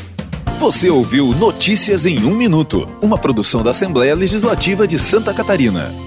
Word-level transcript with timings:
Você 0.59 0.89
ouviu 0.89 1.33
Notícias 1.33 2.05
em 2.05 2.23
um 2.23 2.33
Minuto, 2.33 2.85
uma 3.01 3.17
produção 3.17 3.61
da 3.61 3.71
Assembleia 3.71 4.15
Legislativa 4.15 4.87
de 4.87 4.97
Santa 4.97 5.33
Catarina. 5.33 6.04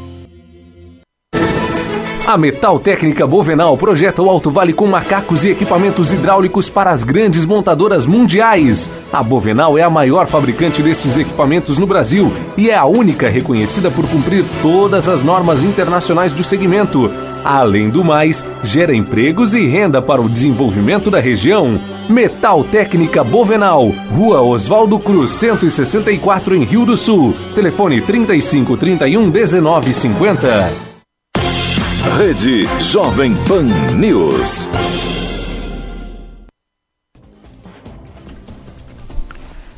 A 2.29 2.37
Metal 2.37 2.79
Técnica 2.79 3.27
Bovenal 3.27 3.75
projeta 3.79 4.21
o 4.21 4.29
Alto 4.29 4.51
Vale 4.51 4.75
com 4.75 4.84
macacos 4.84 5.45
e 5.45 5.48
equipamentos 5.48 6.12
hidráulicos 6.12 6.69
para 6.69 6.91
as 6.91 7.03
grandes 7.03 7.47
montadoras 7.47 8.05
mundiais. 8.05 8.91
A 9.11 9.23
Bovenal 9.23 9.79
é 9.79 9.83
a 9.83 9.89
maior 9.89 10.27
fabricante 10.27 10.83
destes 10.83 11.17
equipamentos 11.17 11.79
no 11.79 11.87
Brasil 11.87 12.31
e 12.55 12.69
é 12.69 12.75
a 12.75 12.84
única 12.84 13.31
reconhecida 13.31 13.91
por 13.91 14.06
cumprir 14.06 14.45
todas 14.61 15.09
as 15.09 15.23
normas 15.23 15.62
internacionais 15.62 16.34
do 16.34 16.45
segmento. 16.45 17.11
Além 17.43 17.89
do 17.89 18.05
mais, 18.05 18.45
gera 18.62 18.95
empregos 18.95 19.55
e 19.55 19.65
renda 19.65 20.03
para 20.03 20.21
o 20.21 20.29
desenvolvimento 20.29 21.11
da 21.11 21.21
região. 21.21 21.81
Metal 22.11 22.62
Técnica 22.62 23.25
Bovenal, 23.25 23.89
Rua 24.15 24.43
Oswaldo 24.43 24.99
Cruz, 24.99 25.31
164 25.31 26.55
em 26.55 26.65
Rio 26.65 26.84
do 26.84 26.95
Sul. 26.95 27.34
Telefone 27.55 28.03
35 28.03 28.77
31 28.77 29.31
19 29.31 29.95
50. 29.95 30.88
Rede 32.02 32.68
Jovem 32.80 33.34
Pan 33.46 33.64
News. 33.97 34.69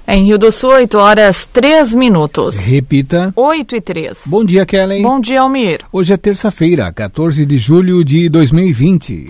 Em 0.06 0.26
Rio 0.26 0.38
do 0.38 0.52
Sul, 0.52 0.70
8 0.70 0.98
horas 0.98 1.48
3 1.52 1.94
minutos. 1.94 2.58
Repita. 2.58 3.32
8 3.34 3.76
e 3.76 3.80
3. 3.80 4.22
Bom 4.26 4.44
dia, 4.44 4.66
Kelly. 4.66 5.02
Bom 5.02 5.20
dia, 5.20 5.40
Almir. 5.40 5.80
Hoje 5.92 6.12
é 6.12 6.16
terça-feira, 6.16 6.92
14 6.92 7.46
de 7.46 7.58
julho 7.58 8.04
de 8.04 8.28
2020. 8.28 9.28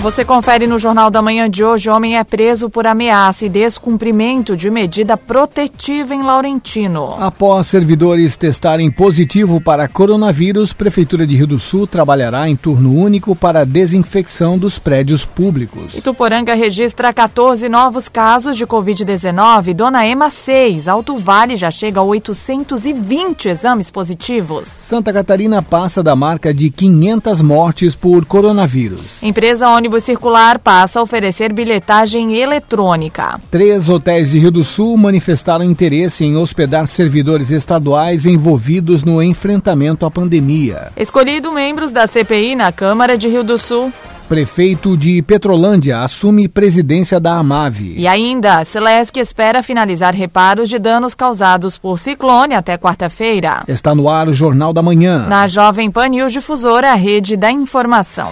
Você 0.00 0.24
confere 0.24 0.64
no 0.68 0.78
Jornal 0.78 1.10
da 1.10 1.20
Manhã 1.20 1.50
de 1.50 1.64
hoje: 1.64 1.90
homem 1.90 2.16
é 2.16 2.22
preso 2.22 2.70
por 2.70 2.86
ameaça 2.86 3.44
e 3.44 3.48
descumprimento 3.48 4.56
de 4.56 4.70
medida 4.70 5.16
protetiva 5.16 6.14
em 6.14 6.22
Laurentino. 6.22 7.16
Após 7.18 7.66
servidores 7.66 8.36
testarem 8.36 8.92
positivo 8.92 9.60
para 9.60 9.88
coronavírus, 9.88 10.72
Prefeitura 10.72 11.26
de 11.26 11.34
Rio 11.34 11.48
do 11.48 11.58
Sul 11.58 11.84
trabalhará 11.84 12.48
em 12.48 12.54
turno 12.54 12.94
único 12.94 13.34
para 13.34 13.62
a 13.62 13.64
desinfecção 13.64 14.56
dos 14.56 14.78
prédios 14.78 15.24
públicos. 15.24 15.96
Ituporanga 15.96 16.54
registra 16.54 17.12
14 17.12 17.68
novos 17.68 18.08
casos 18.08 18.56
de 18.56 18.64
Covid-19. 18.64 19.74
Dona 19.74 20.06
Ema 20.06 20.30
6. 20.30 20.86
Alto 20.86 21.16
Vale 21.16 21.56
já 21.56 21.72
chega 21.72 21.98
a 21.98 22.04
820 22.04 23.48
exames 23.48 23.90
positivos. 23.90 24.68
Santa 24.68 25.12
Catarina 25.12 25.60
passa 25.60 26.04
da 26.04 26.14
marca 26.14 26.54
de 26.54 26.70
500 26.70 27.42
mortes 27.42 27.96
por 27.96 28.24
coronavírus. 28.24 29.20
Empresa 29.24 29.68
ônibus 29.68 29.87
circular 30.00 30.58
passa 30.58 31.00
a 31.00 31.02
oferecer 31.02 31.52
bilhetagem 31.52 32.34
eletrônica. 32.36 33.40
Três 33.50 33.88
hotéis 33.88 34.30
de 34.30 34.38
Rio 34.38 34.50
do 34.50 34.62
Sul 34.62 34.96
manifestaram 34.96 35.64
interesse 35.64 36.24
em 36.24 36.36
hospedar 36.36 36.86
servidores 36.86 37.50
estaduais 37.50 38.26
envolvidos 38.26 39.02
no 39.02 39.22
enfrentamento 39.22 40.04
à 40.04 40.10
pandemia. 40.10 40.92
Escolhido 40.96 41.52
membros 41.52 41.90
da 41.90 42.06
CPI 42.06 42.54
na 42.54 42.70
Câmara 42.70 43.16
de 43.16 43.28
Rio 43.28 43.42
do 43.42 43.56
Sul. 43.56 43.92
Prefeito 44.28 44.94
de 44.94 45.22
Petrolândia 45.22 46.00
assume 46.00 46.48
presidência 46.48 47.18
da 47.18 47.38
Amave. 47.38 47.94
E 47.96 48.06
ainda, 48.06 48.62
Celesc 48.62 49.16
espera 49.18 49.62
finalizar 49.62 50.14
reparos 50.14 50.68
de 50.68 50.78
danos 50.78 51.14
causados 51.14 51.78
por 51.78 51.98
ciclone 51.98 52.54
até 52.54 52.76
quarta-feira. 52.76 53.64
Está 53.66 53.94
no 53.94 54.06
ar 54.06 54.28
o 54.28 54.34
Jornal 54.34 54.74
da 54.74 54.82
Manhã. 54.82 55.26
Na 55.26 55.46
Jovem 55.46 55.90
Pan 55.90 56.08
News 56.08 56.30
Difusora, 56.30 56.92
a 56.92 56.94
rede 56.94 57.38
da 57.38 57.50
informação 57.50 58.30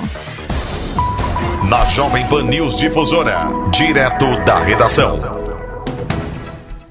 na 1.65 1.85
Jovem 1.85 2.27
Pan 2.29 2.45
News 2.45 2.77
Difusora, 2.77 3.49
direto 3.71 4.27
da 4.45 4.59
redação. 4.59 5.19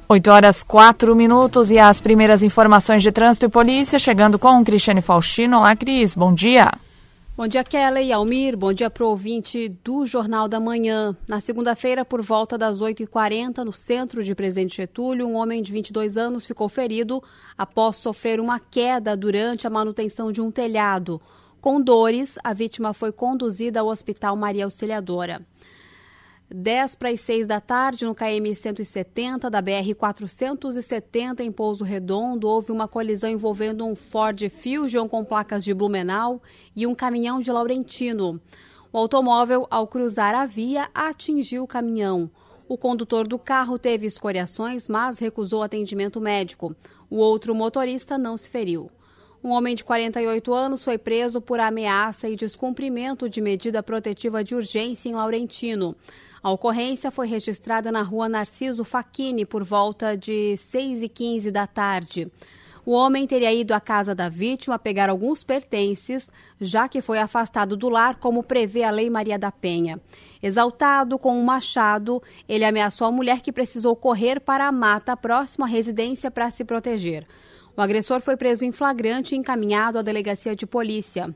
8 0.08 0.32
horas 0.32 0.64
4 0.64 1.16
minutos 1.16 1.72
e 1.72 1.80
as 1.80 2.00
primeiras 2.00 2.44
informações 2.44 3.02
de 3.02 3.12
trânsito 3.12 3.46
e 3.46 3.50
polícia 3.50 3.98
chegando 3.98 4.38
com 4.38 4.64
Cristiane 4.64 5.02
Faustino. 5.02 5.58
Olá, 5.58 5.76
Cris, 5.76 6.14
bom 6.14 6.34
dia. 6.34 6.72
Bom 7.38 7.48
dia, 7.48 7.64
Kelly 7.64 8.08
e 8.08 8.14
Almir. 8.14 8.56
Bom 8.56 8.72
dia 8.72 8.90
para 8.90 9.04
o 9.04 9.10
ouvinte 9.10 9.68
do 9.84 10.06
Jornal 10.06 10.48
da 10.48 10.60
Manhã. 10.60 11.16
Na 11.28 11.42
segunda-feira, 11.42 12.06
por 12.06 12.22
volta 12.22 12.58
das 12.58 12.80
8h40, 12.80 13.58
no 13.64 13.74
centro 13.74 14.24
de 14.24 14.34
Presidente 14.34 14.78
Getúlio, 14.78 15.28
um 15.28 15.36
homem 15.36 15.62
de 15.62 15.72
22 15.72 16.18
anos 16.18 16.46
ficou 16.46 16.70
ferido 16.70 17.22
após 17.58 17.98
sofrer 17.98 18.40
uma 18.40 18.60
queda 18.60 19.18
durante 19.18 19.68
a 19.68 19.70
manutenção 19.70 20.32
de 20.32 20.42
um 20.42 20.50
telhado. 20.50 21.22
Com 21.66 21.82
dores, 21.82 22.38
a 22.44 22.54
vítima 22.54 22.94
foi 22.94 23.12
conduzida 23.12 23.80
ao 23.80 23.88
Hospital 23.88 24.36
Maria 24.36 24.66
Auxiliadora. 24.66 25.44
10 26.48 26.94
para 26.94 27.10
as 27.10 27.22
6 27.22 27.48
da 27.48 27.60
tarde, 27.60 28.06
no 28.06 28.14
KM 28.14 28.54
170 28.54 29.50
da 29.50 29.64
BR 29.64 29.96
470, 29.98 31.44
em 31.44 31.52
Pouso 31.52 31.84
Redondo, 31.84 32.48
houve 32.48 32.72
uma 32.72 32.88
colisão 32.88 33.32
envolvendo 33.32 33.84
um 33.84 33.96
Ford 33.96 34.48
Fusion 34.48 35.10
com 35.10 35.26
placas 35.26 35.64
de 35.64 35.74
Blumenau 35.74 36.40
e 36.76 36.86
um 36.86 36.94
caminhão 36.94 37.40
de 37.40 37.52
Laurentino. 37.52 38.40
O 38.94 39.00
automóvel, 39.00 39.66
ao 39.72 39.88
cruzar 39.88 40.36
a 40.36 40.46
via, 40.46 40.88
atingiu 40.94 41.64
o 41.64 41.68
caminhão. 41.68 42.30
O 42.70 42.78
condutor 42.78 43.28
do 43.28 43.40
carro 43.40 43.80
teve 43.80 44.06
escoriações, 44.06 44.88
mas 44.88 45.18
recusou 45.18 45.64
atendimento 45.64 46.22
médico. 46.22 46.76
O 47.10 47.16
outro 47.16 47.56
motorista 47.56 48.20
não 48.20 48.38
se 48.38 48.52
feriu. 48.52 48.92
Um 49.46 49.52
homem 49.52 49.76
de 49.76 49.84
48 49.84 50.52
anos 50.56 50.84
foi 50.84 50.98
preso 50.98 51.40
por 51.40 51.60
ameaça 51.60 52.28
e 52.28 52.36
descumprimento 52.36 53.30
de 53.30 53.40
medida 53.40 53.84
protetiva 53.84 54.44
de 54.44 54.56
urgência 54.56 55.08
em 55.08 55.14
Laurentino. 55.14 55.96
A 56.42 56.50
ocorrência 56.50 57.12
foi 57.12 57.28
registrada 57.28 57.92
na 57.92 58.02
rua 58.02 58.28
Narciso 58.28 58.84
Facchini 58.84 59.46
por 59.46 59.64
volta 59.64 60.18
de 60.18 60.58
6 60.58 61.04
e 61.04 61.08
15 61.08 61.52
da 61.52 61.68
tarde. 61.68 62.28
O 62.84 62.94
homem 62.94 63.28
teria 63.28 63.54
ido 63.54 63.76
à 63.76 63.80
casa 63.80 64.16
da 64.16 64.30
vítima 64.30 64.80
pegar 64.80 65.12
alguns 65.12 65.44
pertences, 65.44 66.32
já 66.60 66.90
que 66.90 67.00
foi 67.00 67.20
afastado 67.20 67.78
do 67.78 67.88
lar, 67.88 68.16
como 68.16 68.42
prevê 68.42 68.84
a 68.84 68.90
Lei 68.90 69.12
Maria 69.12 69.38
da 69.38 69.52
Penha. 69.52 70.02
Exaltado 70.42 71.20
com 71.20 71.38
um 71.38 71.44
machado, 71.44 72.20
ele 72.50 72.66
ameaçou 72.66 73.06
a 73.06 73.12
mulher 73.12 73.42
que 73.42 73.52
precisou 73.52 73.96
correr 73.96 74.40
para 74.40 74.66
a 74.68 74.72
mata 74.72 75.16
próxima 75.16 75.68
à 75.68 75.70
residência 75.70 76.32
para 76.32 76.50
se 76.50 76.66
proteger. 76.66 77.28
O 77.78 77.82
agressor 77.82 78.22
foi 78.22 78.38
preso 78.38 78.64
em 78.64 78.72
flagrante 78.72 79.36
e 79.36 79.38
encaminhado 79.38 80.00
à 80.00 80.02
delegacia 80.02 80.56
de 80.56 80.66
polícia. 80.66 81.36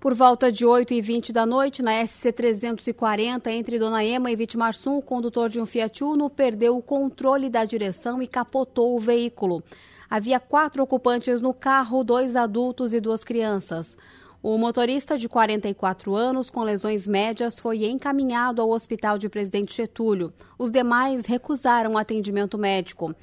Por 0.00 0.12
volta 0.12 0.52
de 0.52 0.66
8h20 0.66 1.32
da 1.32 1.46
noite, 1.46 1.82
na 1.82 1.92
SC-340, 2.02 3.46
entre 3.46 3.78
Dona 3.78 4.04
Ema 4.04 4.30
e 4.30 4.36
Vitimarsum, 4.36 4.98
o 4.98 5.02
condutor 5.02 5.48
de 5.48 5.60
um 5.60 5.64
Fiat 5.64 6.04
Uno 6.04 6.28
perdeu 6.28 6.76
o 6.76 6.82
controle 6.82 7.48
da 7.48 7.64
direção 7.64 8.20
e 8.20 8.26
capotou 8.26 8.94
o 8.94 9.00
veículo. 9.00 9.62
Havia 10.10 10.38
quatro 10.38 10.82
ocupantes 10.82 11.40
no 11.40 11.54
carro, 11.54 12.04
dois 12.04 12.36
adultos 12.36 12.92
e 12.92 13.00
duas 13.00 13.24
crianças. 13.24 13.96
O 14.42 14.58
motorista 14.58 15.16
de 15.16 15.26
44 15.26 16.14
anos, 16.14 16.50
com 16.50 16.62
lesões 16.62 17.08
médias, 17.08 17.58
foi 17.58 17.86
encaminhado 17.86 18.60
ao 18.60 18.68
hospital 18.68 19.16
de 19.16 19.30
Presidente 19.30 19.74
Getúlio. 19.74 20.34
Os 20.58 20.70
demais 20.70 21.24
recusaram 21.24 21.96
atendimento 21.96 22.58
médico. 22.58 23.14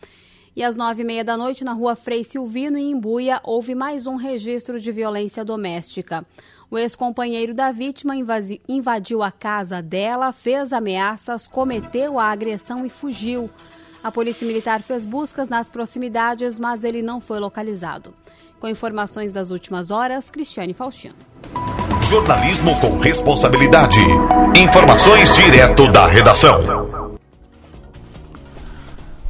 E 0.53 0.63
às 0.63 0.75
nove 0.75 1.01
e 1.01 1.05
meia 1.05 1.23
da 1.23 1.37
noite, 1.37 1.63
na 1.63 1.71
rua 1.71 1.95
Frei 1.95 2.25
Silvino, 2.25 2.77
em 2.77 2.91
Imbuia, 2.91 3.39
houve 3.43 3.73
mais 3.73 4.05
um 4.05 4.17
registro 4.17 4.79
de 4.79 4.91
violência 4.91 5.45
doméstica. 5.45 6.25
O 6.69 6.77
ex-companheiro 6.77 7.53
da 7.53 7.71
vítima 7.71 8.13
invadiu 8.67 9.23
a 9.23 9.31
casa 9.31 9.81
dela, 9.81 10.33
fez 10.33 10.73
ameaças, 10.73 11.47
cometeu 11.47 12.19
a 12.19 12.25
agressão 12.25 12.85
e 12.85 12.89
fugiu. 12.89 13.49
A 14.03 14.11
Polícia 14.11 14.45
Militar 14.45 14.81
fez 14.81 15.05
buscas 15.05 15.47
nas 15.47 15.69
proximidades, 15.69 16.59
mas 16.59 16.83
ele 16.83 17.01
não 17.01 17.21
foi 17.21 17.39
localizado. 17.39 18.13
Com 18.59 18.67
informações 18.67 19.31
das 19.31 19.51
últimas 19.51 19.89
horas, 19.89 20.29
Cristiane 20.29 20.73
Faustino. 20.73 21.15
Jornalismo 22.01 22.77
com 22.81 22.97
responsabilidade. 22.97 23.99
Informações 24.57 25.31
direto 25.33 25.89
da 25.91 26.07
redação. 26.07 27.01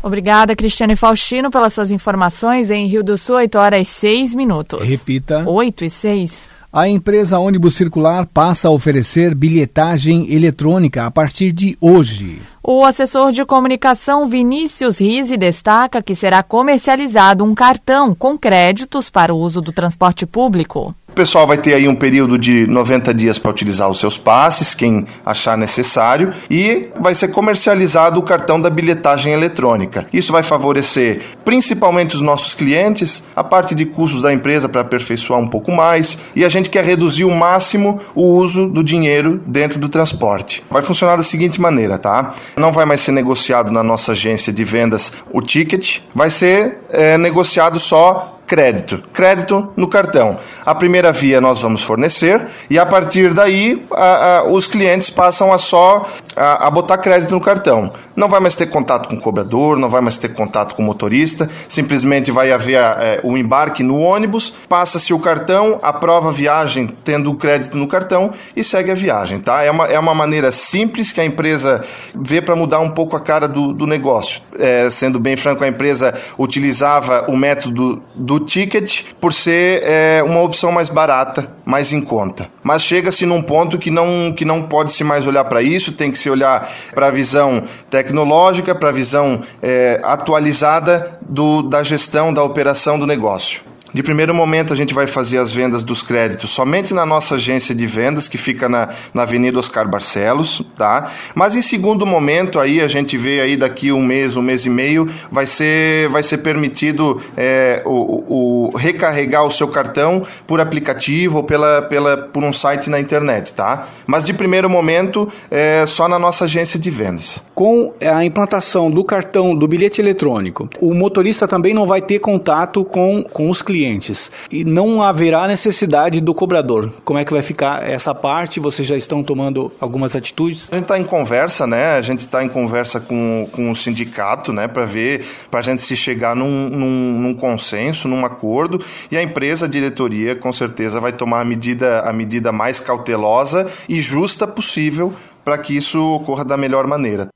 Obrigada, 0.03 0.55
Cristiane 0.55 0.95
Faustino, 0.95 1.51
pelas 1.51 1.73
suas 1.73 1.91
informações 1.91 2.71
em 2.71 2.87
Rio 2.87 3.03
do 3.03 3.17
Sul, 3.17 3.35
8 3.35 3.57
horas 3.57 3.87
e 3.87 3.91
6 3.91 4.33
minutos. 4.33 4.87
Repita. 4.87 5.43
8 5.47 5.85
e 5.85 5.89
6. 5.89 6.49
A 6.73 6.87
empresa 6.87 7.37
Ônibus 7.37 7.75
Circular 7.75 8.25
passa 8.25 8.69
a 8.69 8.71
oferecer 8.71 9.35
bilhetagem 9.35 10.33
eletrônica 10.33 11.05
a 11.05 11.11
partir 11.11 11.51
de 11.51 11.77
hoje. 11.81 12.41
O 12.63 12.85
assessor 12.85 13.33
de 13.33 13.43
comunicação 13.43 14.25
Vinícius 14.25 15.01
Rize 15.01 15.35
destaca 15.35 16.01
que 16.01 16.15
será 16.15 16.41
comercializado 16.41 17.43
um 17.43 17.53
cartão 17.53 18.15
com 18.15 18.37
créditos 18.37 19.09
para 19.09 19.33
o 19.33 19.37
uso 19.37 19.59
do 19.59 19.73
transporte 19.73 20.25
público. 20.25 20.95
O 21.11 21.13
pessoal 21.13 21.45
vai 21.45 21.57
ter 21.57 21.73
aí 21.73 21.89
um 21.89 21.93
período 21.93 22.39
de 22.39 22.65
90 22.67 23.13
dias 23.13 23.37
para 23.37 23.51
utilizar 23.51 23.89
os 23.89 23.99
seus 23.99 24.17
passes, 24.17 24.73
quem 24.73 25.05
achar 25.25 25.57
necessário, 25.57 26.33
e 26.49 26.87
vai 27.01 27.13
ser 27.13 27.27
comercializado 27.27 28.17
o 28.17 28.23
cartão 28.23 28.61
da 28.61 28.69
bilhetagem 28.69 29.33
eletrônica. 29.33 30.07
Isso 30.13 30.31
vai 30.31 30.41
favorecer 30.41 31.21
principalmente 31.43 32.15
os 32.15 32.21
nossos 32.21 32.53
clientes, 32.53 33.21
a 33.35 33.43
parte 33.43 33.75
de 33.75 33.85
custos 33.85 34.21
da 34.21 34.31
empresa 34.31 34.69
para 34.69 34.79
aperfeiçoar 34.81 35.37
um 35.37 35.47
pouco 35.49 35.69
mais, 35.69 36.17
e 36.33 36.45
a 36.45 36.49
gente 36.49 36.69
quer 36.69 36.85
reduzir 36.85 37.25
o 37.25 37.35
máximo 37.35 37.99
o 38.15 38.23
uso 38.37 38.69
do 38.69 38.81
dinheiro 38.81 39.41
dentro 39.45 39.79
do 39.79 39.89
transporte. 39.89 40.63
Vai 40.71 40.81
funcionar 40.81 41.17
da 41.17 41.23
seguinte 41.23 41.59
maneira, 41.59 41.97
tá? 41.97 42.33
Não 42.55 42.71
vai 42.71 42.85
mais 42.85 43.01
ser 43.01 43.11
negociado 43.11 43.69
na 43.69 43.83
nossa 43.83 44.13
agência 44.13 44.53
de 44.53 44.63
vendas 44.63 45.11
o 45.29 45.41
ticket, 45.41 45.99
vai 46.15 46.29
ser 46.29 46.77
é, 46.89 47.17
negociado 47.17 47.81
só 47.81 48.37
crédito. 48.51 49.01
Crédito 49.13 49.71
no 49.77 49.87
cartão. 49.87 50.37
A 50.65 50.75
primeira 50.75 51.13
via 51.13 51.39
nós 51.39 51.61
vamos 51.61 51.81
fornecer 51.81 52.47
e 52.69 52.77
a 52.77 52.85
partir 52.85 53.33
daí 53.33 53.81
a, 53.93 54.39
a, 54.39 54.43
os 54.43 54.67
clientes 54.67 55.09
passam 55.09 55.53
a 55.53 55.57
só 55.57 56.05
a, 56.35 56.67
a, 56.67 56.69
botar 56.69 56.97
crédito 56.97 57.31
no 57.31 57.39
cartão. 57.39 57.93
Não 58.13 58.27
vai 58.27 58.41
mais 58.41 58.53
ter 58.53 58.65
contato 58.65 59.07
com 59.07 59.15
o 59.15 59.21
cobrador, 59.21 59.77
não 59.77 59.89
vai 59.89 60.01
mais 60.01 60.17
ter 60.17 60.33
contato 60.33 60.75
com 60.75 60.83
o 60.83 60.85
motorista, 60.85 61.49
simplesmente 61.69 62.29
vai 62.29 62.51
haver 62.51 62.75
é, 62.75 63.21
o 63.23 63.37
embarque 63.37 63.83
no 63.83 64.01
ônibus, 64.01 64.53
passa-se 64.67 65.13
o 65.13 65.19
cartão, 65.19 65.79
aprova 65.81 66.27
a 66.27 66.33
viagem 66.33 66.87
tendo 67.05 67.31
o 67.31 67.35
crédito 67.35 67.77
no 67.77 67.87
cartão 67.87 68.33
e 68.53 68.65
segue 68.65 68.91
a 68.91 68.95
viagem. 68.95 69.37
Tá? 69.37 69.63
É, 69.63 69.71
uma, 69.71 69.85
é 69.85 69.97
uma 69.97 70.13
maneira 70.13 70.51
simples 70.51 71.13
que 71.13 71.21
a 71.21 71.25
empresa 71.25 71.85
vê 72.13 72.41
para 72.41 72.53
mudar 72.53 72.81
um 72.81 72.89
pouco 72.89 73.15
a 73.15 73.21
cara 73.21 73.47
do, 73.47 73.71
do 73.71 73.87
negócio. 73.87 74.41
É, 74.59 74.89
sendo 74.89 75.21
bem 75.21 75.37
franco, 75.37 75.63
a 75.63 75.69
empresa 75.69 76.13
utilizava 76.37 77.23
o 77.29 77.37
método 77.37 78.03
do 78.13 78.40
ticket 78.45 79.03
por 79.19 79.33
ser 79.33 79.83
é, 79.83 80.23
uma 80.23 80.41
opção 80.41 80.71
mais 80.71 80.89
barata, 80.89 81.51
mais 81.65 81.91
em 81.91 82.01
conta. 82.01 82.49
Mas 82.63 82.81
chega-se 82.81 83.25
num 83.25 83.41
ponto 83.41 83.77
que 83.77 83.89
não, 83.89 84.33
que 84.35 84.45
não 84.45 84.63
pode 84.63 84.91
se 84.91 85.03
mais 85.03 85.27
olhar 85.27 85.45
para 85.45 85.61
isso, 85.61 85.91
tem 85.91 86.11
que 86.11 86.19
se 86.19 86.29
olhar 86.29 86.69
para 86.93 87.07
a 87.07 87.11
visão 87.11 87.63
tecnológica, 87.89 88.75
para 88.75 88.89
a 88.89 88.91
visão 88.91 89.41
é, 89.61 89.99
atualizada 90.03 91.19
do, 91.21 91.61
da 91.61 91.83
gestão, 91.83 92.33
da 92.33 92.43
operação 92.43 92.99
do 92.99 93.07
negócio. 93.07 93.70
De 93.93 94.01
primeiro 94.01 94.33
momento, 94.33 94.71
a 94.71 94.75
gente 94.75 94.93
vai 94.93 95.05
fazer 95.05 95.37
as 95.37 95.51
vendas 95.51 95.83
dos 95.83 96.01
créditos 96.01 96.49
somente 96.51 96.93
na 96.93 97.05
nossa 97.05 97.35
agência 97.35 97.75
de 97.75 97.85
vendas, 97.85 98.25
que 98.25 98.37
fica 98.37 98.69
na, 98.69 98.87
na 99.13 99.23
Avenida 99.23 99.59
Oscar 99.59 99.85
Barcelos, 99.85 100.63
tá? 100.77 101.11
Mas 101.35 101.57
em 101.57 101.61
segundo 101.61 102.05
momento, 102.05 102.57
aí 102.57 102.79
a 102.79 102.87
gente 102.87 103.17
vê 103.17 103.41
aí 103.41 103.57
daqui 103.57 103.91
um 103.91 104.01
mês, 104.01 104.37
um 104.37 104.41
mês 104.41 104.65
e 104.65 104.69
meio, 104.69 105.09
vai 105.29 105.45
ser, 105.45 106.07
vai 106.07 106.23
ser 106.23 106.37
permitido 106.37 107.21
é, 107.35 107.81
o, 107.85 108.69
o, 108.69 108.77
recarregar 108.77 109.45
o 109.45 109.51
seu 109.51 109.67
cartão 109.67 110.25
por 110.47 110.61
aplicativo 110.61 111.37
ou 111.37 111.43
pela, 111.43 111.81
pela, 111.81 112.15
por 112.15 112.43
um 112.43 112.53
site 112.53 112.89
na 112.89 112.99
internet, 112.99 113.51
tá? 113.51 113.89
Mas 114.07 114.23
de 114.23 114.33
primeiro 114.33 114.69
momento, 114.69 115.27
é 115.49 115.85
só 115.85 116.07
na 116.07 116.17
nossa 116.17 116.45
agência 116.45 116.79
de 116.79 116.89
vendas. 116.89 117.43
Com 117.53 117.93
a 118.01 118.23
implantação 118.23 118.89
do 118.89 119.03
cartão, 119.03 119.53
do 119.53 119.67
bilhete 119.67 119.99
eletrônico, 119.99 120.69
o 120.79 120.93
motorista 120.93 121.45
também 121.45 121.73
não 121.73 121.85
vai 121.85 122.01
ter 122.01 122.19
contato 122.19 122.85
com, 122.85 123.23
com 123.23 123.49
os 123.49 123.61
clientes 123.61 123.80
clientes 123.81 124.31
e 124.51 124.63
não 124.63 125.01
haverá 125.01 125.47
necessidade 125.47 126.21
do 126.21 126.35
cobrador. 126.35 126.91
Como 127.03 127.17
é 127.17 127.25
que 127.25 127.33
vai 127.33 127.41
ficar 127.41 127.87
essa 127.87 128.13
parte? 128.13 128.59
Vocês 128.59 128.87
já 128.87 128.95
estão 128.95 129.23
tomando 129.23 129.71
algumas 129.79 130.15
atitudes? 130.15 130.67
A 130.71 130.75
gente 130.75 130.83
está 130.83 130.99
em 130.99 131.03
conversa, 131.03 131.65
né? 131.65 131.95
A 131.95 132.01
gente 132.01 132.19
está 132.19 132.43
em 132.43 132.49
conversa 132.49 132.99
com, 132.99 133.47
com 133.51 133.71
o 133.71 133.75
sindicato, 133.75 134.53
né? 134.53 134.67
Para 134.67 134.85
ver, 134.85 135.25
para 135.49 135.61
a 135.61 135.63
gente 135.63 135.81
se 135.81 135.95
chegar 135.95 136.35
num, 136.35 136.69
num, 136.69 137.19
num, 137.19 137.33
consenso, 137.33 138.07
num 138.07 138.23
acordo 138.23 138.83
e 139.09 139.17
a 139.17 139.23
empresa, 139.23 139.65
a 139.65 139.69
diretoria, 139.69 140.35
com 140.35 140.53
certeza 140.53 140.99
vai 140.99 141.11
tomar 141.11 141.41
a 141.41 141.45
medida, 141.45 142.01
a 142.01 142.13
medida 142.13 142.51
mais 142.51 142.79
cautelosa 142.79 143.67
e 143.89 143.99
justa 143.99 144.45
possível 144.45 145.13
para 145.43 145.57
que 145.57 145.75
isso 145.75 145.99
ocorra 146.15 146.45
da 146.45 146.55
melhor 146.55 146.85
maneira. 146.85 147.29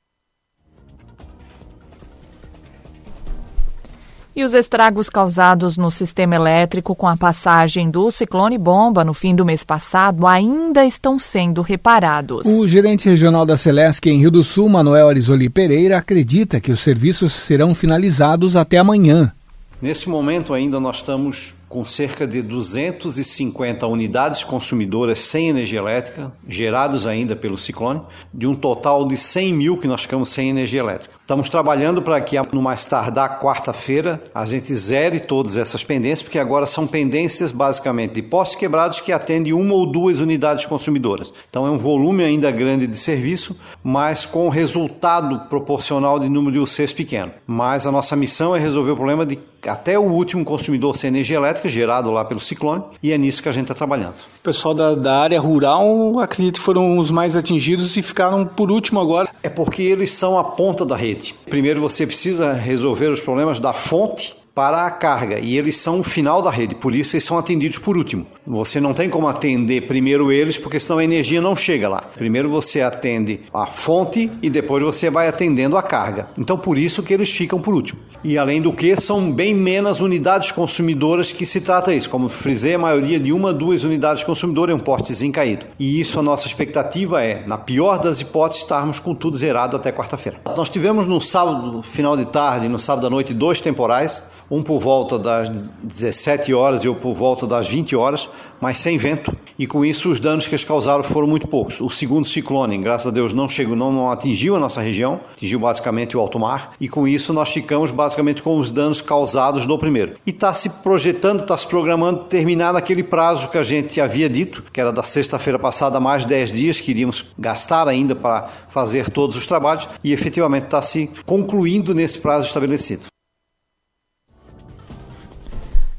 E 4.38 4.44
os 4.44 4.52
estragos 4.52 5.08
causados 5.08 5.78
no 5.78 5.90
sistema 5.90 6.34
elétrico 6.34 6.94
com 6.94 7.08
a 7.08 7.16
passagem 7.16 7.90
do 7.90 8.10
ciclone 8.10 8.58
bomba 8.58 9.02
no 9.02 9.14
fim 9.14 9.34
do 9.34 9.46
mês 9.46 9.64
passado 9.64 10.26
ainda 10.26 10.84
estão 10.84 11.18
sendo 11.18 11.62
reparados. 11.62 12.44
O 12.44 12.68
gerente 12.68 13.08
regional 13.08 13.46
da 13.46 13.56
Celesc 13.56 14.06
em 14.06 14.18
Rio 14.18 14.30
do 14.30 14.44
Sul, 14.44 14.68
Manuel 14.68 15.08
Arizoli 15.08 15.48
Pereira, 15.48 15.96
acredita 15.96 16.60
que 16.60 16.70
os 16.70 16.80
serviços 16.80 17.32
serão 17.32 17.74
finalizados 17.74 18.56
até 18.56 18.76
amanhã. 18.76 19.32
Nesse 19.80 20.06
momento 20.06 20.52
ainda 20.52 20.78
nós 20.78 20.96
estamos 20.96 21.54
com 21.66 21.86
cerca 21.86 22.26
de 22.26 22.42
250 22.42 23.86
unidades 23.86 24.44
consumidoras 24.44 25.18
sem 25.18 25.48
energia 25.48 25.78
elétrica, 25.78 26.30
gerados 26.46 27.06
ainda 27.06 27.34
pelo 27.34 27.56
ciclone, 27.56 28.02
de 28.34 28.46
um 28.46 28.54
total 28.54 29.06
de 29.06 29.16
100 29.16 29.54
mil 29.54 29.78
que 29.78 29.88
nós 29.88 30.02
ficamos 30.02 30.28
sem 30.28 30.50
energia 30.50 30.80
elétrica. 30.80 31.15
Estamos 31.26 31.48
trabalhando 31.48 32.00
para 32.00 32.20
que 32.20 32.36
no 32.52 32.62
mais 32.62 32.84
tardar 32.84 33.40
quarta-feira 33.40 34.22
a 34.32 34.46
gente 34.46 34.72
zere 34.76 35.18
todas 35.18 35.56
essas 35.56 35.82
pendências, 35.82 36.22
porque 36.22 36.38
agora 36.38 36.66
são 36.66 36.86
pendências 36.86 37.50
basicamente 37.50 38.12
de 38.12 38.22
postes 38.22 38.56
quebrados 38.56 39.00
que 39.00 39.10
atendem 39.10 39.52
uma 39.52 39.74
ou 39.74 39.90
duas 39.90 40.20
unidades 40.20 40.66
consumidoras. 40.66 41.32
Então 41.50 41.66
é 41.66 41.70
um 41.70 41.78
volume 41.78 42.22
ainda 42.22 42.48
grande 42.52 42.86
de 42.86 42.96
serviço, 42.96 43.58
mas 43.82 44.24
com 44.24 44.48
resultado 44.48 45.48
proporcional 45.48 46.20
de 46.20 46.28
número 46.28 46.52
de 46.52 46.58
UCs 46.60 46.92
pequeno. 46.92 47.32
Mas 47.44 47.88
a 47.88 47.90
nossa 47.90 48.14
missão 48.14 48.54
é 48.54 48.60
resolver 48.60 48.92
o 48.92 48.96
problema 48.96 49.26
de 49.26 49.34
até 49.68 49.98
o 49.98 50.02
último 50.02 50.44
consumidor 50.44 50.96
sem 50.96 51.08
energia 51.08 51.36
elétrica, 51.36 51.68
gerado 51.68 52.10
lá 52.10 52.24
pelo 52.24 52.40
ciclone, 52.40 52.84
e 53.02 53.12
é 53.12 53.18
nisso 53.18 53.42
que 53.42 53.48
a 53.48 53.52
gente 53.52 53.64
está 53.64 53.74
trabalhando. 53.74 54.16
O 54.16 54.42
pessoal 54.42 54.74
da, 54.74 54.94
da 54.94 55.18
área 55.18 55.40
rural, 55.40 56.18
acredito 56.20 56.56
que 56.56 56.62
foram 56.62 56.98
os 56.98 57.10
mais 57.10 57.36
atingidos 57.36 57.96
e 57.96 58.02
ficaram 58.02 58.46
por 58.46 58.70
último 58.70 59.00
agora. 59.00 59.28
É 59.42 59.48
porque 59.48 59.82
eles 59.82 60.12
são 60.12 60.38
a 60.38 60.44
ponta 60.44 60.84
da 60.84 60.96
rede. 60.96 61.34
Primeiro 61.48 61.80
você 61.80 62.06
precisa 62.06 62.52
resolver 62.52 63.08
os 63.08 63.20
problemas 63.20 63.58
da 63.58 63.72
fonte 63.72 64.34
para 64.56 64.86
a 64.86 64.90
carga 64.90 65.38
e 65.38 65.58
eles 65.58 65.76
são 65.76 66.00
o 66.00 66.02
final 66.02 66.40
da 66.40 66.48
rede, 66.48 66.74
por 66.74 66.94
isso 66.94 67.14
eles 67.14 67.24
são 67.24 67.36
atendidos 67.36 67.76
por 67.76 67.94
último. 67.94 68.26
Você 68.46 68.80
não 68.80 68.94
tem 68.94 69.10
como 69.10 69.28
atender 69.28 69.82
primeiro 69.82 70.32
eles, 70.32 70.56
porque 70.56 70.80
senão 70.80 70.98
a 70.98 71.04
energia 71.04 71.42
não 71.42 71.54
chega 71.54 71.90
lá. 71.90 72.00
Primeiro 72.16 72.48
você 72.48 72.80
atende 72.80 73.40
a 73.52 73.66
fonte 73.66 74.30
e 74.40 74.48
depois 74.48 74.82
você 74.82 75.10
vai 75.10 75.28
atendendo 75.28 75.76
a 75.76 75.82
carga. 75.82 76.28
Então 76.38 76.56
por 76.56 76.78
isso 76.78 77.02
que 77.02 77.12
eles 77.12 77.30
ficam 77.30 77.60
por 77.60 77.74
último. 77.74 78.00
E 78.24 78.38
além 78.38 78.62
do 78.62 78.72
que, 78.72 78.98
são 78.98 79.30
bem 79.30 79.54
menos 79.54 80.00
unidades 80.00 80.50
consumidoras 80.52 81.32
que 81.32 81.44
se 81.44 81.60
trata 81.60 81.92
isso. 81.92 82.08
Como 82.08 82.30
frisei, 82.30 82.76
a 82.76 82.78
maioria 82.78 83.20
de 83.20 83.34
uma, 83.34 83.52
duas 83.52 83.84
unidades 83.84 84.24
consumidoras 84.24 84.72
é 84.72 84.76
um 84.76 84.82
postezinho 84.82 85.34
caído. 85.34 85.66
E 85.78 86.00
isso 86.00 86.18
a 86.18 86.22
nossa 86.22 86.46
expectativa 86.46 87.22
é, 87.22 87.44
na 87.46 87.58
pior 87.58 87.98
das 87.98 88.22
hipóteses, 88.22 88.62
estarmos 88.62 88.98
com 89.00 89.14
tudo 89.14 89.36
zerado 89.36 89.76
até 89.76 89.92
quarta-feira. 89.92 90.40
Nós 90.56 90.70
tivemos 90.70 91.04
no 91.04 91.20
sábado, 91.20 91.82
final 91.82 92.16
de 92.16 92.24
tarde, 92.24 92.70
no 92.70 92.78
sábado 92.78 93.06
à 93.06 93.10
noite, 93.10 93.34
dois 93.34 93.60
temporais 93.60 94.22
um 94.50 94.62
por 94.62 94.78
volta 94.78 95.18
das 95.18 95.48
17 95.48 96.52
horas 96.54 96.84
e 96.84 96.88
outro 96.88 97.02
por 97.02 97.14
volta 97.14 97.46
das 97.46 97.68
20 97.68 97.96
horas, 97.96 98.28
mas 98.60 98.78
sem 98.78 98.96
vento. 98.96 99.36
E 99.58 99.66
com 99.66 99.84
isso 99.84 100.10
os 100.10 100.20
danos 100.20 100.46
que 100.46 100.54
eles 100.54 100.64
causaram 100.64 101.02
foram 101.02 101.26
muito 101.26 101.48
poucos. 101.48 101.80
O 101.80 101.90
segundo 101.90 102.26
ciclone, 102.26 102.78
graças 102.78 103.06
a 103.06 103.10
Deus, 103.10 103.32
não 103.32 103.48
chegou, 103.48 103.74
não, 103.74 103.92
não 103.92 104.10
atingiu 104.10 104.56
a 104.56 104.60
nossa 104.60 104.80
região, 104.80 105.20
atingiu 105.32 105.58
basicamente 105.58 106.16
o 106.16 106.20
alto 106.20 106.38
mar. 106.38 106.72
E 106.80 106.88
com 106.88 107.08
isso 107.08 107.32
nós 107.32 107.52
ficamos 107.52 107.90
basicamente 107.90 108.42
com 108.42 108.58
os 108.58 108.70
danos 108.70 109.00
causados 109.00 109.66
no 109.66 109.78
primeiro. 109.78 110.16
E 110.26 110.30
está 110.30 110.52
se 110.54 110.68
projetando, 110.68 111.40
está 111.40 111.56
se 111.56 111.66
programando 111.66 112.24
terminar 112.24 112.72
naquele 112.72 113.02
prazo 113.02 113.48
que 113.48 113.58
a 113.58 113.62
gente 113.62 114.00
havia 114.00 114.28
dito, 114.28 114.62
que 114.72 114.80
era 114.80 114.92
da 114.92 115.02
sexta-feira 115.02 115.58
passada, 115.58 115.98
mais 115.98 116.24
10 116.24 116.52
dias 116.52 116.80
que 116.80 116.90
iríamos 116.90 117.26
gastar 117.38 117.88
ainda 117.88 118.14
para 118.14 118.48
fazer 118.68 119.10
todos 119.10 119.36
os 119.36 119.46
trabalhos. 119.46 119.88
E 120.04 120.12
efetivamente 120.12 120.64
está 120.64 120.82
se 120.82 121.10
concluindo 121.24 121.94
nesse 121.94 122.18
prazo 122.18 122.46
estabelecido. 122.46 123.15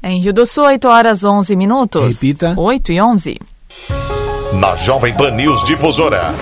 Em 0.02 0.20
Rio 0.20 0.32
do 0.32 0.46
Sul, 0.46 0.64
8 0.64 0.88
horas 0.88 1.24
11 1.24 1.56
minutos. 1.56 2.20
Repita. 2.20 2.54
8 2.56 2.92
e 2.92 3.00
11. 3.00 3.40
Na 4.54 4.74
Jovem 4.76 5.14
Pan 5.14 5.32
News 5.32 5.64
Difusora. 5.64 6.34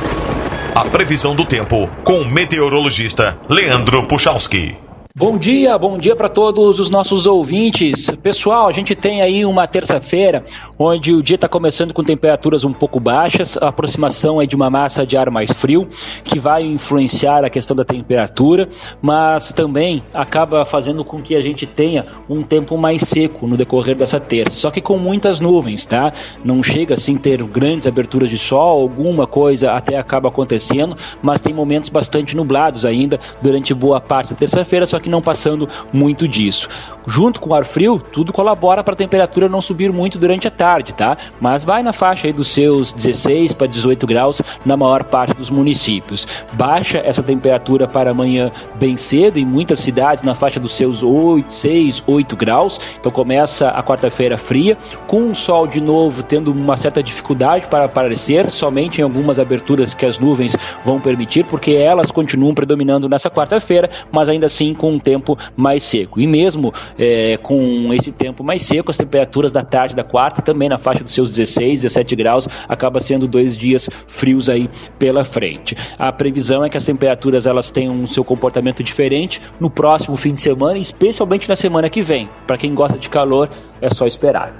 A 0.74 0.84
previsão 0.84 1.34
do 1.34 1.46
tempo 1.46 1.88
com 2.04 2.20
o 2.20 2.24
meteorologista 2.26 3.38
Leandro 3.48 4.06
Puchalski. 4.06 4.76
Bom 5.18 5.38
dia, 5.38 5.78
bom 5.78 5.96
dia 5.96 6.14
para 6.14 6.28
todos 6.28 6.78
os 6.78 6.90
nossos 6.90 7.26
ouvintes. 7.26 8.10
Pessoal, 8.22 8.68
a 8.68 8.70
gente 8.70 8.94
tem 8.94 9.22
aí 9.22 9.46
uma 9.46 9.66
terça-feira 9.66 10.44
onde 10.78 11.14
o 11.14 11.22
dia 11.22 11.36
está 11.36 11.48
começando 11.48 11.94
com 11.94 12.04
temperaturas 12.04 12.64
um 12.64 12.72
pouco 12.74 13.00
baixas, 13.00 13.56
a 13.56 13.68
aproximação 13.68 14.42
é 14.42 14.44
de 14.44 14.54
uma 14.54 14.68
massa 14.68 15.06
de 15.06 15.16
ar 15.16 15.30
mais 15.30 15.50
frio 15.50 15.88
que 16.22 16.38
vai 16.38 16.64
influenciar 16.64 17.46
a 17.46 17.48
questão 17.48 17.74
da 17.74 17.82
temperatura, 17.82 18.68
mas 19.00 19.52
também 19.52 20.02
acaba 20.12 20.66
fazendo 20.66 21.02
com 21.02 21.22
que 21.22 21.34
a 21.34 21.40
gente 21.40 21.64
tenha 21.64 22.04
um 22.28 22.42
tempo 22.42 22.76
mais 22.76 23.00
seco 23.00 23.46
no 23.46 23.56
decorrer 23.56 23.96
dessa 23.96 24.20
terça, 24.20 24.54
só 24.54 24.70
que 24.70 24.82
com 24.82 24.98
muitas 24.98 25.40
nuvens, 25.40 25.86
tá? 25.86 26.12
Não 26.44 26.62
chega 26.62 26.92
assim 26.92 27.16
ter 27.16 27.42
grandes 27.42 27.86
aberturas 27.86 28.28
de 28.28 28.36
sol, 28.36 28.82
alguma 28.82 29.26
coisa 29.26 29.72
até 29.72 29.96
acaba 29.96 30.28
acontecendo, 30.28 30.94
mas 31.22 31.40
tem 31.40 31.54
momentos 31.54 31.88
bastante 31.88 32.36
nublados 32.36 32.84
ainda 32.84 33.18
durante 33.40 33.72
boa 33.72 33.98
parte 33.98 34.34
da 34.34 34.36
terça-feira, 34.36 34.84
só 34.84 34.98
que 34.98 35.05
que 35.06 35.10
não 35.10 35.22
passando 35.22 35.68
muito 35.92 36.26
disso. 36.26 36.68
Junto 37.06 37.40
com 37.40 37.50
o 37.50 37.54
ar 37.54 37.64
frio, 37.64 38.00
tudo 38.00 38.32
colabora 38.32 38.82
para 38.82 38.94
a 38.94 38.96
temperatura 38.96 39.48
não 39.48 39.60
subir 39.60 39.92
muito 39.92 40.18
durante 40.18 40.48
a 40.48 40.50
tarde, 40.50 40.92
tá? 40.92 41.16
Mas 41.40 41.62
vai 41.62 41.80
na 41.80 41.92
faixa 41.92 42.26
aí 42.26 42.32
dos 42.32 42.48
seus 42.48 42.92
16 42.92 43.54
para 43.54 43.68
18 43.68 44.04
graus 44.08 44.42
na 44.64 44.76
maior 44.76 45.04
parte 45.04 45.32
dos 45.34 45.48
municípios. 45.48 46.26
Baixa 46.54 46.98
essa 46.98 47.22
temperatura 47.22 47.86
para 47.86 48.10
amanhã 48.10 48.50
bem 48.74 48.96
cedo 48.96 49.38
em 49.38 49.44
muitas 49.44 49.78
cidades 49.78 50.24
na 50.24 50.34
faixa 50.34 50.58
dos 50.58 50.74
seus 50.74 51.04
8, 51.04 51.52
6, 51.52 52.02
8 52.04 52.34
graus. 52.34 52.80
Então 52.98 53.12
começa 53.12 53.68
a 53.68 53.84
quarta-feira 53.84 54.36
fria, 54.36 54.76
com 55.06 55.30
o 55.30 55.34
sol 55.34 55.68
de 55.68 55.80
novo 55.80 56.24
tendo 56.24 56.50
uma 56.50 56.76
certa 56.76 57.00
dificuldade 57.00 57.68
para 57.68 57.84
aparecer, 57.84 58.50
somente 58.50 59.00
em 59.00 59.04
algumas 59.04 59.38
aberturas 59.38 59.94
que 59.94 60.04
as 60.04 60.18
nuvens 60.18 60.56
vão 60.84 61.00
permitir, 61.00 61.44
porque 61.44 61.70
elas 61.70 62.10
continuam 62.10 62.52
predominando 62.52 63.08
nessa 63.08 63.30
quarta-feira, 63.30 63.88
mas 64.10 64.28
ainda 64.28 64.46
assim 64.46 64.74
com 64.74 64.95
um 64.96 64.98
tempo 64.98 65.38
mais 65.56 65.82
seco. 65.82 66.20
E 66.20 66.26
mesmo 66.26 66.72
é, 66.98 67.36
com 67.36 67.92
esse 67.92 68.10
tempo 68.10 68.42
mais 68.42 68.62
seco, 68.62 68.90
as 68.90 68.96
temperaturas 68.96 69.52
da 69.52 69.62
tarde 69.62 69.94
da 69.94 70.02
quarta, 70.02 70.42
também 70.42 70.68
na 70.68 70.78
faixa 70.78 71.04
dos 71.04 71.12
seus 71.12 71.30
16, 71.30 71.82
17 71.82 72.16
graus, 72.16 72.48
acaba 72.68 73.00
sendo 73.00 73.28
dois 73.28 73.56
dias 73.56 73.88
frios 74.06 74.48
aí 74.48 74.68
pela 74.98 75.24
frente. 75.24 75.76
A 75.98 76.12
previsão 76.12 76.64
é 76.64 76.68
que 76.68 76.76
as 76.76 76.84
temperaturas 76.84 77.46
elas 77.46 77.70
tenham 77.70 77.94
um 77.94 78.06
seu 78.06 78.24
comportamento 78.24 78.82
diferente 78.82 79.40
no 79.60 79.70
próximo 79.70 80.16
fim 80.16 80.34
de 80.34 80.40
semana, 80.40 80.78
especialmente 80.78 81.48
na 81.48 81.56
semana 81.56 81.88
que 81.88 82.02
vem. 82.02 82.28
Para 82.46 82.58
quem 82.58 82.74
gosta 82.74 82.98
de 82.98 83.08
calor, 83.08 83.48
é 83.80 83.92
só 83.92 84.06
esperar. 84.06 84.52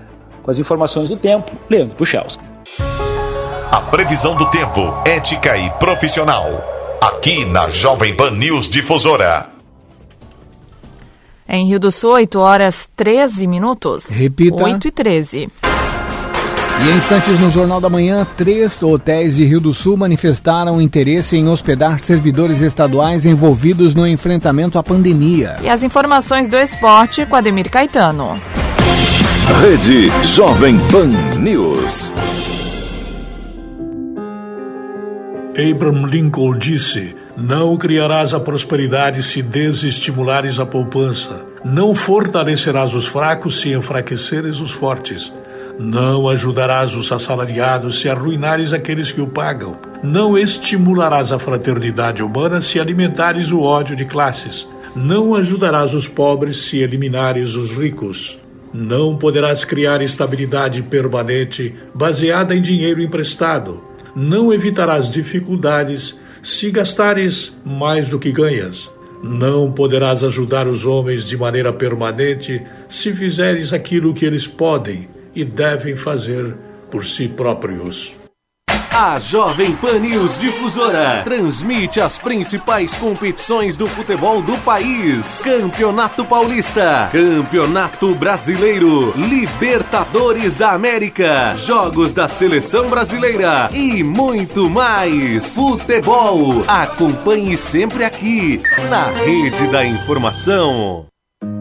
Com 0.43 0.51
as 0.51 0.59
informações 0.59 1.09
do 1.09 1.17
tempo, 1.17 1.51
Leandro 1.69 1.97
Puchalski. 1.97 2.43
A 3.71 3.81
previsão 3.81 4.37
do 4.37 4.49
tempo, 4.51 4.81
ética 5.05 5.57
e 5.57 5.69
profissional. 5.71 6.47
Aqui 7.01 7.45
na 7.45 7.69
Jovem 7.69 8.15
Pan 8.15 8.31
News 8.31 8.71
Difusora. 8.71 9.56
Em 11.49 11.67
Rio 11.67 11.79
do 11.79 11.91
Sul, 11.91 12.13
8 12.13 12.39
horas 12.39 12.89
13 12.97 13.47
minutos. 13.47 14.09
Repita. 14.09 14.65
8 14.65 14.89
e 14.89 14.91
13. 14.91 15.49
E 16.79 16.91
em 16.91 16.97
instantes 16.97 17.41
no 17.41 17.51
Jornal 17.51 17.81
da 17.81 17.89
Manhã, 17.89 18.27
três 18.37 18.83
hotéis 18.83 19.37
de 19.37 19.45
Rio 19.45 19.61
do 19.61 19.73
Sul 19.73 19.97
manifestaram 19.97 20.81
interesse 20.81 21.37
em 21.37 21.49
hospedar 21.49 22.01
servidores 22.01 22.61
estaduais 22.61 23.25
envolvidos 23.25 23.95
no 23.95 24.07
enfrentamento 24.07 24.79
à 24.79 24.83
pandemia. 24.83 25.57
E 25.63 25.69
as 25.69 25.83
informações 25.83 26.49
do 26.49 26.57
esporte 26.57 27.25
com 27.25 27.35
Ademir 27.35 27.71
Caetano. 27.71 28.39
Rede 29.63 30.11
Jovem 30.25 30.79
Pan 30.91 31.09
News. 31.39 32.13
Abraham 35.57 36.07
Lincoln 36.07 36.59
disse 36.59 37.17
não 37.37 37.77
criarás 37.77 38.33
a 38.33 38.41
prosperidade 38.41 39.23
se 39.23 39.43
desestimulares 39.43 40.59
a 40.59 40.65
poupança. 40.65 41.45
Não 41.63 41.95
fortalecerás 41.95 42.95
os 42.95 43.07
fracos 43.07 43.61
se 43.61 43.75
enfraqueceres 43.75 44.59
os 44.59 44.71
fortes. 44.71 45.31
Não 45.79 46.31
ajudarás 46.31 46.95
os 46.95 47.13
assalariados 47.13 48.01
se 48.01 48.09
arruinares 48.09 48.73
aqueles 48.73 49.13
que 49.13 49.21
o 49.21 49.27
pagam. 49.27 49.77
Não 50.03 50.39
estimularás 50.39 51.31
a 51.31 51.39
fraternidade 51.39 52.23
humana 52.23 52.63
se 52.63 52.81
alimentares 52.81 53.53
o 53.53 53.61
ódio 53.61 53.95
de 53.95 54.07
classes. 54.07 54.67
Não 54.95 55.35
ajudarás 55.35 55.93
os 55.93 56.09
pobres 56.09 56.65
se 56.65 56.79
eliminares 56.79 57.55
os 57.55 57.71
ricos. 57.71 58.39
Não 58.73 59.15
poderás 59.15 59.63
criar 59.63 60.01
estabilidade 60.01 60.81
permanente 60.81 61.75
baseada 61.95 62.55
em 62.55 62.63
dinheiro 62.63 63.03
emprestado. 63.03 63.83
Não 64.15 64.55
evitarás 64.55 65.11
dificuldades 65.11 66.17
se 66.47 66.71
gastares 66.71 67.53
mais 67.65 68.09
do 68.09 68.21
que 68.21 68.31
ganhas, 68.31 68.89
não 69.21 69.73
poderás 69.73 70.23
ajudar 70.23 70.69
os 70.69 70.87
homens 70.87 71.25
de 71.25 71.37
maneira 71.37 71.73
permanente 71.73 72.65
se 72.89 73.13
fizeres 73.13 73.73
aquilo 73.73 74.15
que 74.15 74.25
eles 74.25 74.47
podem 74.47 75.09
e 75.35 75.45
devem 75.45 75.97
fazer 75.97 76.55
por 76.89 77.05
si 77.05 77.27
próprios. 77.27 78.15
A 78.99 79.21
Jovem 79.21 79.77
Pan 79.77 79.99
News 79.99 80.39
Difusora 80.39 81.21
transmite 81.23 82.01
as 82.01 82.17
principais 82.17 82.97
competições 82.97 83.77
do 83.77 83.87
futebol 83.87 84.41
do 84.41 84.57
país: 84.63 85.43
Campeonato 85.45 86.25
Paulista, 86.25 87.11
Campeonato 87.13 88.15
Brasileiro, 88.15 89.13
Libertadores 89.15 90.57
da 90.57 90.73
América, 90.73 91.55
Jogos 91.59 92.15
da 92.15 92.27
Seleção 92.27 92.89
Brasileira 92.89 93.69
e 93.71 94.03
muito 94.03 94.71
mais. 94.71 95.55
Futebol. 95.55 96.65
Acompanhe 96.67 97.55
sempre 97.59 98.03
aqui 98.03 98.63
na 98.89 99.09
Rede 99.09 99.71
da 99.71 99.85
Informação. 99.85 101.05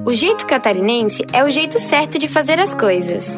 O 0.05 0.13
jeito 0.13 0.45
catarinense 0.45 1.25
é 1.33 1.43
o 1.43 1.49
jeito 1.49 1.79
certo 1.79 2.17
de 2.17 2.29
fazer 2.29 2.61
as 2.61 2.73
coisas. 2.73 3.37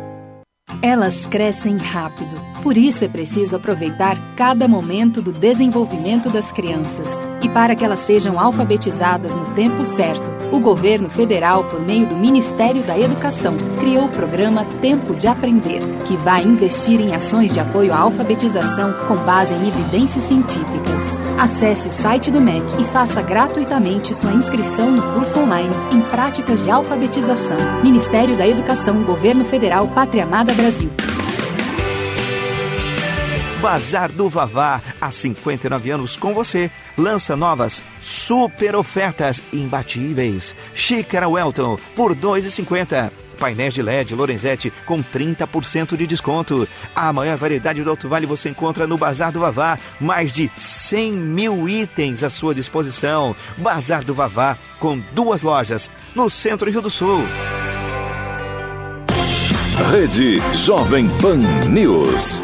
Elas 0.83 1.27
crescem 1.27 1.77
rápido. 1.77 2.41
Por 2.63 2.75
isso 2.75 3.05
é 3.05 3.07
preciso 3.07 3.55
aproveitar 3.55 4.17
cada 4.35 4.67
momento 4.67 5.21
do 5.21 5.31
desenvolvimento 5.31 6.27
das 6.29 6.51
crianças. 6.51 7.07
E 7.43 7.49
para 7.49 7.75
que 7.75 7.85
elas 7.85 7.99
sejam 7.99 8.39
alfabetizadas 8.39 9.35
no 9.35 9.45
tempo 9.53 9.85
certo, 9.85 10.23
o 10.51 10.59
governo 10.59 11.07
federal, 11.07 11.65
por 11.65 11.79
meio 11.79 12.07
do 12.07 12.15
Ministério 12.15 12.81
da 12.81 12.97
Educação, 12.97 13.55
criou 13.79 14.05
o 14.05 14.09
programa 14.09 14.65
Tempo 14.81 15.15
de 15.15 15.27
Aprender, 15.27 15.81
que 16.07 16.17
vai 16.17 16.43
investir 16.43 16.99
em 16.99 17.13
ações 17.13 17.53
de 17.53 17.59
apoio 17.59 17.93
à 17.93 17.99
alfabetização 17.99 18.91
com 19.07 19.15
base 19.17 19.53
em 19.53 19.67
evidências 19.67 20.23
científicas. 20.23 21.20
Acesse 21.41 21.87
o 21.87 21.91
site 21.91 22.29
do 22.29 22.39
MEC 22.39 22.63
e 22.79 22.83
faça 22.83 23.19
gratuitamente 23.19 24.13
sua 24.13 24.31
inscrição 24.31 24.91
no 24.91 25.01
curso 25.13 25.39
online 25.39 25.73
em 25.91 25.99
práticas 25.99 26.63
de 26.63 26.69
alfabetização. 26.69 27.57
Ministério 27.81 28.37
da 28.37 28.47
Educação, 28.47 29.01
Governo 29.01 29.43
Federal, 29.43 29.87
Pátria 29.87 30.21
Amada 30.21 30.53
Brasil. 30.53 30.91
Bazar 33.59 34.11
do 34.11 34.29
Vavá, 34.29 34.83
há 35.01 35.09
59 35.09 35.89
anos 35.89 36.15
com 36.15 36.31
você, 36.31 36.69
lança 36.95 37.35
novas 37.35 37.83
super 37.99 38.75
ofertas 38.75 39.41
imbatíveis. 39.51 40.53
Xícara 40.75 41.27
Welton 41.27 41.75
por 41.95 42.15
2,50. 42.15 43.11
Painéis 43.41 43.73
de 43.73 43.81
LED 43.81 44.13
Lorenzetti 44.13 44.71
com 44.85 45.03
30% 45.03 45.97
de 45.97 46.05
desconto. 46.05 46.67
A 46.95 47.11
maior 47.11 47.35
variedade 47.37 47.83
do 47.83 47.89
Alto 47.89 48.07
Vale 48.07 48.27
você 48.27 48.49
encontra 48.49 48.85
no 48.85 48.99
Bazar 48.99 49.31
do 49.31 49.39
Vavá. 49.39 49.79
Mais 49.99 50.31
de 50.31 50.51
100 50.55 51.11
mil 51.11 51.67
itens 51.67 52.23
à 52.23 52.29
sua 52.29 52.53
disposição. 52.53 53.35
Bazar 53.57 54.03
do 54.03 54.13
Vavá, 54.13 54.55
com 54.79 55.01
duas 55.13 55.41
lojas 55.41 55.89
no 56.13 56.29
centro 56.29 56.69
Rio 56.69 56.81
do 56.81 56.91
Sul. 56.91 57.23
Rede 59.91 60.39
Jovem 60.53 61.09
Pan 61.19 61.37
News. 61.67 62.43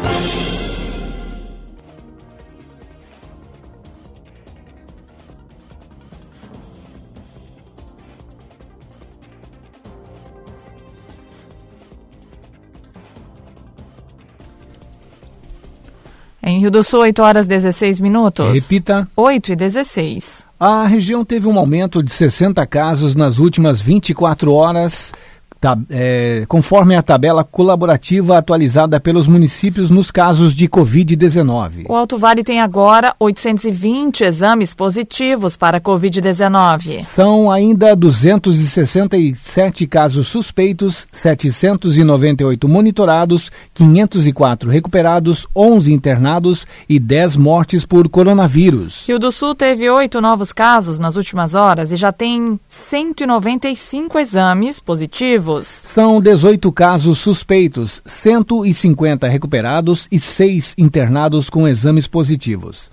Em 16.58 16.62
Rio 16.62 16.72
do 16.72 16.82
Sul, 16.82 17.02
8 17.02 17.22
horas 17.22 17.46
16 17.46 18.00
minutos. 18.00 18.52
Repita. 18.52 19.08
8 19.14 19.52
e 19.52 19.54
16. 19.54 20.44
A 20.58 20.88
região 20.88 21.24
teve 21.24 21.46
um 21.46 21.56
aumento 21.56 22.02
de 22.02 22.10
60 22.10 22.66
casos 22.66 23.14
nas 23.14 23.38
últimas 23.38 23.80
24 23.80 24.52
horas 24.52 25.12
Tá, 25.60 25.76
é, 25.90 26.44
conforme 26.46 26.94
a 26.94 27.02
tabela 27.02 27.42
colaborativa 27.42 28.38
atualizada 28.38 29.00
pelos 29.00 29.26
municípios 29.26 29.90
nos 29.90 30.08
casos 30.08 30.54
de 30.54 30.68
Covid-19. 30.68 31.86
O 31.88 31.96
Alto 31.96 32.16
Vale 32.16 32.44
tem 32.44 32.60
agora 32.60 33.12
820 33.18 34.22
exames 34.22 34.72
positivos 34.72 35.56
para 35.56 35.80
Covid-19. 35.80 37.02
São 37.04 37.50
ainda 37.50 37.96
267 37.96 39.84
casos 39.88 40.28
suspeitos, 40.28 41.08
798 41.10 42.68
monitorados, 42.68 43.50
504 43.74 44.70
recuperados, 44.70 45.44
11 45.56 45.92
internados 45.92 46.68
e 46.88 47.00
10 47.00 47.34
mortes 47.34 47.84
por 47.84 48.08
coronavírus. 48.08 49.02
Rio 49.08 49.18
do 49.18 49.32
Sul 49.32 49.56
teve 49.56 49.90
oito 49.90 50.20
novos 50.20 50.52
casos 50.52 51.00
nas 51.00 51.16
últimas 51.16 51.56
horas 51.56 51.90
e 51.90 51.96
já 51.96 52.12
tem 52.12 52.60
195 52.68 54.20
exames 54.20 54.78
positivos 54.78 55.47
são 55.64 56.20
18 56.20 56.70
casos 56.72 57.18
suspeitos, 57.18 58.02
150 58.04 59.26
recuperados 59.26 60.06
e 60.12 60.18
6 60.18 60.74
internados 60.78 61.48
com 61.48 61.66
exames 61.66 62.06
positivos. 62.06 62.90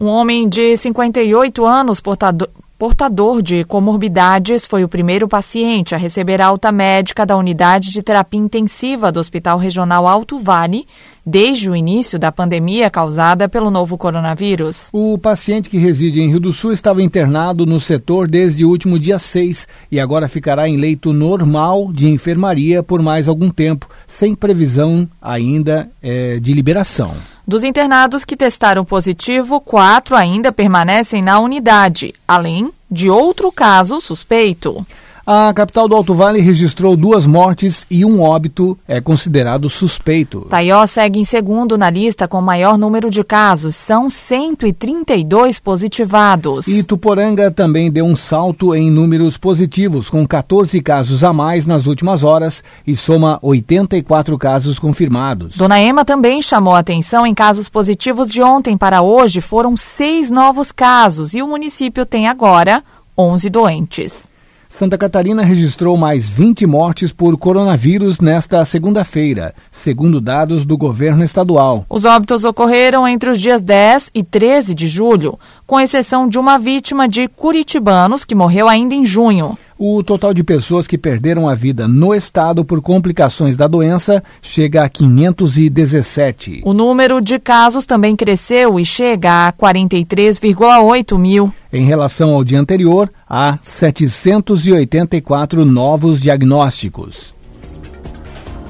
Um 0.00 0.06
homem 0.06 0.48
de 0.48 0.76
58 0.76 1.64
anos, 1.64 2.00
portador, 2.00 2.48
portador 2.76 3.40
de 3.40 3.64
comorbidades, 3.64 4.66
foi 4.66 4.82
o 4.82 4.88
primeiro 4.88 5.28
paciente 5.28 5.94
a 5.94 5.98
receber 5.98 6.42
alta 6.42 6.72
médica 6.72 7.24
da 7.24 7.36
unidade 7.36 7.90
de 7.90 8.02
terapia 8.02 8.40
intensiva 8.40 9.12
do 9.12 9.20
Hospital 9.20 9.58
Regional 9.58 10.08
Alto 10.08 10.38
Vale 10.38 10.86
desde 11.24 11.70
o 11.70 11.76
início 11.76 12.18
da 12.18 12.30
pandemia 12.30 12.90
causada 12.90 13.48
pelo 13.48 13.70
novo 13.70 13.96
coronavírus. 13.96 14.88
O 14.92 15.16
paciente 15.16 15.70
que 15.70 15.78
reside 15.78 16.20
em 16.20 16.28
Rio 16.28 16.40
do 16.40 16.52
Sul 16.52 16.72
estava 16.72 17.02
internado 17.02 17.64
no 17.64 17.80
setor 17.80 18.28
desde 18.28 18.64
o 18.64 18.68
último 18.68 18.98
dia 18.98 19.18
6 19.18 19.66
e 19.90 19.98
agora 19.98 20.28
ficará 20.28 20.68
em 20.68 20.76
leito 20.76 21.12
normal 21.12 21.92
de 21.92 22.08
enfermaria 22.08 22.82
por 22.82 23.00
mais 23.00 23.28
algum 23.28 23.50
tempo, 23.50 23.88
sem 24.06 24.34
previsão 24.34 25.08
ainda 25.20 25.88
é, 26.02 26.38
de 26.38 26.52
liberação. 26.52 27.14
Dos 27.46 27.62
internados 27.62 28.24
que 28.24 28.36
testaram 28.36 28.84
positivo, 28.84 29.60
quatro 29.60 30.16
ainda 30.16 30.50
permanecem 30.50 31.22
na 31.22 31.38
unidade, 31.38 32.14
além 32.26 32.70
de 32.90 33.10
outro 33.10 33.52
caso 33.52 34.00
suspeito. 34.00 34.86
A 35.26 35.54
capital 35.54 35.88
do 35.88 35.96
Alto 35.96 36.14
Vale 36.14 36.42
registrou 36.42 36.94
duas 36.94 37.26
mortes 37.26 37.86
e 37.90 38.04
um 38.04 38.20
óbito 38.20 38.78
é 38.86 39.00
considerado 39.00 39.70
suspeito. 39.70 40.42
Taió 40.50 40.86
segue 40.86 41.18
em 41.18 41.24
segundo 41.24 41.78
na 41.78 41.88
lista 41.88 42.28
com 42.28 42.42
maior 42.42 42.76
número 42.76 43.10
de 43.10 43.24
casos, 43.24 43.74
são 43.74 44.10
132 44.10 45.58
positivados. 45.58 46.68
E 46.68 46.82
Tuporanga 46.82 47.50
também 47.50 47.90
deu 47.90 48.04
um 48.04 48.14
salto 48.14 48.74
em 48.74 48.90
números 48.90 49.38
positivos, 49.38 50.10
com 50.10 50.26
14 50.26 50.78
casos 50.82 51.24
a 51.24 51.32
mais 51.32 51.64
nas 51.64 51.86
últimas 51.86 52.22
horas 52.22 52.62
e 52.86 52.94
soma 52.94 53.38
84 53.40 54.36
casos 54.36 54.78
confirmados. 54.78 55.56
Dona 55.56 55.80
Ema 55.80 56.04
também 56.04 56.42
chamou 56.42 56.74
atenção 56.74 57.26
em 57.26 57.32
casos 57.32 57.66
positivos 57.70 58.28
de 58.28 58.42
ontem 58.42 58.76
para 58.76 59.00
hoje, 59.00 59.40
foram 59.40 59.74
seis 59.74 60.30
novos 60.30 60.70
casos 60.70 61.32
e 61.32 61.40
o 61.40 61.48
município 61.48 62.04
tem 62.04 62.28
agora 62.28 62.84
11 63.16 63.48
doentes. 63.48 64.33
Santa 64.76 64.98
Catarina 64.98 65.44
registrou 65.44 65.96
mais 65.96 66.28
20 66.28 66.66
mortes 66.66 67.12
por 67.12 67.38
coronavírus 67.38 68.18
nesta 68.18 68.64
segunda-feira, 68.64 69.54
segundo 69.84 70.18
dados 70.18 70.64
do 70.64 70.78
governo 70.78 71.22
estadual. 71.22 71.84
Os 71.90 72.06
óbitos 72.06 72.42
ocorreram 72.42 73.06
entre 73.06 73.28
os 73.28 73.38
dias 73.38 73.62
10 73.62 74.12
e 74.14 74.24
13 74.24 74.74
de 74.74 74.86
julho, 74.86 75.38
com 75.66 75.78
exceção 75.78 76.26
de 76.26 76.38
uma 76.38 76.58
vítima 76.58 77.06
de 77.06 77.28
curitibanos 77.28 78.24
que 78.24 78.34
morreu 78.34 78.66
ainda 78.66 78.94
em 78.94 79.04
junho. 79.04 79.58
O 79.76 80.02
total 80.02 80.32
de 80.32 80.42
pessoas 80.42 80.86
que 80.86 80.96
perderam 80.96 81.46
a 81.46 81.54
vida 81.54 81.86
no 81.86 82.14
estado 82.14 82.64
por 82.64 82.80
complicações 82.80 83.58
da 83.58 83.66
doença 83.66 84.24
chega 84.40 84.84
a 84.84 84.88
517. 84.88 86.62
O 86.64 86.72
número 86.72 87.20
de 87.20 87.38
casos 87.38 87.84
também 87.84 88.16
cresceu 88.16 88.80
e 88.80 88.86
chega 88.86 89.48
a 89.48 89.52
43,8 89.52 91.18
mil. 91.18 91.52
Em 91.70 91.84
relação 91.84 92.34
ao 92.34 92.42
dia 92.42 92.58
anterior, 92.58 93.12
há 93.28 93.58
784 93.60 95.62
novos 95.66 96.22
diagnósticos. 96.22 97.34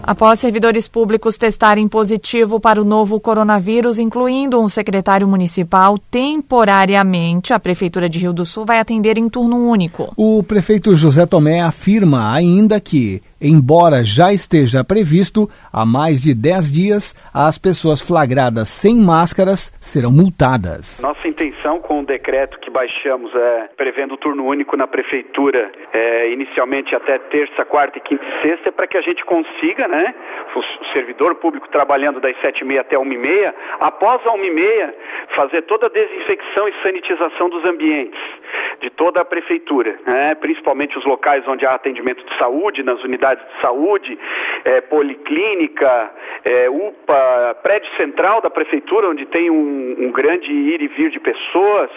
Após 0.07 0.39
servidores 0.39 0.87
públicos 0.87 1.39
testarem 1.39 1.89
positivo 1.89 2.61
para 2.61 2.81
o 2.81 2.85
novo 2.85 3.19
coronavírus, 3.19 3.99
incluindo 3.99 4.61
um 4.61 4.69
secretário 4.69 5.27
municipal, 5.27 5.99
temporariamente 5.99 7.55
a 7.55 7.59
Prefeitura 7.59 8.07
de 8.07 8.19
Rio 8.19 8.35
do 8.35 8.45
Sul 8.45 8.67
vai 8.67 8.79
atender 8.79 9.17
em 9.17 9.31
turno 9.31 9.57
único. 9.57 10.13
O 10.15 10.43
prefeito 10.43 10.95
José 10.95 11.25
Tomé 11.25 11.63
afirma 11.63 12.35
ainda 12.35 12.79
que 12.79 13.23
embora 13.41 14.03
já 14.03 14.33
esteja 14.33 14.85
previsto 14.85 15.49
há 15.73 15.85
mais 15.85 16.23
de 16.23 16.35
10 16.35 16.73
dias, 16.73 17.15
as 17.33 17.59
pessoas 17.59 18.01
flagradas 18.01 18.69
sem 18.69 18.97
máscaras 18.97 19.73
serão 19.81 20.11
multadas. 20.11 21.01
Nossa 21.03 21.27
intenção 21.27 21.81
com 21.81 22.01
o 22.01 22.07
decreto 22.07 22.59
que 22.59 22.71
baixamos 22.71 23.35
é 23.35 23.69
prevendo 23.77 24.15
o 24.15 24.17
turno 24.17 24.47
único 24.47 24.77
na 24.77 24.87
prefeitura, 24.87 25.71
é, 25.93 26.31
inicialmente 26.31 26.95
até 26.95 27.19
terça, 27.19 27.65
quarta 27.65 27.99
e 27.99 28.01
quinta 28.01 28.25
e 28.25 28.43
sexta, 28.43 28.69
é 28.69 28.73
para 28.73 28.87
que 28.87 28.97
a 28.97 29.01
gente 29.01 29.25
consiga, 29.25 29.89
né, 29.89 30.15
o 30.55 30.93
servidor 30.93 31.35
público 31.37 31.69
trabalhando 31.69 32.21
das 32.21 32.39
sete 32.41 32.61
e 32.61 32.65
meia 32.65 32.81
até 32.81 32.97
uma 32.97 33.13
e 33.13 33.19
meia, 33.19 33.55
após 33.81 34.25
a 34.27 34.33
uma 34.33 34.47
e 34.47 34.51
meia, 34.51 34.95
fazer 35.35 35.63
toda 35.63 35.87
a 35.87 35.91
desinfecção 35.91 36.69
e 36.69 36.73
sanitização 36.83 37.51
dos 37.51 37.65
ambientes 37.65 38.21
de 38.81 38.91
toda 38.91 39.21
a 39.21 39.25
prefeitura, 39.25 39.99
né, 40.07 40.35
principalmente 40.35 40.97
os 40.99 41.05
locais 41.05 41.47
onde 41.49 41.67
há 41.67 41.75
atendimento 41.75 42.25
de 42.25 42.37
saúde, 42.39 42.83
nas 42.83 43.03
unidades 43.03 43.24
de 43.33 43.61
saúde, 43.63 44.19
é, 44.65 44.83
policlínica, 44.83 46.11
é, 46.45 46.69
UPA, 46.69 47.57
prédio 47.63 47.91
central 47.97 48.43
da 48.43 48.51
prefeitura, 48.51 49.09
onde 49.09 49.25
tem 49.25 49.51
um, 49.51 49.97
um 49.99 50.13
grande 50.13 50.53
ir 50.53 50.83
e 50.83 50.89
vir 50.89 51.11
de 51.11 51.19
pessoas, 51.19 51.91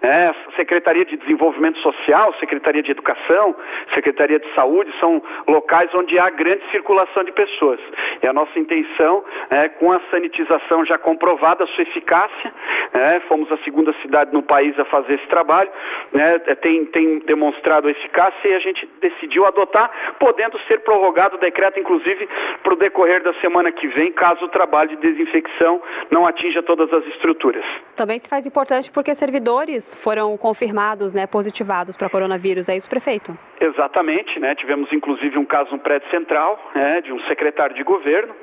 é, 0.00 0.32
Secretaria 0.56 1.04
de 1.04 1.16
Desenvolvimento 1.18 1.78
Social, 1.80 2.32
Secretaria 2.40 2.82
de 2.82 2.90
Educação, 2.90 3.54
Secretaria 3.92 4.38
de 4.38 4.48
Saúde, 4.54 4.90
são 4.98 5.22
locais 5.46 5.94
onde 5.94 6.18
há 6.18 6.30
grande 6.30 6.62
circulação 6.70 7.24
de 7.24 7.32
pessoas. 7.32 7.80
E 8.22 8.26
a 8.26 8.32
nossa 8.32 8.58
intenção, 8.58 9.22
é, 9.50 9.68
com 9.68 9.92
a 9.92 10.00
sanitização 10.10 10.84
já 10.84 10.96
comprovada, 10.96 11.64
a 11.64 11.66
sua 11.66 11.82
eficácia, 11.82 12.52
é, 12.94 13.20
fomos 13.20 13.50
a 13.52 13.58
segunda 13.58 13.92
cidade 14.00 14.32
no 14.32 14.42
país 14.42 14.78
a 14.78 14.84
fazer 14.84 15.14
esse 15.14 15.26
trabalho, 15.26 15.70
né, 16.12 16.38
tem, 16.60 16.84
tem 16.86 17.18
demonstrado 17.20 17.88
eficácia 17.88 18.48
e 18.48 18.54
a 18.54 18.58
gente 18.58 18.88
decidiu 19.00 19.46
adotar, 19.46 19.90
podendo 20.18 20.58
ser 20.70 20.80
prorrogado 20.80 21.36
o 21.36 21.40
decreto, 21.40 21.80
inclusive, 21.80 22.28
para 22.62 22.72
o 22.72 22.76
decorrer 22.76 23.22
da 23.24 23.34
semana 23.34 23.72
que 23.72 23.88
vem, 23.88 24.12
caso 24.12 24.44
o 24.44 24.48
trabalho 24.48 24.90
de 24.90 24.96
desinfecção 24.96 25.82
não 26.10 26.24
atinja 26.24 26.62
todas 26.62 26.92
as 26.92 27.04
estruturas. 27.08 27.64
Também 27.96 28.20
se 28.20 28.28
faz 28.28 28.46
importante 28.46 28.90
porque 28.92 29.14
servidores 29.16 29.82
foram 30.04 30.36
confirmados, 30.36 31.12
né, 31.12 31.26
positivados 31.26 31.96
para 31.96 32.08
coronavírus. 32.08 32.68
É 32.68 32.76
isso, 32.76 32.88
prefeito? 32.88 33.36
Exatamente, 33.60 34.38
né? 34.38 34.54
Tivemos 34.54 34.92
inclusive 34.92 35.36
um 35.38 35.44
caso 35.44 35.72
no 35.72 35.78
prédio 35.78 36.08
central, 36.10 36.58
né, 36.74 37.00
de 37.00 37.12
um 37.12 37.18
secretário 37.20 37.74
de 37.74 37.82
governo, 37.82 38.34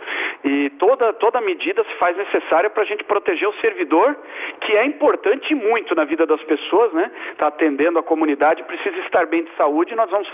e 0.44 0.70
toda, 0.72 1.14
toda 1.14 1.42
medida 1.42 1.84
se 1.84 1.94
faz 1.96 2.16
necessária 2.18 2.70
para 2.70 2.84
a 2.84 2.86
gente 2.86 3.04
proteger 3.04 3.48
o 3.48 3.54
servidor, 3.54 4.16
que 4.62 4.76
é 4.76 4.86
importante 4.86 5.56
muito 5.56 5.96
na 5.96 6.04
vida 6.04 6.26
das 6.26 6.44
pessoas, 6.44 6.94
né? 6.94 7.10
Está 7.32 7.48
atendendo 7.48 7.98
a 7.98 8.04
comunidade, 8.04 8.64
precisa 8.64 8.98
estar 9.00 9.26
bem 9.26 9.44
de 9.44 9.52
saúde 9.56 9.94
e 9.94 9.96
nós 9.96 10.10
vamos 10.12 10.32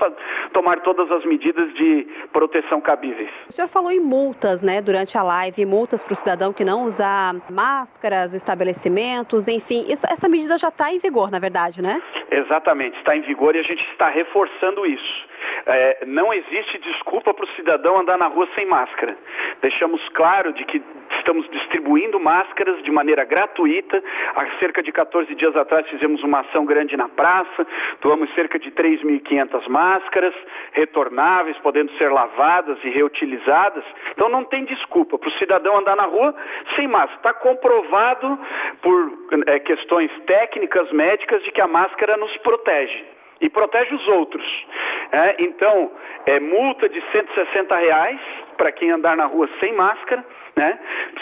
tomar 0.52 0.80
todas 0.82 1.10
as 1.12 1.24
medidas 1.26 1.74
de 1.76 1.83
proteção 2.32 2.82
cabíveis. 2.82 3.30
O 3.50 3.54
senhor 3.54 3.68
falou 3.70 3.92
em 3.92 4.00
multas, 4.00 4.62
né, 4.62 4.82
durante 4.82 5.18
a 5.18 5.24
live, 5.24 5.66
multas 5.66 6.02
para 6.02 6.14
o 6.14 6.18
cidadão 6.18 6.54
que 6.54 6.64
não 6.64 6.86
usar 6.86 7.36
máscaras, 7.50 8.34
estabelecimentos, 8.34 9.48
enfim. 9.48 9.86
Essa 10.10 10.28
medida 10.28 10.58
já 10.58 10.70
está 10.70 10.92
em 10.92 11.00
vigor, 11.00 11.32
na 11.32 11.40
verdade, 11.40 11.82
né? 11.82 12.02
Exatamente, 12.32 12.98
está 12.98 13.16
em 13.16 13.22
vigor 13.22 13.56
e 13.56 13.60
a 13.60 13.64
gente 13.64 13.84
está 13.92 14.10
reforçando 14.10 14.86
isso. 14.86 15.28
É, 15.66 16.06
não 16.06 16.34
existe 16.34 16.78
desculpa 16.80 17.34
para 17.34 17.46
o 17.46 17.48
cidadão 17.50 18.00
andar 18.00 18.18
na 18.18 18.28
rua 18.28 18.48
sem 18.56 18.66
máscara. 18.66 19.16
Deixamos 19.62 20.08
claro 20.10 20.54
de 20.54 20.64
que 20.66 20.82
estamos 21.18 21.48
distribuindo 21.50 22.20
máscaras 22.20 22.82
de 22.84 22.92
maneira 22.92 23.24
gratuita. 23.24 24.04
Há 24.36 24.46
cerca 24.60 24.82
de 24.82 24.92
14 24.92 25.34
dias 25.36 25.56
atrás 25.56 25.88
fizemos 25.90 26.24
uma 26.24 26.42
ação 26.42 26.66
grande 26.66 26.98
na 26.98 27.08
praça, 27.10 27.66
doamos 28.02 28.34
cerca 28.34 28.58
de 28.60 28.72
3.500 28.72 29.68
máscaras, 29.68 30.34
retornáveis, 30.72 31.58
podendo 31.74 31.92
ser 31.98 32.12
lavadas 32.12 32.78
e 32.84 32.90
reutilizadas. 32.90 33.84
Então 34.12 34.30
não 34.30 34.44
tem 34.44 34.64
desculpa 34.64 35.18
para 35.18 35.28
o 35.28 35.32
cidadão 35.34 35.80
andar 35.80 35.96
na 35.96 36.04
rua 36.04 36.36
sem 36.76 36.88
máscara. 36.88 37.16
Está 37.18 37.34
comprovado 37.34 38.40
por 38.80 39.12
é, 39.48 39.58
questões 39.58 40.12
técnicas, 40.28 40.92
médicas, 40.92 41.44
de 41.44 41.52
que 41.52 41.60
a 41.60 41.68
máscara 41.68 42.16
nos 42.16 42.38
protege 42.38 43.06
e 43.42 43.50
protege 43.50 43.96
os 43.96 44.08
outros. 44.08 44.68
É, 45.12 45.36
então, 45.40 45.92
é 46.28 46.40
multa 46.40 46.88
de 46.88 47.02
160 47.12 47.76
reais 47.76 48.20
para 48.56 48.72
quem 48.72 48.92
andar 48.92 49.18
na 49.18 49.26
rua 49.26 49.50
sem 49.60 49.74
máscara. 49.74 50.24
Né? 50.56 50.80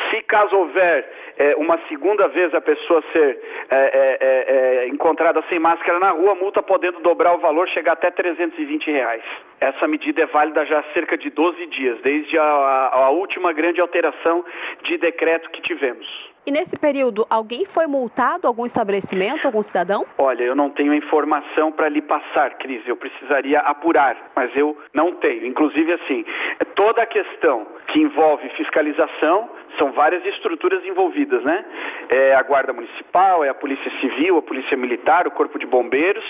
Se 0.09 0.21
caso 0.23 0.53
houver 0.57 1.09
é, 1.37 1.55
uma 1.55 1.79
segunda 1.87 2.27
vez 2.27 2.53
a 2.53 2.59
pessoa 2.59 3.01
ser 3.13 3.39
é, 3.69 3.75
é, 3.75 4.17
é, 4.19 4.83
é 4.83 4.87
encontrada 4.89 5.41
sem 5.47 5.57
máscara 5.59 5.97
na 5.99 6.09
rua, 6.09 6.33
a 6.33 6.35
multa 6.35 6.61
podendo 6.61 6.99
dobrar 6.99 7.35
o 7.35 7.39
valor, 7.39 7.69
chegar 7.69 7.93
até 7.93 8.11
320 8.11 8.91
reais. 8.91 9.23
Essa 9.61 9.87
medida 9.87 10.23
é 10.23 10.25
válida 10.25 10.65
já 10.65 10.79
há 10.79 10.83
cerca 10.91 11.15
de 11.15 11.29
12 11.29 11.67
dias, 11.67 12.01
desde 12.01 12.35
a, 12.35 12.43
a, 12.43 12.95
a 13.05 13.09
última 13.11 13.53
grande 13.53 13.79
alteração 13.79 14.43
de 14.81 14.97
decreto 14.97 15.51
que 15.51 15.61
tivemos. 15.61 16.07
E 16.43 16.49
nesse 16.49 16.75
período, 16.77 17.27
alguém 17.29 17.65
foi 17.65 17.85
multado, 17.85 18.47
algum 18.47 18.65
estabelecimento, 18.65 19.45
algum 19.45 19.63
cidadão? 19.63 20.03
Olha, 20.17 20.43
eu 20.43 20.55
não 20.55 20.71
tenho 20.71 20.91
informação 20.91 21.71
para 21.71 21.87
lhe 21.87 22.01
passar, 22.01 22.55
Cris. 22.55 22.81
Eu 22.87 22.95
precisaria 22.95 23.59
apurar, 23.59 24.31
mas 24.35 24.49
eu 24.55 24.75
não 24.91 25.13
tenho. 25.13 25.45
Inclusive, 25.45 25.93
assim, 25.93 26.25
toda 26.73 27.03
a 27.03 27.05
questão 27.05 27.67
que 27.85 27.99
envolve 27.99 28.49
fiscalização, 28.49 29.47
são 29.77 29.91
várias 29.91 30.25
estruturas 30.25 30.83
envolvidas, 30.85 31.43
né? 31.43 31.65
É 32.09 32.33
a 32.35 32.41
Guarda 32.43 32.73
Municipal, 32.73 33.43
é 33.43 33.49
a 33.49 33.53
Polícia 33.53 33.91
Civil, 33.99 34.37
a 34.37 34.41
Polícia 34.41 34.77
Militar, 34.77 35.27
o 35.27 35.31
Corpo 35.31 35.57
de 35.59 35.65
Bombeiros, 35.65 36.25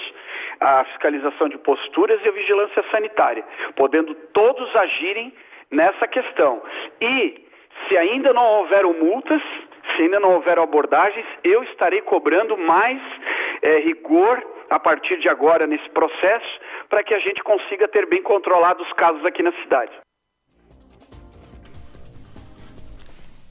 a 0.60 0.84
fiscalização 0.86 1.50
de 1.50 1.58
posturas 1.58 2.20
e 2.24 2.30
a 2.30 2.32
vigilância 2.32 2.84
sanitária, 2.92 3.44
podendo 3.76 4.14
todos 4.34 4.76
agirem 4.76 5.34
nessa 5.70 6.08
questão. 6.08 6.62
E 7.00 7.46
se 7.88 7.98
ainda 7.98 8.34
não 8.34 8.46
houveram 8.46 8.94
multas, 8.94 9.42
se 9.96 10.04
ainda 10.04 10.20
não 10.20 10.34
houver 10.34 10.60
abordagens, 10.60 11.26
eu 11.44 11.64
estarei 11.64 12.02
cobrando 12.02 12.58
mais 12.58 13.02
é, 13.62 13.78
rigor 13.80 14.44
a 14.70 14.80
partir 14.80 15.18
de 15.20 15.28
agora 15.28 15.68
nesse 15.68 15.90
processo 15.90 16.60
para 16.90 17.04
que 17.04 17.14
a 17.14 17.20
gente 17.20 17.44
consiga 17.44 17.88
ter 17.88 18.06
bem 18.06 18.22
controlados 18.22 18.86
os 18.88 18.94
casos 18.94 19.26
aqui 19.26 19.44
na 19.44 19.52
cidade. 19.54 19.92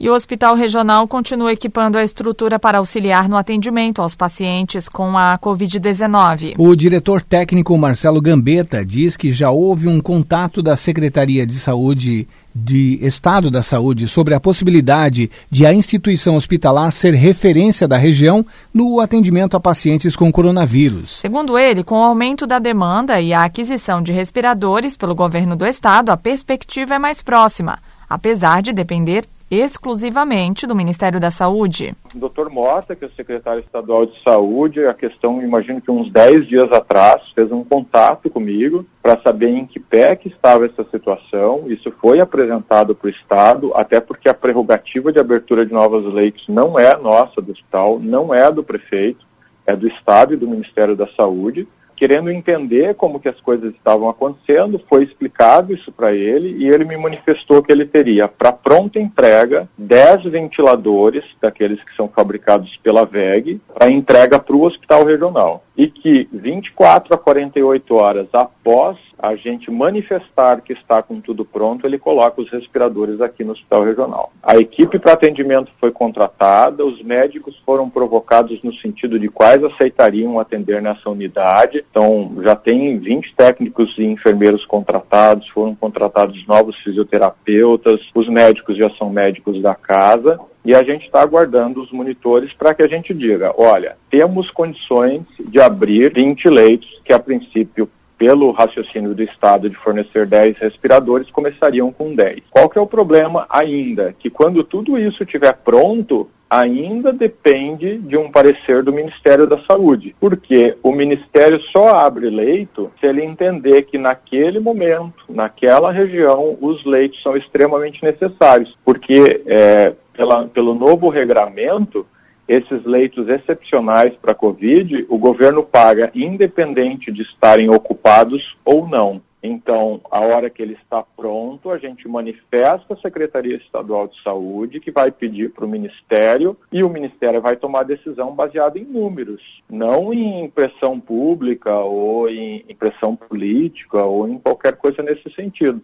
E 0.03 0.09
o 0.09 0.15
Hospital 0.15 0.55
Regional 0.55 1.07
continua 1.07 1.53
equipando 1.53 1.99
a 1.99 2.03
estrutura 2.03 2.59
para 2.59 2.79
auxiliar 2.79 3.29
no 3.29 3.37
atendimento 3.37 4.01
aos 4.01 4.15
pacientes 4.15 4.89
com 4.89 5.15
a 5.15 5.39
Covid-19. 5.39 6.55
O 6.57 6.75
diretor 6.75 7.23
técnico 7.23 7.77
Marcelo 7.77 8.19
Gambetta 8.19 8.83
diz 8.83 9.15
que 9.15 9.31
já 9.31 9.51
houve 9.51 9.89
um 9.89 10.01
contato 10.01 10.63
da 10.63 10.75
Secretaria 10.75 11.47
de 11.47 11.59
Saúde 11.59 12.27
de 12.55 12.99
Estado 13.03 13.51
da 13.51 13.63
Saúde 13.63 14.09
sobre 14.09 14.33
a 14.33 14.41
possibilidade 14.41 15.31
de 15.51 15.67
a 15.67 15.75
instituição 15.75 16.35
hospitalar 16.35 16.91
ser 16.93 17.13
referência 17.13 17.87
da 17.87 17.99
região 17.99 18.43
no 18.73 19.01
atendimento 19.01 19.55
a 19.55 19.61
pacientes 19.61 20.17
com 20.17 20.33
coronavírus. 20.33 21.19
Segundo 21.21 21.59
ele, 21.59 21.85
com 21.85 21.97
o 21.97 22.05
aumento 22.05 22.47
da 22.47 22.59
demanda 22.59 23.21
e 23.21 23.35
a 23.35 23.45
aquisição 23.45 24.01
de 24.01 24.13
respiradores 24.13 24.97
pelo 24.97 25.15
governo 25.15 25.55
do 25.55 25.67
estado, 25.67 26.09
a 26.09 26.17
perspectiva 26.17 26.95
é 26.95 26.99
mais 26.99 27.23
próxima, 27.23 27.79
apesar 28.09 28.63
de 28.63 28.73
depender 28.73 29.27
exclusivamente 29.51 30.67
do 30.67 30.77
Ministério 30.77 31.19
da 31.19 31.31
Saúde. 31.31 31.95
O 32.15 32.29
Dr. 32.29 32.49
Mota, 32.49 32.95
que 32.95 33.05
é 33.05 33.09
o 33.09 33.13
secretário 33.13 33.61
estadual 33.61 34.07
de 34.07 34.21
saúde, 34.23 34.87
a 34.87 34.95
questão, 34.95 35.43
imagino 35.43 35.81
que 35.81 35.91
uns 35.91 36.09
10 36.11 36.47
dias 36.47 36.73
atrás, 36.73 37.33
fez 37.35 37.51
um 37.51 37.65
contato 37.65 38.31
comigo 38.31 38.87
para 39.03 39.21
saber 39.21 39.49
em 39.49 39.67
que 39.67 39.81
pé 39.81 40.15
que 40.15 40.29
estava 40.29 40.67
essa 40.67 40.87
situação. 40.91 41.65
Isso 41.67 41.93
foi 42.01 42.21
apresentado 42.21 42.95
para 42.95 43.09
o 43.09 43.11
Estado, 43.11 43.73
até 43.75 44.01
porque 44.01 44.29
a 44.29 44.35
prerrogativa 44.35 45.13
de 45.13 45.19
abertura 45.19 45.67
de 45.67 45.73
novas 45.73 46.05
leitos 46.13 46.47
não 46.49 46.79
é 46.79 46.97
nossa 46.97 47.41
do 47.41 47.51
hospital, 47.51 47.99
não 47.99 48.33
é 48.33 48.51
do 48.53 48.63
prefeito, 48.63 49.27
é 49.67 49.75
do 49.75 49.89
Estado 49.89 50.35
e 50.35 50.37
do 50.37 50.49
Ministério 50.49 50.95
da 50.95 51.09
Saúde 51.09 51.67
querendo 52.01 52.31
entender 52.31 52.95
como 52.95 53.21
que 53.21 53.29
as 53.29 53.39
coisas 53.43 53.75
estavam 53.75 54.09
acontecendo, 54.09 54.81
foi 54.89 55.05
explicado 55.05 55.75
isso 55.75 55.93
para 55.93 56.15
ele 56.15 56.57
e 56.57 56.67
ele 56.67 56.83
me 56.83 56.97
manifestou 56.97 57.63
que 57.63 57.71
ele 57.71 57.85
teria 57.85 58.27
para 58.27 58.51
pronta 58.51 58.99
entrega 58.99 59.69
10 59.77 60.25
ventiladores, 60.25 61.37
daqueles 61.39 61.85
que 61.85 61.95
são 61.95 62.09
fabricados 62.09 62.79
pela 62.79 63.05
VEG, 63.05 63.61
para 63.75 63.91
entrega 63.91 64.39
para 64.39 64.57
o 64.57 64.63
hospital 64.63 65.05
regional. 65.05 65.63
E 65.81 65.87
que 65.87 66.29
24 66.31 67.15
a 67.15 67.17
48 67.17 67.95
horas 67.95 68.27
após 68.35 68.99
a 69.19 69.35
gente 69.35 69.71
manifestar 69.71 70.61
que 70.61 70.75
está 70.75 71.03
com 71.03 71.23
tudo 71.23 71.43
pronto, 71.43 71.87
ele 71.87 71.99
coloca 71.99 72.43
os 72.43 72.51
respiradores 72.51 73.19
aqui 73.23 73.43
no 73.43 73.53
hospital 73.53 73.85
regional. 73.85 74.31
A 74.43 74.59
equipe 74.59 74.99
para 74.99 75.15
atendimento 75.15 75.73
foi 75.81 75.91
contratada, 75.91 76.85
os 76.85 77.03
médicos 77.03 77.59
foram 77.65 77.89
provocados 77.89 78.63
no 78.63 78.75
sentido 78.75 79.19
de 79.19 79.31
quais 79.31 79.65
aceitariam 79.65 80.39
atender 80.39 80.83
nessa 80.83 81.09
unidade. 81.09 81.83
Então, 81.91 82.31
já 82.43 82.55
tem 82.55 82.99
20 82.99 83.35
técnicos 83.35 83.97
e 83.97 84.05
enfermeiros 84.05 84.67
contratados, 84.67 85.49
foram 85.49 85.75
contratados 85.75 86.47
novos 86.47 86.77
fisioterapeutas, 86.77 88.11
os 88.15 88.29
médicos 88.29 88.77
já 88.77 88.91
são 88.91 89.09
médicos 89.09 89.63
da 89.63 89.75
casa 89.75 90.39
e 90.65 90.75
a 90.75 90.83
gente 90.83 91.07
está 91.07 91.21
aguardando 91.23 91.83
os 91.83 91.91
monitores 91.91 92.53
para 92.53 92.75
que 92.75 92.83
a 92.83 92.89
gente 92.89 93.15
diga, 93.15 93.55
olha, 93.57 93.97
temos 94.11 94.51
condições 94.51 95.23
de 95.39 95.61
abrir 95.61 96.13
20 96.13 96.49
leitos, 96.49 97.01
que 97.05 97.13
a 97.13 97.19
princípio 97.19 97.89
pelo 98.21 98.51
raciocínio 98.51 99.15
do 99.15 99.23
Estado 99.23 99.71
de 99.71 99.77
fornecer 99.77 100.27
10 100.27 100.59
respiradores, 100.59 101.31
começariam 101.31 101.91
com 101.91 102.15
10. 102.15 102.41
Qual 102.51 102.69
que 102.69 102.79
é 102.79 102.81
o 102.83 102.87
problema 102.87 103.47
ainda? 103.49 104.15
Que 104.19 104.29
quando 104.29 104.63
tudo 104.63 104.99
isso 104.99 105.23
estiver 105.23 105.55
pronto, 105.55 106.29
ainda 106.51 107.13
depende 107.13 107.97
de 107.99 108.17
um 108.17 108.29
parecer 108.29 108.83
do 108.83 108.93
Ministério 108.93 109.47
da 109.47 109.63
Saúde, 109.63 110.17
porque 110.19 110.77
o 110.83 110.91
Ministério 110.91 111.61
só 111.61 111.95
abre 111.95 112.29
leito 112.29 112.91
se 113.01 113.07
ele 113.07 113.23
entender 113.23 113.83
que 113.83 113.97
naquele 113.97 114.59
momento, 114.59 115.27
naquela 115.29 115.93
região, 115.93 116.59
os 116.61 116.85
leitos 116.85 117.23
são 117.23 117.37
extremamente 117.37 118.03
necessários, 118.03 118.77
porque 118.85 119.43
é, 119.47 119.95
pela, 120.13 120.45
pelo 120.49 120.75
novo 120.75 121.09
regramento, 121.09 122.05
esses 122.49 122.85
leitos 122.85 123.29
excepcionais 123.29 124.13
para 124.21 124.33
a 124.33 124.35
Covid, 124.35 125.07
o 125.09 125.17
governo 125.17 125.63
paga 125.63 126.11
independente 126.13 127.13
de 127.13 127.23
estarem 127.23 127.71
ocupados 127.71 128.59
ou 128.65 128.89
não. 128.89 129.23
Então, 129.43 130.03
a 130.11 130.21
hora 130.21 130.51
que 130.51 130.61
ele 130.61 130.75
está 130.75 131.03
pronto, 131.03 131.71
a 131.71 131.79
gente 131.79 132.07
manifesta 132.07 132.93
a 132.93 132.97
Secretaria 132.97 133.57
Estadual 133.57 134.07
de 134.07 134.21
Saúde, 134.23 134.81
que 134.81 134.91
vai 134.91 135.11
pedir 135.11 135.51
para 135.51 135.65
o 135.65 135.69
Ministério, 135.69 136.57
e 136.71 136.83
o 136.83 136.91
Ministério 136.91 137.41
vai 137.41 137.57
tomar 137.57 137.85
decisão 137.85 138.35
baseada 138.35 138.79
em 138.79 138.85
números, 138.85 139.63
não 139.69 140.13
em 140.13 140.49
pressão 140.51 141.01
pública 141.01 141.75
ou 141.79 142.29
em 142.29 142.63
pressão 142.79 143.17
política 143.17 144.03
ou 144.05 144.29
em 144.29 144.39
qualquer 144.39 144.77
coisa 144.77 145.03
nesse 145.03 145.31
sentido. 145.31 145.83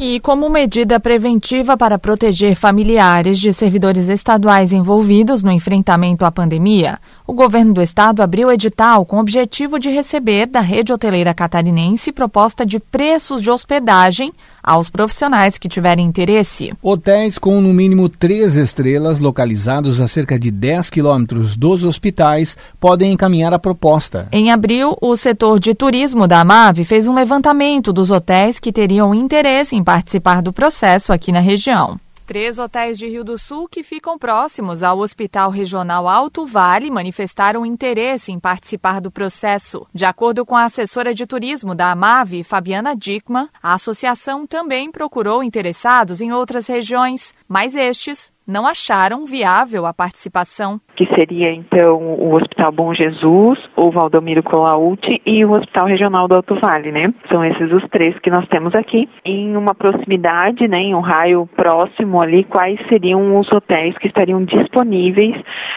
E 0.00 0.20
como 0.20 0.48
medida 0.48 1.00
preventiva 1.00 1.76
para 1.76 1.98
proteger 1.98 2.54
familiares 2.54 3.36
de 3.36 3.52
servidores 3.52 4.06
estaduais 4.06 4.72
envolvidos 4.72 5.42
no 5.42 5.50
enfrentamento 5.50 6.24
à 6.24 6.30
pandemia, 6.30 7.00
o 7.28 7.34
governo 7.34 7.74
do 7.74 7.82
estado 7.82 8.22
abriu 8.22 8.50
edital 8.50 9.04
com 9.04 9.18
o 9.18 9.20
objetivo 9.20 9.78
de 9.78 9.90
receber 9.90 10.46
da 10.46 10.60
rede 10.60 10.94
hoteleira 10.94 11.34
catarinense 11.34 12.10
proposta 12.10 12.64
de 12.64 12.80
preços 12.80 13.42
de 13.42 13.50
hospedagem 13.50 14.32
aos 14.62 14.88
profissionais 14.88 15.58
que 15.58 15.68
tiverem 15.68 16.06
interesse. 16.06 16.72
Hotéis 16.82 17.36
com 17.36 17.60
no 17.60 17.74
mínimo 17.74 18.08
três 18.08 18.56
estrelas, 18.56 19.20
localizados 19.20 20.00
a 20.00 20.08
cerca 20.08 20.38
de 20.38 20.50
10 20.50 20.88
quilômetros 20.88 21.54
dos 21.54 21.84
hospitais, 21.84 22.56
podem 22.80 23.12
encaminhar 23.12 23.52
a 23.52 23.58
proposta. 23.58 24.26
Em 24.32 24.50
abril, 24.50 24.96
o 24.98 25.14
setor 25.14 25.60
de 25.60 25.74
turismo 25.74 26.26
da 26.26 26.40
AMAV 26.40 26.82
fez 26.82 27.06
um 27.06 27.14
levantamento 27.14 27.92
dos 27.92 28.10
hotéis 28.10 28.58
que 28.58 28.72
teriam 28.72 29.14
interesse 29.14 29.76
em 29.76 29.84
participar 29.84 30.40
do 30.40 30.50
processo 30.50 31.12
aqui 31.12 31.30
na 31.30 31.40
região. 31.40 32.00
Três 32.28 32.58
hotéis 32.58 32.98
de 32.98 33.08
Rio 33.08 33.24
do 33.24 33.38
Sul 33.38 33.66
que 33.66 33.82
ficam 33.82 34.18
próximos 34.18 34.82
ao 34.82 34.98
Hospital 34.98 35.50
Regional 35.50 36.06
Alto 36.06 36.44
Vale 36.44 36.90
manifestaram 36.90 37.64
interesse 37.64 38.30
em 38.30 38.38
participar 38.38 39.00
do 39.00 39.10
processo. 39.10 39.86
De 39.94 40.04
acordo 40.04 40.44
com 40.44 40.54
a 40.54 40.66
assessora 40.66 41.14
de 41.14 41.26
turismo 41.26 41.74
da 41.74 41.90
AMAV, 41.90 42.44
Fabiana 42.44 42.94
Dickman, 42.94 43.48
a 43.62 43.72
associação 43.72 44.46
também 44.46 44.92
procurou 44.92 45.42
interessados 45.42 46.20
em 46.20 46.30
outras 46.30 46.66
regiões, 46.66 47.32
mas 47.48 47.74
estes 47.74 48.30
não 48.48 48.66
acharam 48.66 49.26
viável 49.26 49.84
a 49.84 49.92
participação. 49.92 50.80
Que 50.96 51.06
seria 51.14 51.52
então 51.52 51.98
o 51.98 52.34
Hospital 52.34 52.72
Bom 52.72 52.94
Jesus, 52.94 53.58
o 53.76 53.90
Valdomiro 53.90 54.42
Colauti 54.42 55.20
e 55.24 55.44
o 55.44 55.52
Hospital 55.52 55.86
Regional 55.86 56.26
do 56.26 56.34
Alto 56.34 56.54
Vale, 56.54 56.90
né? 56.90 57.12
São 57.30 57.44
esses 57.44 57.70
os 57.70 57.84
três 57.90 58.18
que 58.18 58.30
nós 58.30 58.48
temos 58.48 58.74
aqui. 58.74 59.08
Em 59.24 59.54
uma 59.54 59.74
proximidade, 59.74 60.66
né, 60.66 60.78
em 60.78 60.94
um 60.94 61.00
raio 61.00 61.46
próximo 61.54 62.20
ali, 62.20 62.42
quais 62.42 62.80
seriam 62.88 63.38
os 63.38 63.52
hotéis 63.52 63.96
que 63.98 64.06
estariam 64.06 64.42
disponíveis 64.42 65.36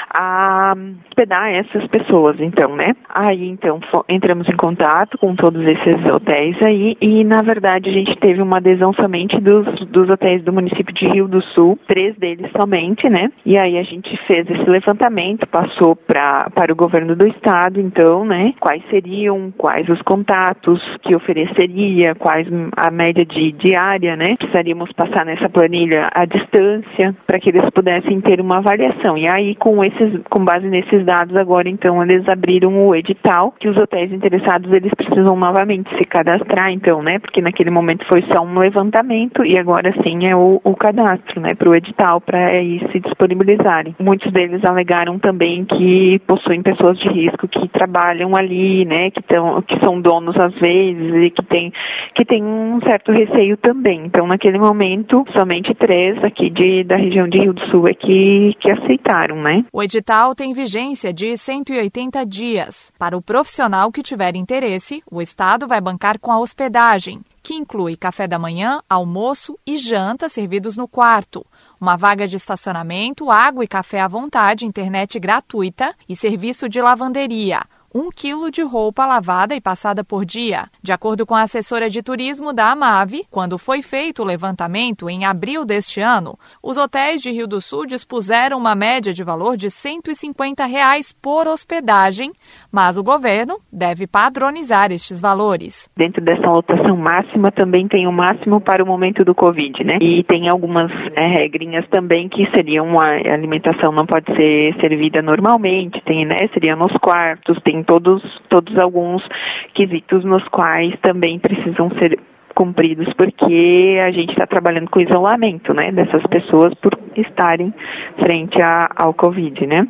a 0.09 0.73
hospedar 1.07 1.51
essas 1.51 1.85
pessoas, 1.87 2.39
então, 2.39 2.75
né? 2.75 2.95
Aí, 3.09 3.47
então, 3.49 3.79
entramos 4.07 4.47
em 4.47 4.55
contato 4.55 5.17
com 5.17 5.35
todos 5.35 5.63
esses 5.65 6.05
hotéis 6.11 6.61
aí 6.61 6.97
e, 7.01 7.23
na 7.23 7.41
verdade, 7.41 7.89
a 7.89 7.93
gente 7.93 8.15
teve 8.17 8.41
uma 8.41 8.57
adesão 8.57 8.93
somente 8.93 9.39
dos, 9.39 9.67
dos 9.87 10.09
hotéis 10.09 10.43
do 10.43 10.53
município 10.53 10.93
de 10.93 11.07
Rio 11.07 11.27
do 11.27 11.41
Sul, 11.41 11.77
três 11.87 12.15
deles 12.15 12.49
somente, 12.61 13.09
né? 13.09 13.31
E 13.43 13.57
aí 13.57 13.77
a 13.77 13.83
gente 13.83 14.15
fez 14.27 14.47
esse 14.49 14.69
levantamento, 14.69 15.47
passou 15.47 15.95
pra, 15.95 16.49
para 16.53 16.71
o 16.71 16.75
governo 16.75 17.15
do 17.15 17.27
estado, 17.27 17.81
então, 17.81 18.23
né? 18.23 18.53
Quais 18.59 18.83
seriam, 18.89 19.51
quais 19.57 19.89
os 19.89 20.01
contatos 20.03 20.79
que 21.01 21.15
ofereceria, 21.15 22.13
quais 22.13 22.47
a 22.77 22.91
média 22.91 23.25
de 23.25 23.51
diária, 23.51 24.15
né? 24.15 24.35
Precisaríamos 24.37 24.91
passar 24.91 25.25
nessa 25.25 25.49
planilha 25.49 26.09
a 26.13 26.25
distância 26.25 27.15
para 27.25 27.39
que 27.39 27.49
eles 27.49 27.67
pudessem 27.71 28.21
ter 28.21 28.39
uma 28.39 28.57
avaliação. 28.57 29.17
E 29.17 29.27
aí, 29.27 29.55
com 29.55 29.83
esses, 29.83 30.21
com 30.29 30.45
base 30.45 30.67
nesses 30.67 31.03
dados, 31.03 31.35
agora 31.35 31.67
então 31.67 32.01
eles 32.03 32.27
abriram 32.29 32.87
o 32.87 32.95
edital 32.95 33.53
que 33.59 33.67
os 33.67 33.77
hotéis 33.77 34.11
interessados 34.11 34.71
eles 34.71 34.93
precisam 34.93 35.35
novamente 35.35 35.89
se 35.97 36.05
cadastrar, 36.05 36.71
então, 36.71 37.01
né? 37.01 37.17
Porque 37.17 37.41
naquele 37.41 37.71
momento 37.71 38.05
foi 38.05 38.21
só 38.23 38.43
um 38.43 38.59
levantamento 38.59 39.43
e 39.43 39.57
agora 39.57 39.93
sim 40.03 40.27
é 40.27 40.35
o, 40.35 40.61
o 40.63 40.75
cadastro, 40.75 41.41
né? 41.41 41.55
Para 41.55 41.69
o 41.69 41.75
edital, 41.75 42.21
para 42.21 42.50
aí 42.51 42.79
se 42.91 42.99
disponibilizarem. 42.99 43.95
Muitos 43.99 44.31
deles 44.31 44.63
alegaram 44.63 45.17
também 45.17 45.65
que 45.65 46.19
possuem 46.27 46.61
pessoas 46.61 46.97
de 46.99 47.07
risco 47.07 47.47
que 47.47 47.67
trabalham 47.67 48.35
ali, 48.35 48.85
né? 48.85 49.09
Que, 49.11 49.21
tão, 49.21 49.61
que 49.61 49.79
são 49.79 49.99
donos 49.99 50.35
às 50.37 50.53
vezes 50.55 51.13
e 51.23 51.29
que 51.29 51.43
tem, 51.43 51.73
que 52.13 52.25
tem 52.25 52.43
um 52.43 52.79
certo 52.81 53.11
receio 53.11 53.57
também. 53.57 54.03
Então, 54.05 54.27
naquele 54.27 54.59
momento, 54.59 55.25
somente 55.33 55.73
três 55.73 56.17
aqui 56.23 56.49
de, 56.49 56.83
da 56.83 56.95
região 56.95 57.27
de 57.27 57.39
Rio 57.39 57.53
do 57.53 57.61
Sul 57.67 57.87
é 57.87 57.93
que, 57.93 58.55
que 58.59 58.69
aceitaram, 58.69 59.41
né? 59.41 59.65
O 59.71 59.81
edital 59.81 60.35
tem 60.35 60.53
vigência 60.53 61.13
de 61.13 61.37
180 61.37 62.25
dias. 62.25 62.91
Para 62.97 63.17
o 63.17 63.21
profissional 63.21 63.91
que 63.91 64.03
tiver 64.03 64.35
interesse, 64.35 65.01
o 65.09 65.21
Estado 65.21 65.67
vai 65.67 65.79
bancar 65.79 66.19
com 66.19 66.31
a 66.31 66.39
hospedagem, 66.39 67.21
que 67.41 67.55
inclui 67.55 67.95
café 67.95 68.27
da 68.27 68.37
manhã, 68.37 68.81
almoço 68.89 69.57
e 69.65 69.77
janta 69.77 70.29
servidos 70.29 70.77
no 70.77 70.87
quarto, 70.87 71.45
uma 71.81 71.97
vaga 71.97 72.27
de 72.27 72.37
estacionamento, 72.37 73.31
água 73.31 73.63
e 73.63 73.67
café 73.67 74.01
à 74.01 74.07
vontade, 74.07 74.67
internet 74.67 75.19
gratuita 75.19 75.95
e 76.07 76.15
serviço 76.15 76.69
de 76.69 76.79
lavanderia 76.79 77.63
um 77.93 78.09
quilo 78.09 78.49
de 78.49 78.61
roupa 78.61 79.05
lavada 79.05 79.53
e 79.53 79.61
passada 79.61 80.03
por 80.03 80.25
dia. 80.25 80.67
De 80.81 80.91
acordo 80.91 81.25
com 81.25 81.35
a 81.35 81.41
assessora 81.41 81.89
de 81.89 82.01
turismo 82.01 82.53
da 82.53 82.71
Amave, 82.71 83.25
quando 83.29 83.57
foi 83.57 83.81
feito 83.81 84.21
o 84.21 84.25
levantamento 84.25 85.09
em 85.09 85.25
abril 85.25 85.65
deste 85.65 85.99
ano, 85.99 86.37
os 86.63 86.77
hotéis 86.77 87.21
de 87.21 87.31
Rio 87.31 87.47
do 87.47 87.59
Sul 87.59 87.85
dispuseram 87.85 88.57
uma 88.57 88.75
média 88.75 89.13
de 89.13 89.23
valor 89.23 89.57
de 89.57 89.69
150 89.69 90.65
reais 90.65 91.11
por 91.11 91.47
hospedagem, 91.47 92.31
mas 92.71 92.97
o 92.97 93.03
governo 93.03 93.57
deve 93.71 94.07
padronizar 94.07 94.91
estes 94.91 95.19
valores. 95.19 95.89
Dentro 95.95 96.21
dessa 96.21 96.49
lotação 96.49 96.95
máxima 96.95 97.51
também 97.51 97.87
tem 97.87 98.07
o 98.07 98.11
máximo 98.11 98.61
para 98.61 98.83
o 98.83 98.87
momento 98.87 99.25
do 99.25 99.35
Covid, 99.35 99.83
né? 99.83 99.97
E 100.01 100.23
tem 100.23 100.47
algumas 100.47 100.91
é, 101.15 101.27
regrinhas 101.27 101.87
também 101.89 102.29
que 102.29 102.49
seriam 102.51 102.99
a 102.99 103.07
alimentação 103.33 103.91
não 103.91 104.05
pode 104.05 104.33
ser 104.35 104.75
servida 104.79 105.21
normalmente, 105.21 106.01
tem, 106.01 106.25
né? 106.25 106.47
Seria 106.53 106.75
nos 106.75 106.93
quartos, 106.93 107.59
tem 107.61 107.80
todos, 107.83 108.21
todos 108.49 108.77
alguns 108.77 109.27
quesitos 109.73 110.23
nos 110.23 110.47
quais 110.47 110.95
também 111.01 111.39
precisam 111.39 111.89
ser 111.97 112.19
cumpridos 112.53 113.11
porque 113.13 113.97
a 114.05 114.11
gente 114.11 114.31
está 114.31 114.45
trabalhando 114.45 114.89
com 114.89 114.99
isolamento, 114.99 115.73
né, 115.73 115.91
dessas 115.91 116.25
pessoas 116.27 116.73
por 116.75 116.97
estarem 117.15 117.73
frente 118.17 118.61
a, 118.61 118.89
ao 118.95 119.13
Covid, 119.13 119.65
né. 119.65 119.87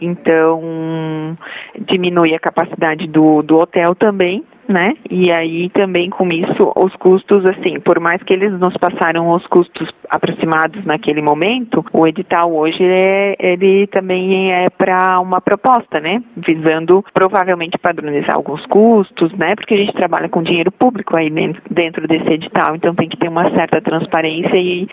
Então, 0.00 1.36
diminui 1.78 2.34
a 2.34 2.38
capacidade 2.38 3.06
do, 3.06 3.42
do 3.42 3.58
hotel 3.58 3.94
também, 3.94 4.42
né? 4.70 4.94
E 5.10 5.30
aí 5.32 5.68
também 5.70 6.08
com 6.08 6.28
isso 6.28 6.72
os 6.76 6.94
custos, 6.96 7.44
assim, 7.44 7.80
por 7.80 7.98
mais 7.98 8.22
que 8.22 8.32
eles 8.32 8.52
nos 8.52 8.76
passaram 8.76 9.30
os 9.30 9.46
custos 9.48 9.90
aproximados 10.08 10.84
naquele 10.84 11.20
momento, 11.20 11.84
o 11.92 12.06
edital 12.06 12.52
hoje 12.54 12.82
é, 12.82 13.36
ele 13.38 13.86
também 13.88 14.52
é 14.52 14.70
para 14.70 15.20
uma 15.20 15.40
proposta, 15.40 16.00
né? 16.00 16.22
Visando 16.36 17.04
provavelmente 17.12 17.76
padronizar 17.78 18.36
alguns 18.36 18.64
custos, 18.66 19.32
né? 19.34 19.56
Porque 19.56 19.74
a 19.74 19.78
gente 19.78 19.92
trabalha 19.92 20.28
com 20.28 20.42
dinheiro 20.42 20.70
público 20.70 21.18
aí 21.18 21.30
dentro 21.70 22.06
desse 22.06 22.32
edital, 22.32 22.76
então 22.76 22.94
tem 22.94 23.08
que 23.08 23.16
ter 23.16 23.28
uma 23.28 23.50
certa 23.50 23.80
transparência 23.80 24.56
e 24.56 24.88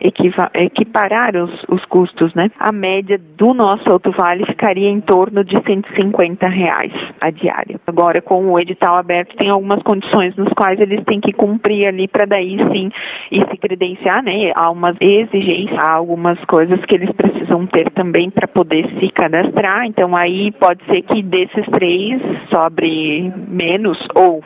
equiparar 0.55 1.35
os, 1.35 1.65
os 1.69 1.85
custos, 1.85 2.33
né? 2.33 2.49
A 2.59 2.71
média 2.71 3.19
do 3.37 3.53
nosso 3.53 3.89
Alto 3.91 4.11
Vale 4.11 4.45
ficaria 4.45 4.89
em 4.89 4.99
torno 4.99 5.43
de 5.43 5.61
150 5.61 6.47
reais 6.47 6.93
a 7.21 7.29
diária. 7.29 7.79
Agora, 7.85 8.21
com 8.21 8.51
o 8.51 8.59
edital 8.59 8.97
aberto, 8.97 9.35
tem 9.35 9.49
alguns 9.49 9.66
algumas 9.67 9.83
condições 9.83 10.35
nos 10.35 10.49
quais 10.53 10.79
eles 10.79 11.03
têm 11.03 11.19
que 11.19 11.33
cumprir 11.33 11.87
ali 11.87 12.07
para 12.07 12.25
daí 12.25 12.57
sim 12.71 12.89
e 13.29 13.39
se 13.39 13.57
credenciar, 13.57 14.23
né? 14.23 14.51
Há 14.55 14.71
umas 14.71 14.95
exigências, 15.01 15.77
há 15.77 15.97
algumas 15.97 16.39
coisas 16.45 16.83
que 16.85 16.95
eles 16.95 17.11
precisam 17.11 17.67
ter 17.67 17.91
também 17.91 18.29
para 18.29 18.47
poder 18.47 18.87
se 18.99 19.09
cadastrar. 19.09 19.85
Então 19.85 20.15
aí 20.15 20.51
pode 20.53 20.83
ser 20.85 21.01
que 21.01 21.21
desses 21.21 21.65
três 21.67 22.21
sobre 22.49 23.31
menos 23.47 23.97
ou 24.15 24.41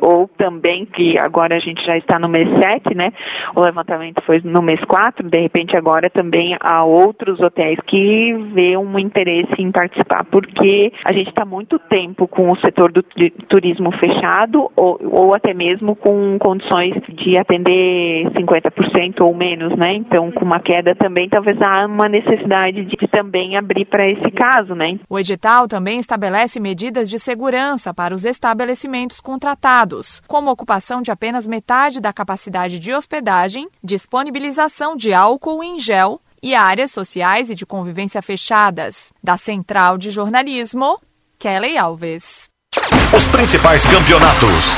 ou 0.00 0.28
também 0.36 0.86
que 0.86 1.18
agora 1.18 1.56
a 1.56 1.58
gente 1.58 1.84
já 1.84 1.96
está 1.96 2.18
no 2.18 2.28
mês 2.28 2.48
7, 2.60 2.94
né? 2.94 3.12
O 3.54 3.60
levantamento 3.60 4.22
foi 4.22 4.40
no 4.44 4.62
mês 4.62 4.82
4, 4.84 5.28
de 5.28 5.40
repente 5.40 5.76
agora 5.76 6.08
também 6.08 6.56
há 6.60 6.84
outros 6.84 7.40
hotéis 7.40 7.78
que 7.86 8.32
vê 8.52 8.76
um 8.76 8.98
interesse 8.98 9.54
em 9.58 9.70
participar, 9.70 10.24
porque 10.30 10.92
a 11.04 11.12
gente 11.12 11.28
está 11.28 11.44
muito 11.44 11.78
tempo 11.78 12.26
com 12.26 12.50
o 12.50 12.56
setor 12.56 12.92
do 12.92 13.02
turismo 13.48 13.92
fechado 13.92 14.70
ou, 14.76 14.98
ou 15.02 15.34
até 15.34 15.52
mesmo 15.52 15.96
com 15.96 16.38
condições 16.38 16.94
de 17.08 17.36
atender 17.36 18.30
50% 18.30 19.20
ou 19.20 19.34
menos, 19.34 19.76
né? 19.76 19.94
Então, 19.94 20.30
com 20.30 20.44
uma 20.44 20.60
queda 20.60 20.94
também, 20.94 21.28
talvez 21.28 21.58
há 21.60 21.86
uma 21.86 22.08
necessidade 22.08 22.84
de, 22.84 22.96
de 22.96 23.08
também 23.08 23.56
abrir 23.56 23.84
para 23.84 24.08
esse 24.08 24.30
caso, 24.30 24.74
né? 24.74 24.98
O 25.08 25.18
edital 25.18 25.68
também 25.68 25.98
estabelece 25.98 26.60
medidas 26.60 27.10
de 27.10 27.18
segurança 27.18 27.92
para 27.92 28.14
os 28.14 28.24
estabelecimentos 28.24 29.20
contratados 29.20 29.73
como 30.28 30.50
ocupação 30.50 31.02
de 31.02 31.10
apenas 31.10 31.46
metade 31.46 32.00
da 32.00 32.12
capacidade 32.12 32.78
de 32.78 32.92
hospedagem, 32.92 33.68
disponibilização 33.82 34.94
de 34.94 35.12
álcool 35.12 35.64
em 35.64 35.78
gel 35.78 36.20
e 36.42 36.54
áreas 36.54 36.92
sociais 36.92 37.50
e 37.50 37.54
de 37.54 37.64
convivência 37.64 38.20
fechadas. 38.20 39.12
Da 39.22 39.36
Central 39.36 39.98
de 39.98 40.10
Jornalismo, 40.10 41.00
Kelly 41.38 41.76
Alves. 41.76 42.48
Os 43.16 43.26
principais 43.26 43.86
campeonatos, 43.86 44.74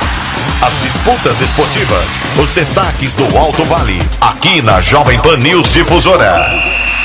as 0.65 0.75
disputas 0.83 1.41
esportivas, 1.41 2.21
os 2.41 2.51
destaques 2.51 3.15
do 3.15 3.37
Alto 3.37 3.65
Vale, 3.65 3.99
aqui 4.21 4.63
na 4.63 4.81
Jovem 4.81 5.21
Pan 5.21 5.39
News 5.39 5.73
Difusora. 5.73 6.53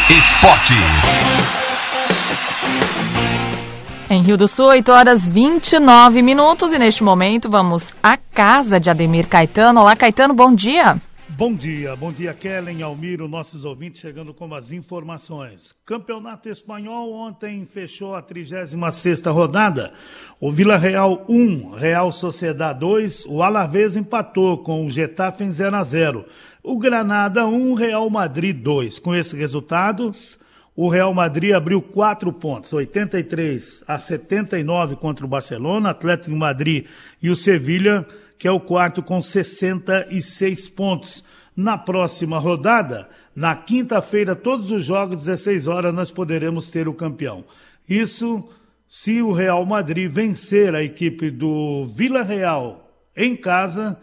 Esporte. 0.09 1.60
Em 4.13 4.21
Rio 4.21 4.35
do 4.35 4.45
Sul, 4.45 4.65
8 4.65 4.91
horas 4.91 5.25
29 5.25 6.21
minutos 6.21 6.73
e 6.73 6.77
neste 6.77 7.01
momento 7.01 7.49
vamos 7.49 7.93
à 8.03 8.17
casa 8.17 8.77
de 8.77 8.89
Ademir 8.89 9.25
Caetano. 9.25 9.79
Olá, 9.79 9.95
Caetano, 9.95 10.33
bom 10.33 10.53
dia. 10.53 11.01
Bom 11.29 11.53
dia, 11.53 11.95
bom 11.95 12.11
dia, 12.11 12.33
Kellen, 12.33 12.83
Almiro, 12.83 13.29
nossos 13.29 13.63
ouvintes 13.63 14.01
chegando 14.01 14.33
com 14.33 14.53
as 14.53 14.73
informações. 14.73 15.73
Campeonato 15.85 16.49
Espanhol 16.49 17.13
ontem 17.13 17.65
fechou 17.65 18.13
a 18.13 18.21
36 18.21 19.21
rodada. 19.27 19.93
O 20.41 20.51
Vila 20.51 20.75
Real 20.75 21.23
1, 21.29 21.75
Real 21.75 22.11
Sociedade 22.11 22.81
2, 22.81 23.25
o 23.27 23.41
Alavés 23.41 23.95
empatou 23.95 24.57
com 24.57 24.85
o 24.85 24.91
Getafe 24.91 25.45
em 25.45 25.51
0 25.53 25.73
a 25.73 25.83
0. 25.83 26.25
O 26.61 26.77
Granada 26.77 27.47
1, 27.47 27.75
Real 27.75 28.09
Madrid 28.09 28.61
2. 28.61 28.99
Com 28.99 29.15
esses 29.15 29.31
resultados, 29.31 30.37
o 30.75 30.87
Real 30.87 31.13
Madrid 31.13 31.53
abriu 31.53 31.81
quatro 31.81 32.31
pontos, 32.31 32.71
83 32.71 33.83
a 33.87 33.97
79 33.97 34.95
contra 34.95 35.25
o 35.25 35.29
Barcelona, 35.29 35.89
Atlético 35.89 36.35
Madrid 36.35 36.85
e 37.21 37.29
o 37.29 37.35
Sevilha, 37.35 38.05
que 38.37 38.47
é 38.47 38.51
o 38.51 38.59
quarto 38.59 39.03
com 39.03 39.21
66 39.21 40.69
pontos. 40.69 41.23
Na 41.53 41.77
próxima 41.77 42.39
rodada, 42.39 43.09
na 43.35 43.55
quinta-feira, 43.55 44.35
todos 44.35 44.71
os 44.71 44.85
jogos, 44.85 45.25
16 45.25 45.67
horas, 45.67 45.93
nós 45.93 46.11
poderemos 46.11 46.69
ter 46.69 46.87
o 46.87 46.93
campeão. 46.93 47.43
Isso 47.87 48.47
se 48.87 49.21
o 49.21 49.33
Real 49.33 49.65
Madrid 49.65 50.11
vencer 50.11 50.73
a 50.73 50.81
equipe 50.81 51.29
do 51.29 51.85
Vila 51.85 52.23
Real 52.23 52.89
em 53.15 53.35
casa 53.35 53.99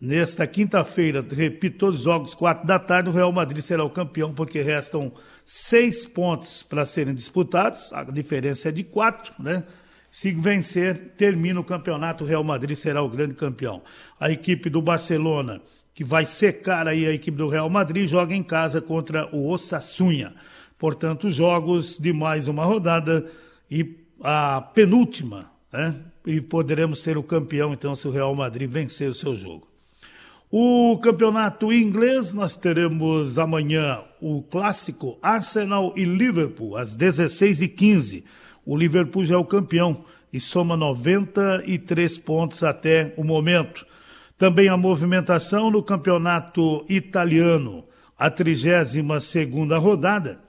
Nesta 0.00 0.46
quinta-feira, 0.46 1.22
repito, 1.30 1.76
todos 1.76 1.98
os 1.98 2.04
jogos, 2.04 2.34
quatro 2.34 2.66
da 2.66 2.78
tarde, 2.78 3.10
o 3.10 3.12
Real 3.12 3.30
Madrid 3.30 3.60
será 3.60 3.84
o 3.84 3.90
campeão, 3.90 4.32
porque 4.32 4.62
restam 4.62 5.12
seis 5.44 6.06
pontos 6.06 6.62
para 6.62 6.86
serem 6.86 7.12
disputados, 7.12 7.92
a 7.92 8.02
diferença 8.04 8.70
é 8.70 8.72
de 8.72 8.82
quatro, 8.82 9.34
né? 9.38 9.62
Se 10.10 10.32
vencer, 10.32 11.12
termina 11.18 11.60
o 11.60 11.64
campeonato, 11.64 12.24
o 12.24 12.26
Real 12.26 12.42
Madrid 12.42 12.74
será 12.76 13.02
o 13.02 13.10
grande 13.10 13.34
campeão. 13.34 13.82
A 14.18 14.30
equipe 14.30 14.70
do 14.70 14.80
Barcelona, 14.80 15.60
que 15.92 16.02
vai 16.02 16.24
secar 16.24 16.88
aí 16.88 17.04
a 17.04 17.12
equipe 17.12 17.36
do 17.36 17.48
Real 17.48 17.68
Madrid, 17.68 18.08
joga 18.08 18.34
em 18.34 18.42
casa 18.42 18.80
contra 18.80 19.28
o 19.36 19.50
Osasuna. 19.50 20.34
Portanto, 20.78 21.30
jogos 21.30 21.98
de 21.98 22.10
mais 22.10 22.48
uma 22.48 22.64
rodada 22.64 23.30
e 23.70 23.98
a 24.22 24.62
penúltima, 24.62 25.50
né? 25.70 25.94
E 26.24 26.40
poderemos 26.40 27.00
ser 27.00 27.18
o 27.18 27.22
campeão, 27.22 27.74
então, 27.74 27.94
se 27.94 28.08
o 28.08 28.10
Real 28.10 28.34
Madrid 28.34 28.68
vencer 28.68 29.10
o 29.10 29.14
seu 29.14 29.36
jogo. 29.36 29.69
O 30.52 30.98
campeonato 30.98 31.72
inglês, 31.72 32.34
nós 32.34 32.56
teremos 32.56 33.38
amanhã 33.38 34.00
o 34.20 34.42
clássico 34.42 35.16
Arsenal 35.22 35.94
e 35.96 36.04
Liverpool, 36.04 36.76
às 36.76 36.96
16h15. 36.96 38.24
O 38.66 38.76
Liverpool 38.76 39.24
já 39.24 39.36
é 39.36 39.38
o 39.38 39.44
campeão 39.44 40.04
e 40.32 40.40
soma 40.40 40.76
93 40.76 42.18
pontos 42.18 42.64
até 42.64 43.14
o 43.16 43.22
momento. 43.22 43.86
Também 44.36 44.68
a 44.68 44.76
movimentação 44.76 45.70
no 45.70 45.84
campeonato 45.84 46.84
italiano, 46.88 47.84
a 48.18 48.28
32 48.28 49.22
segunda 49.22 49.78
rodada. 49.78 50.40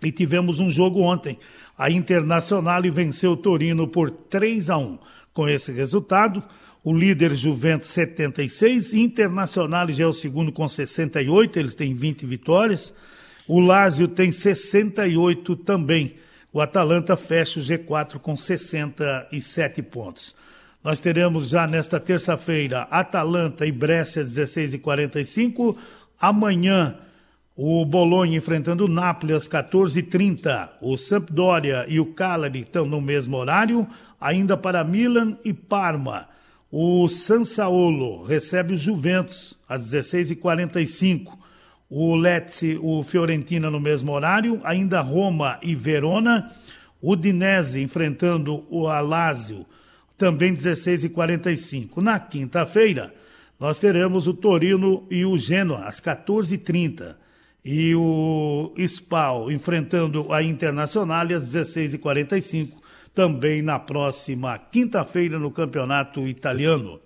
E 0.00 0.12
tivemos 0.12 0.60
um 0.60 0.70
jogo 0.70 1.00
ontem. 1.00 1.36
A 1.76 1.90
Internacional 1.90 2.80
venceu 2.92 3.32
o 3.32 3.36
Torino 3.36 3.88
por 3.88 4.08
3 4.08 4.70
a 4.70 4.78
1. 4.78 4.98
Com 5.32 5.48
esse 5.48 5.72
resultado, 5.72 6.44
o 6.86 6.96
líder 6.96 7.34
Juventus 7.34 7.88
76, 7.88 8.92
Internacional 8.92 9.88
já 9.88 10.04
é 10.04 10.06
o 10.06 10.12
segundo 10.12 10.52
com 10.52 10.68
68, 10.68 11.58
eles 11.58 11.74
têm 11.74 11.92
20 11.92 12.24
vitórias. 12.24 12.94
O 13.48 13.58
Lazio 13.58 14.06
tem 14.06 14.30
68 14.30 15.56
também. 15.56 16.14
O 16.52 16.60
Atalanta 16.60 17.16
fecha 17.16 17.58
o 17.58 17.62
G4 17.64 18.20
com 18.20 18.36
67 18.36 19.82
pontos. 19.82 20.32
Nós 20.84 21.00
teremos 21.00 21.48
já 21.48 21.66
nesta 21.66 21.98
terça-feira 21.98 22.82
Atalanta 22.82 23.66
e 23.66 23.72
Brescia 23.72 24.22
16 24.22 24.74
e 24.74 24.78
45. 24.78 25.76
Amanhã 26.20 26.98
o 27.56 27.84
Bolonha 27.84 28.38
enfrentando 28.38 28.84
o 28.84 28.88
Napoli 28.88 29.32
às 29.32 29.48
14h30. 29.48 30.68
O 30.80 30.96
Sampdoria 30.96 31.84
e 31.88 31.98
o 31.98 32.06
Cagliari 32.14 32.60
estão 32.60 32.86
no 32.86 33.00
mesmo 33.00 33.36
horário. 33.36 33.88
Ainda 34.20 34.56
para 34.56 34.84
Milan 34.84 35.36
e 35.44 35.52
Parma. 35.52 36.35
O 36.70 37.06
Sansaolo 37.06 38.24
recebe 38.24 38.74
o 38.74 38.78
Juventus 38.78 39.56
às 39.68 39.92
16h45. 39.92 41.38
O 41.88 42.16
Lecce, 42.16 42.76
o 42.82 43.04
Fiorentina 43.04 43.70
no 43.70 43.78
mesmo 43.78 44.10
horário. 44.10 44.60
Ainda 44.64 45.00
Roma 45.00 45.60
e 45.62 45.76
Verona. 45.76 46.52
O 47.00 47.14
Dinese 47.14 47.80
enfrentando 47.80 48.66
o 48.68 48.88
Alásio, 48.88 49.64
também 50.18 50.52
16h45. 50.52 51.98
Na 51.98 52.18
quinta-feira, 52.18 53.14
nós 53.60 53.78
teremos 53.78 54.26
o 54.26 54.34
Torino 54.34 55.06
e 55.08 55.24
o 55.24 55.36
Genoa 55.36 55.84
às 55.84 56.00
14h30. 56.00 57.14
E 57.64 57.94
o 57.94 58.72
Spal 58.78 59.52
enfrentando 59.52 60.32
a 60.32 60.42
Internacional 60.42 61.26
às 61.26 61.54
16h45 61.54 62.85
também 63.16 63.62
na 63.62 63.78
próxima 63.78 64.58
quinta-feira 64.58 65.38
no 65.38 65.50
Campeonato 65.50 66.28
Italiano. 66.28 67.00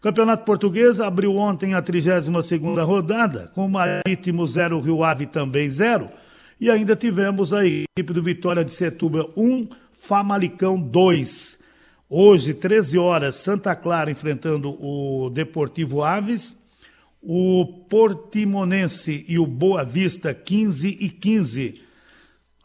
Campeonato 0.00 0.44
Português 0.44 1.00
abriu 1.00 1.36
ontem 1.36 1.74
a 1.74 1.80
32ª 1.80 2.84
rodada, 2.84 3.48
com 3.54 3.66
o 3.66 3.70
Marítimo 3.70 4.44
0, 4.44 4.80
Rio 4.80 5.04
Ave 5.04 5.26
também 5.26 5.70
0, 5.70 6.10
e 6.60 6.68
ainda 6.68 6.96
tivemos 6.96 7.54
a 7.54 7.64
equipe 7.64 8.12
do 8.12 8.20
Vitória 8.20 8.64
de 8.64 8.72
Setúbal 8.72 9.30
1, 9.36 9.68
Famalicão 9.92 10.80
2. 10.80 11.60
Hoje, 12.10 12.54
13 12.54 12.98
horas, 12.98 13.36
Santa 13.36 13.76
Clara 13.76 14.10
enfrentando 14.10 14.70
o 14.84 15.30
Deportivo 15.30 16.02
Aves, 16.02 16.58
o 17.22 17.84
Portimonense 17.88 19.24
e 19.28 19.38
o 19.38 19.46
Boa 19.46 19.84
Vista 19.84 20.34
15 20.34 20.98
e 21.00 21.08
15 21.08 21.91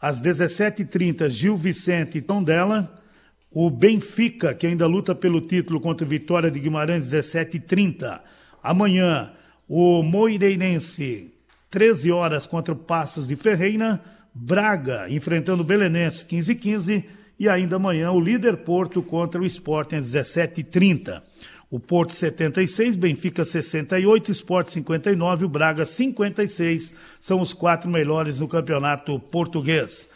às 0.00 0.20
17h30, 0.22 1.28
Gil 1.28 1.56
Vicente 1.56 2.18
e 2.18 2.22
Tondela. 2.22 3.02
O 3.50 3.70
Benfica, 3.70 4.54
que 4.54 4.66
ainda 4.66 4.86
luta 4.86 5.14
pelo 5.14 5.40
título 5.40 5.80
contra 5.80 6.06
Vitória 6.06 6.50
de 6.50 6.60
Guimarães, 6.60 7.12
17h30. 7.12 8.20
Amanhã, 8.62 9.32
o 9.68 10.02
Moireinense, 10.02 11.32
13 11.70 12.10
horas 12.12 12.46
contra 12.46 12.74
o 12.74 12.76
Passos 12.76 13.26
de 13.26 13.36
Ferreira. 13.36 14.00
Braga, 14.34 15.06
enfrentando 15.08 15.62
o 15.62 15.66
Belenense, 15.66 16.24
15h15. 16.26 17.04
E 17.38 17.48
ainda 17.48 17.76
amanhã, 17.76 18.10
o 18.10 18.20
líder 18.20 18.58
Porto 18.58 19.02
contra 19.02 19.40
o 19.40 19.46
Sporting, 19.46 19.96
às 19.96 20.12
17h30. 20.12 21.22
O 21.70 21.78
Porto 21.78 22.14
76, 22.14 22.96
Benfica 22.96 23.44
68, 23.44 24.30
Sport 24.32 24.68
59, 24.68 25.44
o 25.44 25.48
Braga 25.50 25.84
56 25.84 26.94
são 27.20 27.42
os 27.42 27.52
quatro 27.52 27.90
melhores 27.90 28.40
no 28.40 28.48
campeonato 28.48 29.20
português. 29.20 30.08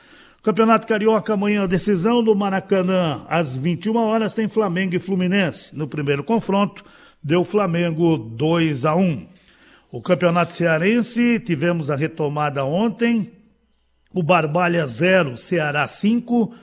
Campeonato 0.43 0.87
Carioca, 0.87 1.35
amanhã, 1.35 1.69
decisão 1.69 2.25
do 2.25 2.35
Maracanã, 2.35 3.27
às 3.29 3.55
21 3.55 3.95
horas, 3.97 4.35
tem 4.35 4.49
Flamengo 4.49 4.97
e 4.97 4.99
Fluminense. 4.99 5.77
No 5.77 5.87
primeiro 5.87 6.25
confronto, 6.25 6.83
deu 7.23 7.45
Flamengo 7.45 8.17
2 8.17 8.87
a 8.87 8.97
1. 8.97 9.27
O 9.91 10.01
Campeonato 10.01 10.55
Cearense, 10.55 11.39
tivemos 11.39 11.91
a 11.91 11.97
retomada 11.97 12.65
ontem. 12.65 13.31
O 14.11 14.23
Barbalha 14.23 14.87
0, 14.87 15.37
Ceará 15.37 15.87
5. 15.87 16.55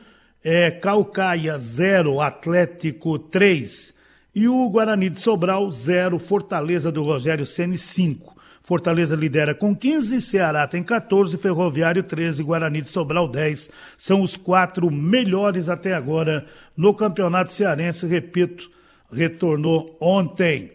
É, 0.44 0.72
Calcaia 0.72 1.60
0, 1.60 2.20
Atlético 2.20 3.20
3. 3.20 3.99
E 4.34 4.48
o 4.48 4.70
Guarani 4.70 5.10
de 5.10 5.20
Sobral, 5.20 5.72
0. 5.72 6.20
Fortaleza 6.20 6.92
do 6.92 7.04
Rogério 7.04 7.46
Ceni 7.46 7.78
5. 7.78 8.38
Fortaleza 8.62 9.16
lidera 9.16 9.56
com 9.56 9.76
15, 9.76 10.22
Ceará 10.22 10.68
tem 10.68 10.84
14, 10.84 11.36
Ferroviário 11.38 12.04
13, 12.04 12.44
Guarani 12.44 12.84
de 12.84 12.90
Sobral 12.90 13.28
10. 13.28 13.72
São 13.98 14.22
os 14.22 14.38
quatro 14.38 14.92
melhores 14.92 15.70
até 15.70 15.96
agora 15.96 16.46
no 16.78 16.94
Campeonato 16.94 17.52
Cearense. 17.52 18.06
Repito, 18.06 18.70
retornou 19.12 19.98
ontem. 20.00 20.72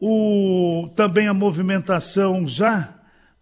O, 0.00 0.90
também 0.96 1.28
a 1.28 1.32
movimentação 1.32 2.44
já 2.48 2.92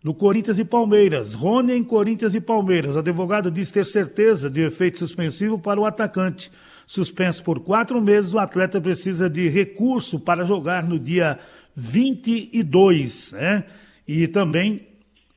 do 0.04 0.12
Corinthians 0.12 0.58
e 0.58 0.66
Palmeiras. 0.66 1.32
Rony 1.32 1.72
em 1.72 1.82
Corinthians 1.82 2.34
e 2.34 2.42
Palmeiras. 2.42 2.94
O 2.94 2.98
advogado 2.98 3.50
diz 3.50 3.70
ter 3.70 3.86
certeza 3.86 4.50
de 4.50 4.60
efeito 4.60 4.98
suspensivo 4.98 5.58
para 5.58 5.80
o 5.80 5.86
atacante 5.86 6.52
suspenso 6.92 7.42
por 7.42 7.60
quatro 7.60 8.02
meses, 8.02 8.34
o 8.34 8.38
atleta 8.38 8.78
precisa 8.78 9.30
de 9.30 9.48
recurso 9.48 10.20
para 10.20 10.44
jogar 10.44 10.86
no 10.86 10.98
dia 10.98 11.38
22, 11.74 13.32
né? 13.32 13.64
E 14.06 14.28
também 14.28 14.86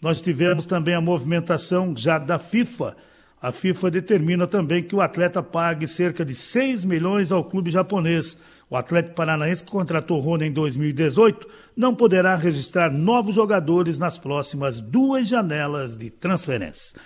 nós 0.01 0.19
tivemos 0.19 0.65
também 0.65 0.93
a 0.93 0.99
movimentação 0.99 1.95
já 1.95 2.17
da 2.17 2.37
FIFA. 2.37 2.97
A 3.41 3.53
FIFA 3.53 3.89
determina 3.89 4.45
também 4.45 4.83
que 4.83 4.93
o 4.93 4.99
atleta 4.99 5.41
pague 5.41 5.87
cerca 5.87 6.25
de 6.25 6.35
6 6.35 6.83
milhões 6.83 7.31
ao 7.31 7.45
clube 7.45 7.71
japonês. 7.71 8.37
O 8.69 8.75
Atlético 8.75 9.15
Paranaense, 9.15 9.63
que 9.63 9.71
contratou 9.71 10.19
Rony 10.19 10.47
em 10.47 10.51
2018, 10.51 11.47
não 11.73 11.95
poderá 11.95 12.35
registrar 12.35 12.91
novos 12.91 13.33
jogadores 13.33 13.97
nas 13.97 14.19
próximas 14.19 14.81
duas 14.81 15.25
janelas 15.25 15.95
de 15.95 16.09
transferência. 16.09 16.99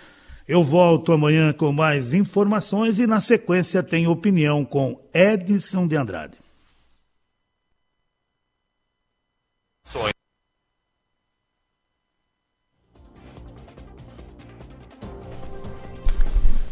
Eu 0.49 0.63
volto 0.63 1.13
amanhã 1.13 1.53
com 1.53 1.71
mais 1.71 2.12
informações 2.12 2.97
e, 2.97 3.05
na 3.05 3.21
sequência, 3.21 3.83
tem 3.83 4.07
opinião 4.07 4.65
com 4.65 4.99
Edson 5.13 5.85
de 5.85 5.95
Andrade. 5.95 6.33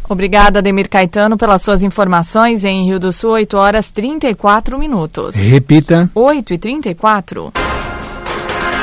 Obrigada, 0.09 0.59
Demir 0.59 0.89
Caetano, 0.89 1.37
pelas 1.37 1.61
suas 1.61 1.83
informações 1.83 2.65
em 2.65 2.83
Rio 2.83 2.99
do 2.99 3.11
Sul, 3.11 3.33
8 3.33 3.57
horas 3.57 3.91
34 3.91 4.79
minutos. 4.79 5.35
Repita. 5.35 6.09
8 6.15 6.53
e 6.55 6.57
34. 6.57 7.53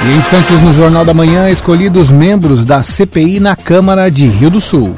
E 0.02 0.12
em 0.12 0.16
instantes 0.16 0.60
no 0.62 0.74
Jornal 0.74 1.04
da 1.04 1.14
Manhã, 1.14 1.50
escolhidos 1.50 2.10
membros 2.10 2.64
da 2.64 2.82
CPI 2.82 3.40
na 3.40 3.56
Câmara 3.56 4.10
de 4.10 4.26
Rio 4.26 4.50
do 4.50 4.60
Sul. 4.60 4.94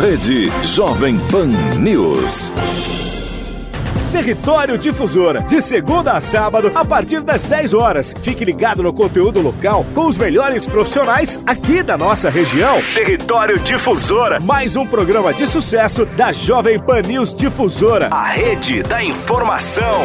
Rede 0.00 0.50
Jovem 0.64 1.18
Pan 1.30 1.48
News. 1.78 2.52
Território 4.12 4.76
Difusora, 4.76 5.40
de 5.40 5.62
segunda 5.62 6.12
a 6.12 6.20
sábado, 6.20 6.70
a 6.74 6.84
partir 6.84 7.22
das 7.22 7.44
10 7.44 7.72
horas. 7.72 8.14
Fique 8.22 8.44
ligado 8.44 8.82
no 8.82 8.92
conteúdo 8.92 9.40
local 9.40 9.86
com 9.94 10.06
os 10.06 10.18
melhores 10.18 10.66
profissionais 10.66 11.38
aqui 11.46 11.82
da 11.82 11.96
nossa 11.96 12.28
região. 12.28 12.82
Território 12.94 13.58
Difusora, 13.58 14.38
mais 14.40 14.76
um 14.76 14.86
programa 14.86 15.32
de 15.32 15.46
sucesso 15.46 16.04
da 16.04 16.30
Jovem 16.30 16.78
Pan 16.78 17.00
News 17.00 17.34
Difusora, 17.34 18.08
a 18.10 18.24
rede 18.24 18.82
da 18.82 19.02
informação. 19.02 20.02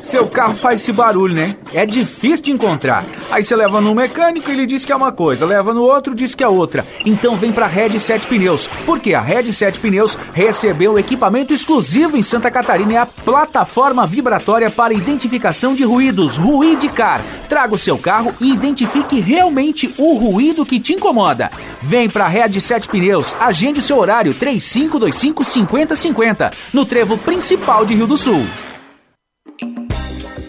Seu 0.00 0.26
carro 0.26 0.54
faz 0.54 0.80
esse 0.80 0.92
barulho, 0.92 1.34
né? 1.34 1.56
É 1.74 1.84
difícil 1.84 2.46
de 2.46 2.50
encontrar. 2.50 3.04
Aí 3.30 3.44
você 3.44 3.54
leva 3.54 3.82
no 3.82 3.94
mecânico, 3.94 4.50
ele 4.50 4.66
diz 4.66 4.82
que 4.82 4.92
é 4.92 4.96
uma 4.96 5.12
coisa, 5.12 5.44
leva 5.44 5.74
no 5.74 5.82
outro, 5.82 6.14
diz 6.14 6.34
que 6.34 6.42
é 6.42 6.48
outra. 6.48 6.86
Então 7.04 7.36
vem 7.36 7.52
pra 7.52 7.66
Red 7.66 8.00
7 8.00 8.26
Pneus, 8.26 8.66
porque 8.86 9.12
a 9.12 9.20
Red 9.20 9.52
7 9.52 9.78
Pneus 9.78 10.18
recebeu 10.32 10.98
equipamento 10.98 11.52
exclusivo 11.52 12.16
em 12.16 12.22
Santa 12.22 12.50
Catarina, 12.50 12.94
é 12.94 12.96
a 12.96 13.06
plataforma 13.06 14.06
vibratória 14.06 14.70
para 14.70 14.94
identificação 14.94 15.74
de 15.74 15.84
ruídos, 15.84 16.38
Ruidicar. 16.38 17.22
Traga 17.48 17.74
o 17.74 17.78
seu 17.78 17.98
carro 17.98 18.32
e 18.40 18.50
identifique 18.50 19.20
realmente 19.20 19.94
o 19.98 20.16
ruído 20.16 20.64
que 20.64 20.80
te 20.80 20.94
incomoda. 20.94 21.50
Vem 21.82 22.08
pra 22.08 22.26
Red 22.26 22.58
7 22.58 22.88
Pneus, 22.88 23.36
agende 23.38 23.80
o 23.80 23.82
seu 23.82 23.98
horário 23.98 24.32
3525 24.32 25.44
5050, 25.44 26.50
no 26.72 26.86
trevo 26.86 27.18
principal 27.18 27.84
de 27.84 27.94
Rio 27.94 28.06
do 28.06 28.16
Sul. 28.16 28.46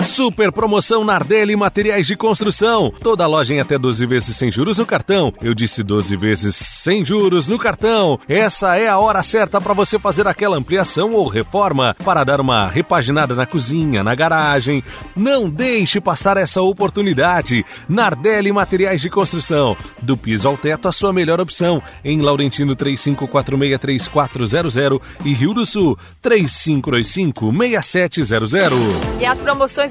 Super 0.03 0.51
promoção 0.51 1.05
Nardelli 1.05 1.55
Materiais 1.55 2.07
de 2.07 2.15
Construção. 2.15 2.91
Toda 3.01 3.27
loja 3.27 3.53
em 3.53 3.59
até 3.59 3.77
12 3.77 4.03
vezes 4.05 4.35
sem 4.35 4.51
juros 4.51 4.79
no 4.79 4.85
cartão. 4.85 5.33
Eu 5.41 5.53
disse 5.53 5.83
12 5.83 6.15
vezes 6.17 6.55
sem 6.55 7.05
juros 7.05 7.47
no 7.47 7.59
cartão. 7.59 8.19
Essa 8.27 8.77
é 8.77 8.87
a 8.87 8.97
hora 8.97 9.21
certa 9.21 9.61
para 9.61 9.73
você 9.73 9.99
fazer 9.99 10.27
aquela 10.27 10.57
ampliação 10.57 11.13
ou 11.13 11.27
reforma 11.27 11.95
para 12.03 12.23
dar 12.23 12.41
uma 12.41 12.67
repaginada 12.67 13.35
na 13.35 13.45
cozinha, 13.45 14.03
na 14.03 14.15
garagem. 14.15 14.83
Não 15.15 15.47
deixe 15.49 16.01
passar 16.01 16.35
essa 16.35 16.61
oportunidade. 16.61 17.63
Nardelli 17.87 18.51
Materiais 18.51 19.01
de 19.01 19.09
Construção. 19.09 19.77
Do 20.01 20.17
piso 20.17 20.47
ao 20.47 20.57
teto, 20.57 20.87
a 20.87 20.91
sua 20.91 21.13
melhor 21.13 21.39
opção. 21.39 21.81
Em 22.03 22.21
Laurentino 22.21 22.75
35463400 22.75 24.99
e 25.23 25.31
Rio 25.33 25.53
do 25.53 25.63
Sul 25.65 25.97
35256700. 26.23 28.71
E 29.19 29.25
as 29.25 29.37
promoções 29.37 29.90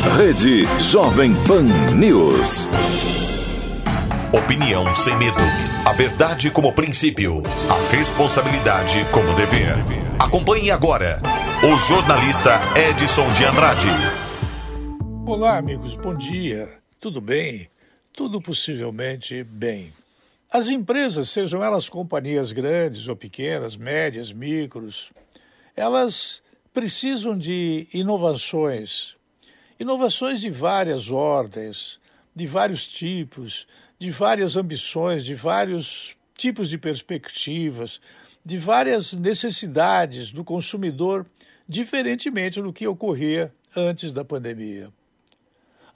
Rede 0.00 0.62
Jovem 0.80 1.34
Pan 1.46 1.64
News. 1.94 2.66
Opinião 4.32 4.94
sem 4.94 5.14
medo. 5.18 5.36
A 5.84 5.92
verdade 5.92 6.50
como 6.50 6.72
princípio. 6.72 7.42
A 7.68 7.94
responsabilidade 7.94 9.04
como 9.12 9.34
dever. 9.34 9.74
Acompanhe 10.18 10.70
agora 10.70 11.20
o 11.62 11.76
jornalista 11.76 12.60
Edson 12.74 13.30
de 13.34 13.44
Andrade. 13.44 13.88
Olá, 15.26 15.58
amigos. 15.58 15.94
Bom 15.96 16.16
dia. 16.16 16.70
Tudo 16.98 17.20
bem? 17.20 17.68
Tudo 18.10 18.40
possivelmente 18.40 19.44
bem. 19.44 19.92
As 20.50 20.68
empresas, 20.68 21.28
sejam 21.28 21.62
elas 21.62 21.90
companhias 21.90 22.52
grandes 22.52 23.06
ou 23.06 23.14
pequenas, 23.14 23.76
médias, 23.76 24.32
micros, 24.32 25.10
elas 25.76 26.40
precisam 26.72 27.36
de 27.36 27.86
inovações, 27.92 29.14
inovações 29.80 30.40
de 30.42 30.50
várias 30.50 31.10
ordens, 31.10 31.98
de 32.36 32.46
vários 32.46 32.86
tipos, 32.86 33.66
de 33.98 34.10
várias 34.10 34.54
ambições, 34.54 35.24
de 35.24 35.34
vários 35.34 36.14
tipos 36.36 36.68
de 36.68 36.76
perspectivas, 36.76 38.00
de 38.44 38.58
várias 38.58 39.14
necessidades 39.14 40.30
do 40.30 40.44
consumidor, 40.44 41.26
diferentemente 41.66 42.60
do 42.60 42.72
que 42.72 42.86
ocorria 42.86 43.52
antes 43.74 44.12
da 44.12 44.24
pandemia. 44.24 44.92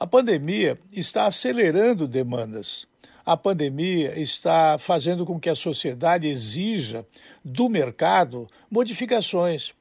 A 0.01 0.07
pandemia 0.07 0.79
está 0.93 1.27
acelerando 1.27 2.09
demandas. 2.09 2.87
A 3.25 3.37
pandemia 3.37 4.19
está 4.19 4.77
fazendo 4.79 5.25
com 5.25 5.39
que 5.39 5.49
a 5.49 5.55
sociedade 5.55 6.27
exija 6.27 7.07
do 7.45 7.69
mercado 7.69 8.47
modificações. 8.71 9.73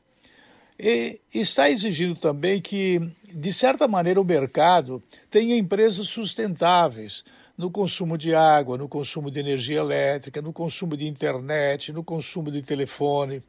E 0.80 1.20
está 1.34 1.70
exigindo 1.70 2.16
também 2.16 2.62
que, 2.62 3.02
de 3.34 3.52
certa 3.52 3.88
maneira, 3.88 4.22
o 4.22 4.24
mercado 4.24 5.02
tenha 5.30 5.58
empresas 5.58 6.08
sustentáveis 6.08 7.24
no 7.58 7.72
consumo 7.72 8.18
de 8.18 8.36
água, 8.36 8.78
no 8.78 8.88
consumo 8.88 9.32
de 9.32 9.40
energia 9.40 9.80
elétrica, 9.80 10.42
no 10.42 10.54
consumo 10.54 10.96
de 10.96 11.08
internet, 11.08 11.92
no 11.92 12.04
consumo 12.04 12.52
de 12.52 12.62
telefone, 12.62 13.42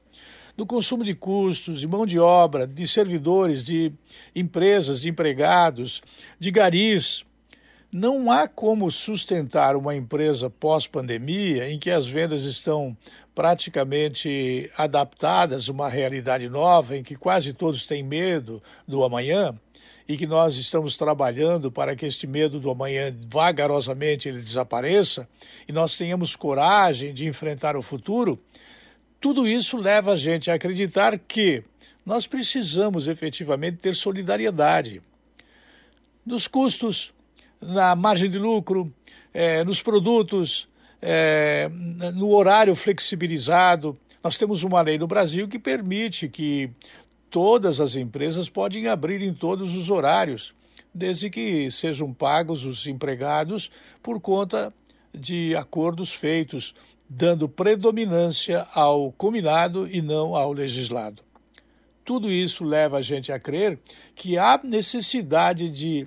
no 0.57 0.64
consumo 0.64 1.05
de 1.05 1.14
custos, 1.14 1.80
de 1.80 1.87
mão 1.87 2.07
de 2.07 2.18
obra, 2.18 2.66
de 2.66 2.87
servidores, 2.89 3.62
de 3.62 3.93
empresas, 4.35 5.01
de 5.01 5.11
empregados, 5.11 6.03
de 6.39 6.51
garis. 6.51 7.24
Não 7.93 8.30
há 8.30 8.49
como 8.49 8.91
sustentar 8.91 9.76
uma 9.76 9.95
empresa 9.95 10.49
pós-pandemia 10.49 11.70
em 11.70 11.78
que 11.78 11.91
as 11.91 12.09
vendas 12.09 12.43
estão 12.45 12.97
praticamente 13.35 14.70
adaptadas 14.76 15.68
a 15.68 15.72
uma 15.72 15.89
realidade 15.89 16.49
nova, 16.49 16.97
em 16.97 17.03
que 17.03 17.16
quase 17.16 17.53
todos 17.53 17.85
têm 17.87 18.03
medo 18.03 18.62
do 18.87 19.05
amanhã 19.05 19.59
e 20.07 20.17
que 20.17 20.27
nós 20.27 20.57
estamos 20.57 20.97
trabalhando 20.97 21.71
para 21.73 21.97
que 21.97 22.05
este 22.05 22.27
medo 22.27 22.61
do 22.61 22.71
amanhã 22.71 23.15
vagarosamente 23.29 24.29
ele 24.29 24.43
desapareça 24.43 25.29
e 25.67 25.73
nós 25.73 25.97
tenhamos 25.97 26.37
coragem 26.37 27.15
de 27.15 27.27
enfrentar 27.27 27.77
o 27.77 27.83
futuro, 27.83 28.39
tudo 29.21 29.49
isso 29.49 29.79
leva 29.79 30.13
a 30.13 30.17
gente 30.17 30.51
a 30.51 30.55
acreditar 30.55 31.19
que 31.19 31.65
nós 32.05 32.27
precisamos 32.27 33.09
efetivamente 33.09 33.79
ter 33.79 33.95
solidariedade 33.95 35.01
nos 36.25 36.47
custos, 36.47 37.13
na 37.61 37.97
margem 37.97 38.31
de 38.31 38.39
lucro, 38.39 38.93
eh, 39.33 39.65
nos 39.65 39.83
produtos, 39.83 40.69
eh, 41.01 41.69
no 42.15 42.31
horário 42.31 42.75
flexibilizado. 42.75 43.99
Nós 44.23 44.37
temos 44.37 44.63
uma 44.63 44.81
lei 44.83 44.99
no 44.99 45.07
Brasil 45.07 45.49
que 45.49 45.59
permite 45.59 46.29
que 46.29 46.71
todas 47.35 47.80
as 47.80 47.97
empresas 47.97 48.49
podem 48.49 48.87
abrir 48.87 49.20
em 49.20 49.35
todos 49.35 49.74
os 49.74 49.91
horários, 49.91 50.55
desde 50.95 51.28
que 51.28 51.68
sejam 51.68 52.14
pagos 52.14 52.64
os 52.64 52.87
empregados 52.87 53.72
por 54.01 54.20
conta 54.20 54.72
de 55.12 55.57
acordos 55.57 56.14
feitos, 56.14 56.76
dando 57.11 57.49
predominância 57.49 58.64
ao 58.72 59.11
combinado 59.11 59.89
e 59.89 60.01
não 60.01 60.37
ao 60.37 60.53
legislado. 60.53 61.24
Tudo 62.05 62.30
isso 62.30 62.62
leva 62.62 62.99
a 62.99 63.03
gente 63.03 63.32
a 63.32 63.41
crer 63.41 63.80
que 64.14 64.39
há 64.39 64.61
necessidade 64.62 65.68
de 65.68 66.07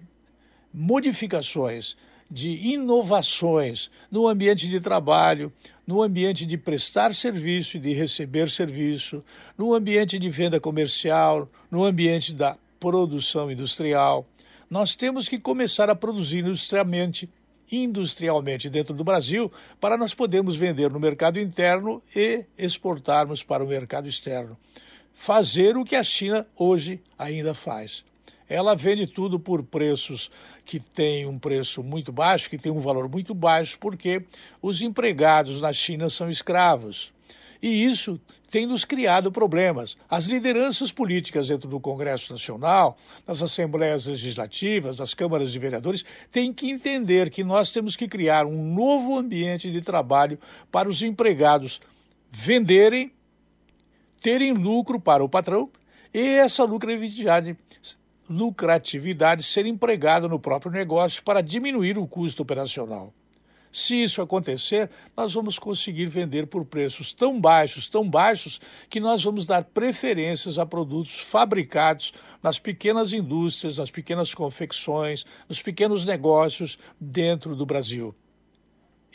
modificações, 0.74 1.98
de 2.32 2.52
inovações 2.52 3.92
no 4.10 4.30
ambiente 4.30 4.66
de 4.66 4.80
trabalho, 4.80 5.52
no 5.88 6.04
ambiente 6.04 6.46
de 6.46 6.58
prestar 6.58 7.16
serviço 7.16 7.78
e 7.78 7.80
de 7.80 7.94
receber 7.94 8.52
serviço, 8.52 9.24
no 9.58 9.74
ambiente 9.74 10.20
de 10.20 10.30
venda 10.30 10.60
comercial, 10.60 11.50
no 11.72 11.86
ambiente 11.86 12.34
da 12.34 12.58
produção 12.78 13.50
industrial. 13.50 14.28
Nós 14.70 14.98
temos 14.98 15.30
que 15.30 15.40
começar 15.40 15.90
a 15.90 15.96
produzir 15.96 16.40
industrialmente 16.40 17.30
industrialmente 17.70 18.70
dentro 18.70 18.94
do 18.94 19.04
Brasil 19.04 19.52
para 19.80 19.98
nós 19.98 20.14
podermos 20.14 20.56
vender 20.56 20.90
no 20.90 21.00
mercado 21.00 21.40
interno 21.40 22.02
e 22.16 22.46
exportarmos 22.58 23.44
para 23.44 23.64
o 23.64 23.68
mercado 23.68 24.08
externo. 24.08 24.58
Fazer 25.14 25.76
o 25.76 25.84
que 25.84 25.96
a 25.96 26.04
China 26.04 26.48
hoje 26.56 27.02
ainda 27.18 27.54
faz. 27.54 28.06
Ela 28.48 28.76
vende 28.76 29.06
tudo 29.06 29.38
por 29.38 29.64
preços 29.64 30.32
que 30.68 30.82
têm 30.82 31.26
um 31.26 31.40
preço 31.40 31.82
muito 31.82 32.12
baixo, 32.12 32.50
que 32.50 32.58
tem 32.58 32.70
um 32.70 32.82
valor 32.82 33.08
muito 33.08 33.34
baixo, 33.34 33.80
porque 33.80 34.24
os 34.62 34.82
empregados 34.82 35.62
na 35.62 35.72
China 35.72 36.10
são 36.10 36.30
escravos. 36.30 37.10
E 37.62 37.86
isso 37.86 38.20
tem 38.52 38.66
nos 38.66 38.84
criado 38.84 39.32
problemas. 39.32 39.96
As 40.10 40.26
lideranças 40.26 40.92
políticas 40.92 41.48
dentro 41.48 41.70
do 41.70 41.80
Congresso 41.80 42.34
Nacional, 42.34 42.98
nas 43.26 43.42
assembleias 43.42 44.06
legislativas, 44.08 45.00
nas 45.00 45.14
câmaras 45.14 45.54
de 45.54 45.58
vereadores, 45.58 46.04
têm 46.34 46.52
que 46.52 46.70
entender 46.70 47.30
que 47.30 47.46
nós 47.46 47.72
temos 47.72 47.96
que 47.96 48.08
criar 48.08 48.46
um 48.46 48.74
novo 48.74 49.18
ambiente 49.18 49.72
de 49.72 49.82
trabalho 49.82 50.38
para 50.70 50.90
os 50.90 51.02
empregados 51.02 51.80
venderem, 52.30 53.10
terem 54.22 54.52
lucro 54.52 55.00
para 55.00 55.24
o 55.24 55.30
patrão 55.30 55.70
e 56.14 56.20
essa 56.20 56.66
lucratividade, 56.66 57.56
lucratividade 58.30 59.44
ser 59.44 59.66
empregada 59.66 60.28
no 60.28 60.40
próprio 60.40 60.72
negócio 60.72 61.24
para 61.24 61.42
diminuir 61.42 61.98
o 61.98 62.08
custo 62.08 62.44
operacional. 62.44 63.14
Se 63.72 64.02
isso 64.02 64.22
acontecer, 64.22 64.90
nós 65.16 65.34
vamos 65.34 65.60
conseguir 65.60 66.08
vender 66.08 66.48
por 66.48 66.66
preços 66.66 67.14
tão 67.14 67.40
baixos, 67.40 67.88
tão 67.88 68.10
baixos, 68.10 68.60
que 68.90 69.00
nós 69.00 69.24
vamos 69.24 69.46
dar 69.46 69.66
preferências 69.66 70.58
a 70.58 70.66
produtos 70.66 71.20
fabricados 71.20 72.14
nas 72.42 72.58
pequenas 72.58 73.14
indústrias, 73.14 73.78
nas 73.78 73.92
pequenas 73.92 74.34
confecções, 74.34 75.26
nos 75.48 75.62
pequenos 75.62 76.06
negócios 76.06 76.80
dentro 77.00 77.56
do 77.56 77.66
Brasil. 77.66 78.16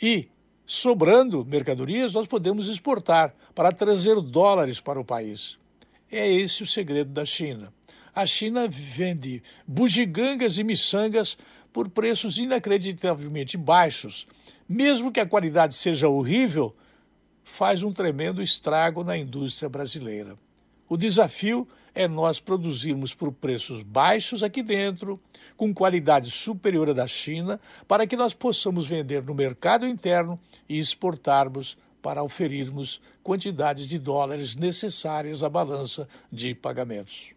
E, 0.01 0.29
sobrando 0.65 1.43
mercadorias, 1.43 2.13
nós 2.13 2.27
podemos 2.27 2.67
exportar 2.67 3.35
para 3.53 3.71
trazer 3.71 4.19
dólares 4.21 4.79
para 4.79 4.99
o 4.99 5.05
país. 5.05 5.57
É 6.11 6.31
esse 6.31 6.63
o 6.63 6.67
segredo 6.67 7.11
da 7.11 7.25
China. 7.25 7.73
A 8.15 8.25
China 8.25 8.67
vende 8.67 9.41
bugigangas 9.67 10.57
e 10.57 10.63
miçangas 10.63 11.37
por 11.71 11.89
preços 11.89 12.37
inacreditavelmente 12.37 13.57
baixos 13.57 14.27
mesmo 14.67 15.11
que 15.11 15.19
a 15.19 15.25
qualidade 15.25 15.75
seja 15.75 16.07
horrível, 16.07 16.75
faz 17.43 17.83
um 17.83 17.91
tremendo 17.91 18.41
estrago 18.41 19.03
na 19.03 19.17
indústria 19.17 19.69
brasileira. 19.69 20.37
O 20.87 20.97
desafio 20.97 21.67
é 21.93 22.07
nós 22.07 22.39
produzirmos 22.39 23.13
por 23.13 23.31
preços 23.31 23.83
baixos 23.83 24.41
aqui 24.41 24.63
dentro, 24.63 25.19
com 25.55 25.73
qualidade 25.73 26.31
superior 26.31 26.89
à 26.89 26.93
da 26.93 27.07
China, 27.07 27.59
para 27.87 28.07
que 28.07 28.15
nós 28.15 28.33
possamos 28.33 28.87
vender 28.87 29.23
no 29.23 29.35
mercado 29.35 29.85
interno 29.85 30.39
e 30.67 30.79
exportarmos 30.79 31.77
para 32.01 32.23
oferirmos 32.23 33.01
quantidades 33.21 33.87
de 33.87 33.99
dólares 33.99 34.55
necessárias 34.55 35.43
à 35.43 35.49
balança 35.49 36.07
de 36.31 36.55
pagamentos. 36.55 37.32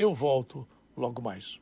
Eu 0.00 0.14
volto 0.14 0.66
logo 0.96 1.20
mais. 1.20 1.58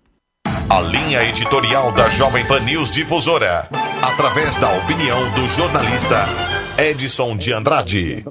A 0.71 0.81
linha 0.81 1.25
editorial 1.25 1.91
da 1.91 2.09
Jovem 2.09 2.47
Pan 2.47 2.61
News 2.61 2.89
Difusora, 2.89 3.69
através 4.01 4.57
da 4.59 4.79
opinião 4.79 5.29
do 5.33 5.45
jornalista 5.49 6.25
Edson 6.79 7.37
de 7.37 7.53
Andrade. 7.53 8.25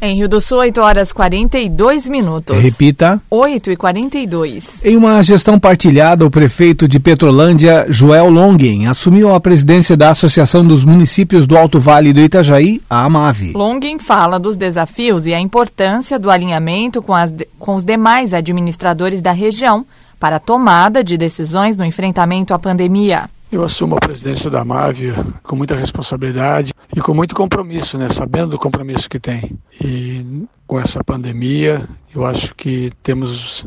Em 0.00 0.16
Rio 0.16 0.28
do 0.28 0.40
Sul, 0.40 0.58
8 0.58 0.80
horas 0.80 1.10
42 1.10 2.06
minutos. 2.06 2.58
Repita. 2.58 3.20
8 3.30 3.70
e 3.70 3.76
42. 3.76 4.84
Em 4.84 4.94
uma 4.94 5.22
gestão 5.22 5.58
partilhada, 5.58 6.24
o 6.24 6.30
prefeito 6.30 6.86
de 6.86 7.00
Petrolândia, 7.00 7.86
Joel 7.88 8.28
Longin, 8.28 8.86
assumiu 8.86 9.34
a 9.34 9.40
presidência 9.40 9.96
da 9.96 10.10
Associação 10.10 10.66
dos 10.66 10.84
Municípios 10.84 11.46
do 11.46 11.56
Alto 11.56 11.80
Vale 11.80 12.12
do 12.12 12.20
Itajaí, 12.20 12.80
a 12.90 13.04
AMAVE. 13.04 13.52
Longin 13.54 13.98
fala 13.98 14.38
dos 14.38 14.56
desafios 14.56 15.26
e 15.26 15.32
a 15.32 15.40
importância 15.40 16.18
do 16.18 16.30
alinhamento 16.30 17.00
com, 17.00 17.14
as, 17.14 17.34
com 17.58 17.74
os 17.74 17.84
demais 17.84 18.34
administradores 18.34 19.22
da 19.22 19.32
região 19.32 19.86
para 20.20 20.36
a 20.36 20.40
tomada 20.40 21.02
de 21.02 21.16
decisões 21.16 21.76
no 21.76 21.84
enfrentamento 21.84 22.52
à 22.52 22.58
pandemia. 22.58 23.30
Eu 23.50 23.62
assumo 23.62 23.96
a 23.96 24.00
presidência 24.00 24.50
da 24.50 24.64
MAVE 24.64 25.12
com 25.44 25.54
muita 25.54 25.76
responsabilidade 25.76 26.74
e 26.94 27.00
com 27.00 27.14
muito 27.14 27.32
compromisso, 27.32 27.96
né? 27.96 28.08
sabendo 28.08 28.50
do 28.50 28.58
compromisso 28.58 29.08
que 29.08 29.20
tem. 29.20 29.56
E 29.80 30.44
com 30.66 30.80
essa 30.80 31.02
pandemia, 31.04 31.88
eu 32.12 32.26
acho 32.26 32.52
que 32.56 32.90
temos 33.04 33.64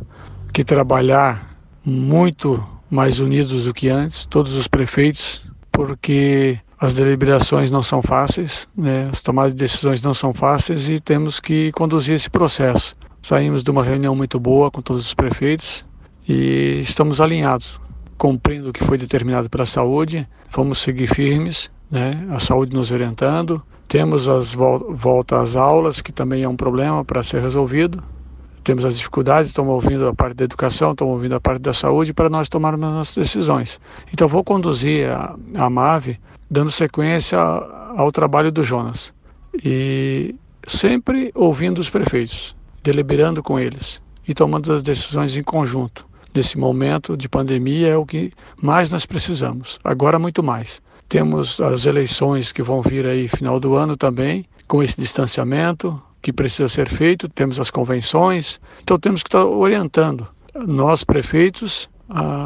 que 0.52 0.66
trabalhar 0.66 1.58
muito 1.86 2.62
mais 2.92 3.20
unidos 3.20 3.64
do 3.64 3.74
que 3.74 3.88
antes, 3.88 4.26
todos 4.26 4.58
os 4.58 4.68
prefeitos, 4.68 5.42
porque 5.72 6.60
as 6.78 6.94
deliberações 6.94 7.72
não 7.72 7.82
são 7.82 8.02
fáceis, 8.02 8.68
né? 8.76 9.08
as 9.10 9.22
tomadas 9.22 9.54
de 9.54 9.60
decisões 9.60 10.02
não 10.02 10.14
são 10.14 10.34
fáceis 10.34 10.90
e 10.90 11.00
temos 11.00 11.40
que 11.40 11.72
conduzir 11.72 12.16
esse 12.16 12.30
processo. 12.30 12.98
Saímos 13.22 13.64
de 13.64 13.72
uma 13.72 13.84
reunião 13.84 14.14
muito 14.14 14.38
boa 14.42 14.70
com 14.70 14.82
todos 14.82 15.06
os 15.06 15.14
prefeitos 15.14 15.86
e 16.28 16.82
estamos 16.82 17.22
alinhados 17.22 17.80
cumprindo 18.20 18.70
o 18.70 18.74
que 18.74 18.84
foi 18.84 18.98
determinado 18.98 19.50
pela 19.50 19.66
saúde, 19.66 20.28
vamos 20.52 20.80
seguir 20.80 21.08
firmes, 21.08 21.72
né? 21.90 22.28
a 22.30 22.40
saúde 22.40 22.76
nos 22.76 22.92
orientando. 22.92 23.64
Temos 23.88 24.28
as 24.28 24.54
vol 24.54 25.26
às 25.32 25.56
aulas, 25.56 26.02
que 26.02 26.12
também 26.12 26.44
é 26.44 26.48
um 26.48 26.56
problema 26.56 27.04
para 27.04 27.24
ser 27.24 27.42
resolvido. 27.42 28.04
Temos 28.64 28.84
as 28.84 28.98
dificuldades, 28.98 29.50
estamos 29.50 29.74
ouvindo 29.74 30.06
a 30.06 30.14
parte 30.14 30.36
da 30.36 30.44
educação, 30.44 30.92
estamos 30.92 31.14
ouvindo 31.14 31.34
a 31.34 31.40
parte 31.40 31.62
da 31.62 31.74
saúde 31.74 32.14
para 32.14 32.30
nós 32.30 32.50
tomarmos 32.50 32.86
as 32.86 32.94
nossas 32.94 33.16
decisões. 33.16 33.80
Então, 34.14 34.28
vou 34.28 34.44
conduzir 34.44 35.10
a, 35.10 35.36
a 35.58 35.70
MAVE 35.70 36.20
dando 36.52 36.70
sequência 36.70 37.40
ao 37.40 38.12
trabalho 38.12 38.52
do 38.52 38.64
Jonas 38.64 39.14
e 39.64 40.36
sempre 40.68 41.32
ouvindo 41.34 41.80
os 41.80 41.90
prefeitos, 41.90 42.56
deliberando 42.84 43.42
com 43.42 43.58
eles 43.58 44.02
e 44.28 44.34
tomando 44.34 44.74
as 44.74 44.84
decisões 44.84 45.36
em 45.36 45.42
conjunto 45.42 46.09
nesse 46.34 46.58
momento 46.58 47.18
de 47.18 47.28
pandemia 47.28 47.88
é 47.88 47.98
o 47.98 48.06
que 48.06 48.32
mais 48.62 48.90
nós 48.90 49.06
precisamos. 49.06 49.80
Agora, 49.84 50.20
muito 50.20 50.44
mais. 50.44 50.82
Temos 51.08 51.60
as 51.60 51.86
eleições 51.86 52.52
que 52.52 52.62
vão 52.62 52.82
vir 52.82 53.06
aí 53.06 53.28
final 53.28 53.60
do 53.60 53.76
ano 53.76 53.98
também, 53.98 54.46
com 54.68 54.84
esse 54.84 55.00
distanciamento 55.00 56.02
que 56.22 56.32
precisa 56.32 56.68
ser 56.68 56.88
feito, 56.88 57.30
temos 57.30 57.60
as 57.60 57.72
convenções, 57.72 58.60
então 58.84 59.00
temos 59.00 59.24
que 59.24 59.30
estar 59.30 59.46
orientando, 59.46 60.28
nós 60.68 61.04
prefeitos, 61.04 61.90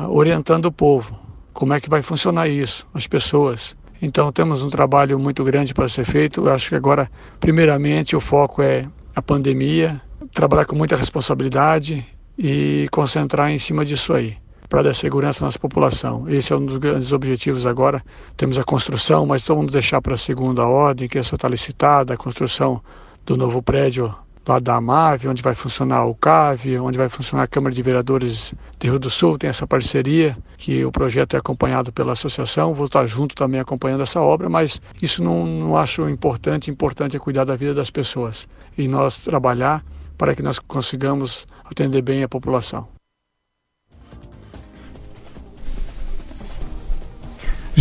orientando 0.09 0.65
o 0.67 0.71
povo, 0.71 1.19
como 1.53 1.73
é 1.73 1.81
que 1.81 1.89
vai 1.89 2.01
funcionar 2.01 2.47
isso, 2.47 2.87
as 2.93 3.07
pessoas. 3.07 3.75
Então 4.01 4.31
temos 4.31 4.63
um 4.63 4.69
trabalho 4.69 5.17
muito 5.17 5.43
grande 5.43 5.73
para 5.73 5.89
ser 5.89 6.05
feito. 6.05 6.41
Eu 6.41 6.53
acho 6.53 6.69
que 6.69 6.75
agora, 6.75 7.09
primeiramente, 7.39 8.15
o 8.15 8.19
foco 8.19 8.61
é 8.61 8.87
a 9.15 9.21
pandemia, 9.21 10.01
trabalhar 10.33 10.65
com 10.65 10.75
muita 10.75 10.95
responsabilidade, 10.95 12.05
e 12.37 12.87
concentrar 12.91 13.51
em 13.51 13.57
cima 13.57 13.85
disso 13.85 14.13
aí, 14.13 14.35
para 14.69 14.83
dar 14.83 14.95
segurança 14.95 15.43
à 15.43 15.45
nossa 15.45 15.59
população. 15.59 16.27
Esse 16.29 16.53
é 16.53 16.55
um 16.55 16.65
dos 16.65 16.77
grandes 16.77 17.11
objetivos 17.11 17.65
agora. 17.65 18.03
Temos 18.35 18.57
a 18.57 18.63
construção, 18.63 19.25
mas 19.25 19.43
então 19.43 19.55
vamos 19.55 19.71
deixar 19.71 20.01
para 20.01 20.15
a 20.15 20.17
segunda 20.17 20.65
ordem, 20.65 21.07
que 21.07 21.19
essa 21.19 21.35
está 21.35 21.47
licitada, 21.47 22.13
a 22.13 22.17
construção 22.17 22.81
do 23.25 23.37
novo 23.37 23.61
prédio 23.61 24.13
lá 24.45 24.59
da 24.59 24.75
AMAV, 24.75 25.27
onde 25.27 25.41
vai 25.41 25.55
funcionar 25.55 26.05
o 26.05 26.15
CAV, 26.15 26.77
onde 26.79 26.97
vai 26.97 27.07
funcionar 27.07 27.43
a 27.43 27.47
Câmara 27.47 27.73
de 27.73 27.81
Vereadores 27.81 28.53
de 28.77 28.89
Rio 28.89 28.99
do 28.99 29.09
Sul, 29.09 29.37
tem 29.37 29.49
essa 29.49 29.65
parceria, 29.65 30.37
que 30.57 30.83
o 30.83 30.91
projeto 30.91 31.35
é 31.35 31.39
acompanhado 31.39 31.91
pela 31.91 32.11
associação, 32.11 32.73
vou 32.73 32.85
estar 32.85 33.05
junto 33.05 33.35
também 33.35 33.59
acompanhando 33.59 34.03
essa 34.03 34.19
obra, 34.19 34.49
mas 34.49 34.81
isso 35.01 35.23
não, 35.23 35.45
não 35.45 35.77
acho 35.77 36.09
importante, 36.09 36.69
importante 36.69 37.15
é 37.15 37.19
cuidar 37.19 37.45
da 37.45 37.55
vida 37.55 37.73
das 37.73 37.89
pessoas 37.89 38.47
e 38.77 38.87
nós 38.87 39.23
trabalhar 39.23 39.83
para 40.17 40.35
que 40.35 40.43
nós 40.43 40.59
consigamos 40.59 41.45
atender 41.65 42.01
bem 42.01 42.23
a 42.23 42.29
população. 42.29 42.92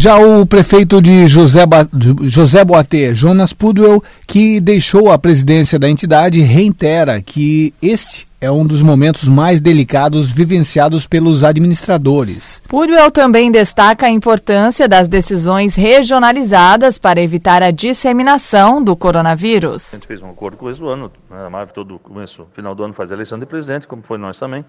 Já 0.02 0.18
o 0.18 0.44
prefeito 0.44 1.00
de 1.00 1.28
José, 1.28 1.64
ba... 1.64 1.86
José 2.22 2.64
Boatê, 2.64 3.14
Jonas 3.14 3.52
Pudwell, 3.52 4.02
que 4.26 4.60
deixou 4.60 5.12
a 5.12 5.16
presidência 5.16 5.78
da 5.78 5.88
entidade, 5.88 6.40
reitera 6.40 7.22
que 7.22 7.72
este 7.80 8.26
é 8.40 8.50
um 8.50 8.66
dos 8.66 8.82
momentos 8.82 9.28
mais 9.28 9.60
delicados 9.60 10.28
vivenciados 10.28 11.06
pelos 11.06 11.44
administradores. 11.44 12.60
Pudwell 12.66 13.12
também 13.12 13.52
destaca 13.52 14.06
a 14.06 14.10
importância 14.10 14.88
das 14.88 15.06
decisões 15.08 15.76
regionalizadas 15.76 16.98
para 16.98 17.22
evitar 17.22 17.62
a 17.62 17.70
disseminação 17.70 18.82
do 18.82 18.96
coronavírus. 18.96 19.94
A 19.94 19.96
gente 19.98 20.08
fez 20.08 20.20
um 20.20 20.30
acordo 20.30 20.56
com 20.56 20.64
o 20.64 20.66
começo 20.66 20.80
do 20.80 20.88
ano, 20.88 21.12
né? 21.30 21.46
a 21.46 21.48
MAV 21.48 21.70
todo 21.70 21.96
começo, 22.00 22.48
final 22.52 22.74
do 22.74 22.82
ano 22.82 22.92
faz 22.92 23.12
a 23.12 23.14
eleição 23.14 23.38
de 23.38 23.46
presidente, 23.46 23.86
como 23.86 24.02
foi 24.02 24.18
nós 24.18 24.36
também. 24.36 24.64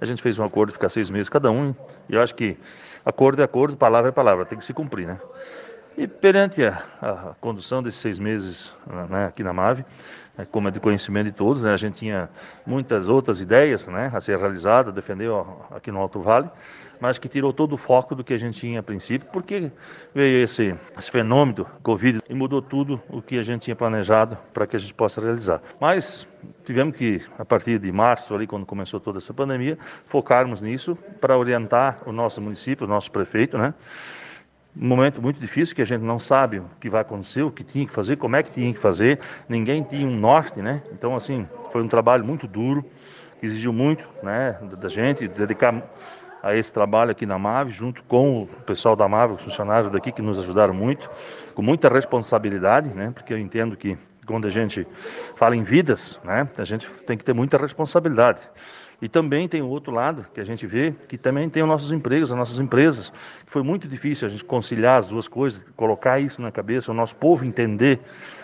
A 0.00 0.06
gente 0.06 0.22
fez 0.22 0.38
um 0.38 0.44
acordo 0.44 0.70
de 0.70 0.76
ficar 0.76 0.88
seis 0.88 1.10
meses 1.10 1.28
cada 1.28 1.50
um, 1.50 1.74
e 2.08 2.14
eu 2.14 2.22
acho 2.22 2.34
que 2.34 2.56
acordo 3.04 3.40
é 3.40 3.44
acordo, 3.44 3.76
palavra 3.76 4.10
é 4.10 4.12
palavra, 4.12 4.44
tem 4.44 4.58
que 4.58 4.64
se 4.64 4.74
cumprir, 4.74 5.06
né? 5.06 5.18
E 5.96 6.06
perante 6.06 6.62
a, 6.64 6.80
a 7.02 7.34
condução 7.40 7.82
desses 7.82 8.00
seis 8.00 8.20
meses 8.20 8.72
né, 9.10 9.26
aqui 9.26 9.42
na 9.42 9.52
MAVE, 9.52 9.84
é, 10.38 10.44
como 10.44 10.68
é 10.68 10.70
de 10.70 10.78
conhecimento 10.78 11.26
de 11.26 11.32
todos, 11.32 11.64
né, 11.64 11.74
a 11.74 11.76
gente 11.76 11.98
tinha 11.98 12.30
muitas 12.64 13.08
outras 13.08 13.40
ideias 13.40 13.84
né, 13.88 14.08
a 14.14 14.20
ser 14.20 14.38
realizadas, 14.38 14.94
defendeu 14.94 15.66
aqui 15.72 15.90
no 15.90 15.98
Alto 15.98 16.20
Vale, 16.20 16.48
mas 17.00 17.18
que 17.18 17.28
tirou 17.28 17.52
todo 17.52 17.72
o 17.74 17.76
foco 17.76 18.14
do 18.14 18.24
que 18.24 18.34
a 18.34 18.38
gente 18.38 18.58
tinha 18.58 18.80
a 18.80 18.82
princípio, 18.82 19.28
porque 19.32 19.70
veio 20.14 20.44
esse, 20.44 20.74
esse 20.96 21.10
fenômeno 21.10 21.66
Covid 21.82 22.20
e 22.28 22.34
mudou 22.34 22.60
tudo 22.62 23.00
o 23.08 23.22
que 23.22 23.38
a 23.38 23.42
gente 23.42 23.62
tinha 23.62 23.76
planejado 23.76 24.36
para 24.52 24.66
que 24.66 24.76
a 24.76 24.78
gente 24.78 24.94
possa 24.94 25.20
realizar. 25.20 25.60
Mas 25.80 26.26
tivemos 26.64 26.96
que, 26.96 27.22
a 27.38 27.44
partir 27.44 27.78
de 27.78 27.90
março, 27.92 28.34
ali 28.34 28.46
quando 28.46 28.66
começou 28.66 29.00
toda 29.00 29.18
essa 29.18 29.32
pandemia, 29.32 29.78
focarmos 30.06 30.62
nisso 30.62 30.96
para 31.20 31.36
orientar 31.36 32.00
o 32.06 32.12
nosso 32.12 32.40
município, 32.40 32.86
o 32.86 32.88
nosso 32.88 33.10
prefeito, 33.10 33.56
né? 33.56 33.74
um 34.80 34.86
momento 34.86 35.20
muito 35.20 35.40
difícil 35.40 35.74
que 35.74 35.82
a 35.82 35.84
gente 35.84 36.02
não 36.02 36.18
sabe 36.20 36.60
o 36.60 36.66
que 36.80 36.88
vai 36.88 37.00
acontecer, 37.00 37.42
o 37.42 37.50
que 37.50 37.64
tinha 37.64 37.84
que 37.84 37.92
fazer, 37.92 38.16
como 38.16 38.36
é 38.36 38.42
que 38.42 38.50
tinha 38.50 38.72
que 38.72 38.78
fazer, 38.78 39.18
ninguém 39.48 39.82
tinha 39.82 40.06
um 40.06 40.16
norte, 40.16 40.60
né? 40.62 40.82
Então, 40.92 41.16
assim, 41.16 41.48
foi 41.72 41.82
um 41.82 41.88
trabalho 41.88 42.24
muito 42.24 42.46
duro, 42.46 42.84
exigiu 43.42 43.72
muito, 43.72 44.08
né, 44.22 44.58
da 44.78 44.88
gente, 44.88 45.26
dedicar 45.28 45.82
a 46.42 46.54
esse 46.54 46.72
trabalho 46.72 47.10
aqui 47.10 47.26
na 47.26 47.38
MAVE, 47.38 47.72
junto 47.72 48.02
com 48.04 48.42
o 48.42 48.46
pessoal 48.66 48.94
da 48.94 49.08
MAVE, 49.08 49.34
os 49.34 49.42
funcionários 49.42 49.90
daqui 49.90 50.12
que 50.12 50.22
nos 50.22 50.38
ajudaram 50.38 50.74
muito, 50.74 51.10
com 51.54 51.62
muita 51.62 51.88
responsabilidade, 51.88 52.90
né? 52.90 53.10
Porque 53.14 53.32
eu 53.32 53.38
entendo 53.38 53.76
que 53.76 53.98
quando 54.26 54.46
a 54.46 54.50
gente 54.50 54.86
fala 55.34 55.56
em 55.56 55.62
vidas, 55.62 56.20
né, 56.22 56.46
a 56.58 56.64
gente 56.64 56.86
tem 57.06 57.16
que 57.16 57.24
ter 57.24 57.32
muita 57.32 57.56
responsabilidade. 57.56 58.40
E 59.00 59.08
também 59.08 59.48
tem 59.48 59.62
o 59.62 59.68
outro 59.68 59.92
lado 59.92 60.26
que 60.34 60.40
a 60.40 60.44
gente 60.44 60.66
vê, 60.66 60.92
que 61.08 61.16
também 61.16 61.48
tem 61.48 61.62
os 61.62 61.68
nossos 61.68 61.92
empregos, 61.92 62.32
as 62.32 62.38
nossas 62.38 62.58
empresas. 62.58 63.12
Foi 63.46 63.62
muito 63.62 63.86
difícil 63.88 64.26
a 64.26 64.30
gente 64.30 64.44
conciliar 64.44 64.98
as 64.98 65.06
duas 65.06 65.28
coisas, 65.28 65.64
colocar 65.76 66.18
isso 66.18 66.42
na 66.42 66.50
cabeça, 66.50 66.90
o 66.90 66.94
nosso 66.94 67.14
povo 67.14 67.44
entender. 67.44 68.00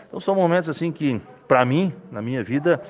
Então 0.06 0.20
são 0.20 0.34
momentos 0.34 0.70
assim 0.70 0.92
que, 0.92 1.20
para 1.48 1.64
mim, 1.64 1.92
na 2.10 2.22
minha 2.22 2.42
vida, 2.42 2.80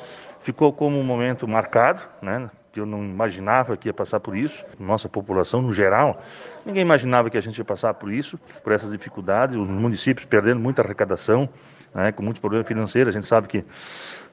ficou 0.41 0.73
como 0.75 0.99
um 0.99 1.03
momento 1.03 1.49
marcado, 1.49 2.03
né? 2.21 2.51
Que 2.75 2.81
eu 2.81 2.85
não 2.85 3.05
imaginava 3.05 3.77
que 3.77 3.89
ia 3.89 3.95
passar 3.95 4.19
por 4.19 4.37
isso, 4.37 4.65
nossa 4.81 5.09
população 5.09 5.63
no 5.63 5.73
geral, 5.73 6.21
ninguém 6.67 6.83
imaginava 6.83 7.31
que 7.31 7.39
a 7.39 7.41
gente 7.41 7.57
ia 7.57 7.65
passar 7.65 7.95
por 7.95 8.13
isso, 8.13 8.37
por 8.65 8.73
essas 8.73 8.91
dificuldades, 8.91 9.57
os 9.57 9.69
municípios 9.69 10.25
perdendo 10.25 10.59
muita 10.59 10.83
arrecadação, 10.83 11.49
né, 11.95 12.11
com 12.11 12.21
muitos 12.25 12.41
problemas 12.41 12.67
financeiros, 12.67 13.15
a 13.15 13.17
gente 13.17 13.29
sabe 13.29 13.47
que 13.47 13.65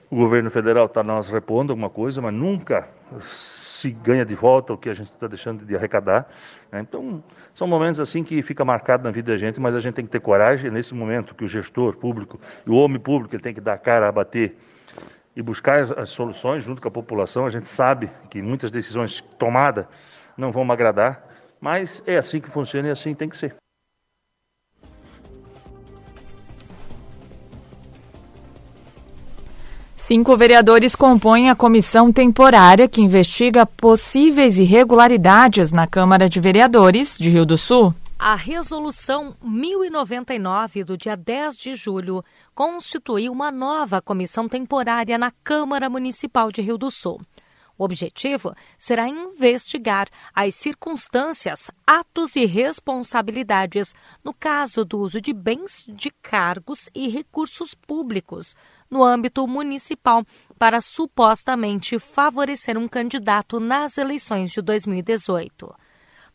o 0.10 0.16
governo 0.16 0.50
federal 0.50 0.88
está 0.88 1.04
nós 1.04 1.30
repondo 1.30 1.72
alguma 1.72 1.89
coisa, 1.89 2.20
mas 2.20 2.34
nunca 2.34 2.89
se 3.22 3.92
ganha 3.92 4.26
de 4.26 4.34
volta 4.34 4.74
o 4.74 4.78
que 4.78 4.89
a 4.89 4.94
gente 4.96 5.12
está 5.12 5.28
deixando 5.28 5.64
de 5.64 5.76
arrecadar. 5.76 6.28
Né? 6.72 6.80
Então, 6.82 7.24
são 7.54 7.68
momentos 7.68 8.00
assim 8.00 8.24
que 8.24 8.42
fica 8.42 8.66
marcado 8.66 9.04
na 9.04 9.12
vida 9.12 9.32
da 9.32 9.38
gente, 9.38 9.60
mas 9.62 9.76
a 9.76 9.80
gente 9.80 9.94
tem 9.94 10.06
que 10.06 10.12
ter 10.12 10.20
coragem 10.20 10.72
nesse 10.72 10.96
momento 10.96 11.36
que 11.36 11.46
o 11.46 11.48
gestor 11.48 11.96
público 11.96 12.39
o 12.68 12.76
homem 12.76 13.00
público 13.00 13.36
ele 13.36 13.44
tem 13.44 13.54
que 13.54 13.62
dar 13.62 13.78
cara 13.78 14.10
a 14.10 14.12
bater 14.12 14.58
e 15.36 15.41
buscar 15.41 15.84
as, 15.84 15.91
as 15.91 16.09
soluções 16.09 16.63
junto 16.63 16.82
com 16.82 16.88
a 16.88 16.91
população. 16.91 17.45
A 17.45 17.49
gente 17.49 17.69
sabe 17.69 18.09
que 18.29 18.41
muitas 18.41 18.71
decisões 18.71 19.21
tomadas 19.38 19.86
não 20.38 20.51
vão 20.51 20.65
me 20.65 20.71
agradar, 20.71 21.23
mas 21.59 22.03
é 22.05 22.17
assim 22.17 22.39
que 22.39 22.49
funciona 22.49 22.88
e 22.88 22.91
assim 22.91 23.13
tem 23.13 23.29
que 23.29 23.38
ser. 23.38 23.55
Cinco 29.95 30.36
vereadores 30.36 30.93
compõem 30.93 31.49
a 31.49 31.55
comissão 31.55 32.11
temporária 32.11 32.86
que 32.86 33.01
investiga 33.01 33.65
possíveis 33.65 34.57
irregularidades 34.57 35.71
na 35.71 35.88
Câmara 35.88 36.27
de 36.27 36.38
Vereadores 36.38 37.17
de 37.17 37.29
Rio 37.29 37.45
do 37.45 37.57
Sul. 37.57 37.93
A 38.24 38.36
Resolução 38.36 39.36
1099 39.41 40.84
do 40.84 40.95
dia 40.95 41.17
10 41.17 41.57
de 41.57 41.74
julho 41.74 42.24
constituiu 42.53 43.32
uma 43.32 43.49
nova 43.49 43.99
comissão 43.99 44.47
temporária 44.47 45.17
na 45.17 45.32
Câmara 45.32 45.89
Municipal 45.89 46.51
de 46.51 46.61
Rio 46.61 46.78
do 46.78 46.91
Sul. 46.91 47.19
O 47.76 47.84
objetivo 47.84 48.53
será 48.78 49.09
investigar 49.09 50.07
as 50.36 50.53
circunstâncias, 50.53 51.72
atos 51.84 52.36
e 52.36 52.45
responsabilidades 52.45 53.95
no 54.24 54.36
caso 54.36 54.86
do 54.86 54.99
uso 54.99 55.19
de 55.19 55.34
bens 55.34 55.84
de 55.88 56.11
cargos 56.22 56.91
e 56.93 57.07
recursos 57.07 57.74
públicos 57.74 58.55
no 58.88 59.03
âmbito 59.03 59.47
municipal 59.47 60.24
para 60.59 60.80
supostamente 60.80 61.97
favorecer 61.97 62.78
um 62.78 62.88
candidato 62.88 63.59
nas 63.59 63.97
eleições 63.97 64.51
de 64.51 64.61
2018. 64.61 65.74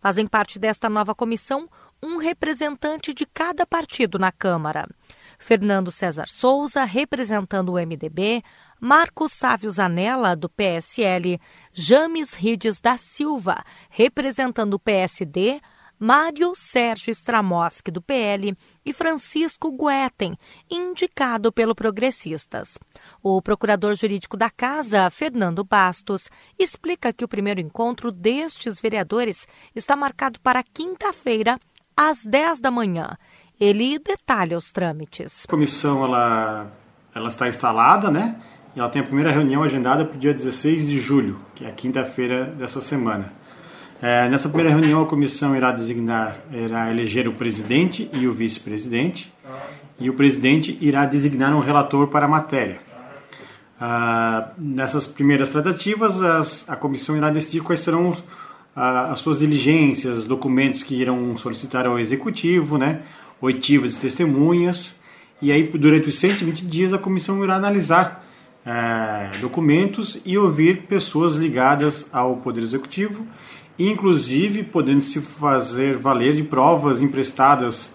Fazem 0.07 0.25
parte 0.25 0.57
desta 0.57 0.89
nova 0.89 1.17
comissão 1.17 1.69
um 2.01 2.19
representante 2.19 3.13
de 3.13 3.27
cada 3.27 3.67
partido 3.67 4.21
na 4.21 4.31
Câmara. 4.31 4.89
Fernando 5.37 5.91
César 5.91 6.29
Souza, 6.29 6.85
representando 6.85 7.73
o 7.73 7.75
MDB, 7.75 8.41
Marcos 8.81 9.33
Sávio 9.33 9.69
Zanella, 9.69 10.37
do 10.37 10.49
PSL, 10.49 11.41
James 11.73 12.35
Rides 12.35 12.81
da 12.81 12.97
Silva, 12.97 13.65
representando 13.91 14.75
o 14.75 14.79
PSD, 14.79 15.61
Mário 15.99 16.53
Sérgio 16.55 17.11
Stramoski, 17.11 17.90
do 17.90 18.03
PL, 18.03 18.57
e 18.84 18.92
Francisco 18.92 19.70
Guetem, 19.72 20.36
indicado 20.70 21.51
pelo 21.51 21.74
Progressistas. 21.74 22.78
O 23.22 23.40
procurador 23.40 23.94
jurídico 23.94 24.36
da 24.36 24.51
Casa, 24.51 25.11
Fernando 25.11 25.64
Bastos, 25.64 26.28
explica 26.59 27.12
que 27.12 27.24
o 27.24 27.28
primeiro 27.28 27.61
encontro 27.61 28.12
destes 28.12 28.80
vereadores 28.80 29.47
está 29.74 29.97
marcado 29.97 30.38
para 30.40 30.62
quinta-feira, 30.62 31.59
às 31.97 32.24
10 32.24 32.61
da 32.61 32.70
manhã. 32.70 33.16
Ele 33.59 33.99
detalha 33.99 34.59
os 34.59 34.70
trâmites. 34.70 35.44
A 35.47 35.49
comissão 35.49 36.05
ela, 36.05 36.70
ela 37.14 37.28
está 37.28 37.49
instalada, 37.49 38.11
né? 38.11 38.38
E 38.74 38.78
ela 38.78 38.90
tem 38.90 39.01
a 39.01 39.05
primeira 39.05 39.30
reunião 39.30 39.62
agendada 39.62 40.05
para 40.05 40.16
o 40.16 40.18
dia 40.18 40.34
16 40.34 40.86
de 40.86 41.01
julho, 41.01 41.40
que 41.55 41.64
é 41.64 41.68
a 41.70 41.72
quinta-feira 41.72 42.44
dessa 42.44 42.82
semana. 42.82 43.32
É, 44.03 44.28
nessa 44.28 44.49
primeira 44.49 44.70
reunião, 44.70 45.03
a 45.03 45.07
comissão 45.07 45.57
irá 45.57 45.72
designar, 45.72 46.36
irá 46.53 46.90
eleger 46.90 47.26
o 47.28 47.32
presidente 47.32 48.11
e 48.12 48.26
o 48.26 48.32
vice-presidente, 48.32 49.32
e 49.99 50.11
o 50.11 50.14
presidente 50.14 50.76
irá 50.82 51.07
designar 51.07 51.55
um 51.57 51.61
relator 51.61 52.09
para 52.09 52.26
a 52.26 52.28
matéria. 52.28 52.78
Ah, 53.80 54.51
nessas 54.59 55.07
primeiras 55.07 55.49
tratativas, 55.49 56.22
as, 56.22 56.68
a 56.68 56.76
comissão 56.76 57.16
irá 57.16 57.30
decidir 57.30 57.61
quais 57.61 57.80
serão 57.80 58.14
ah, 58.74 59.12
as 59.12 59.18
suas 59.20 59.38
diligências, 59.38 60.26
documentos 60.26 60.82
que 60.82 60.94
irão 60.94 61.36
solicitar 61.38 61.86
ao 61.86 61.99
executivo, 61.99 62.76
né, 62.76 63.01
oitivas 63.40 63.92
de 63.92 64.01
testemunhas, 64.01 64.94
e 65.40 65.51
aí 65.53 65.62
durante 65.64 66.09
os 66.09 66.18
120 66.18 66.66
dias 66.66 66.92
a 66.92 66.99
comissão 66.99 67.42
irá 67.42 67.57
analisar 67.57 68.26
é, 68.64 69.30
documentos 69.40 70.18
e 70.24 70.36
ouvir 70.36 70.82
pessoas 70.82 71.36
ligadas 71.36 72.11
ao 72.12 72.36
Poder 72.36 72.62
Executivo 72.62 73.26
inclusive 73.79 74.62
podendo 74.62 75.01
se 75.01 75.20
fazer 75.20 75.97
valer 75.97 76.35
de 76.35 76.43
provas 76.43 77.03
emprestadas 77.03 77.91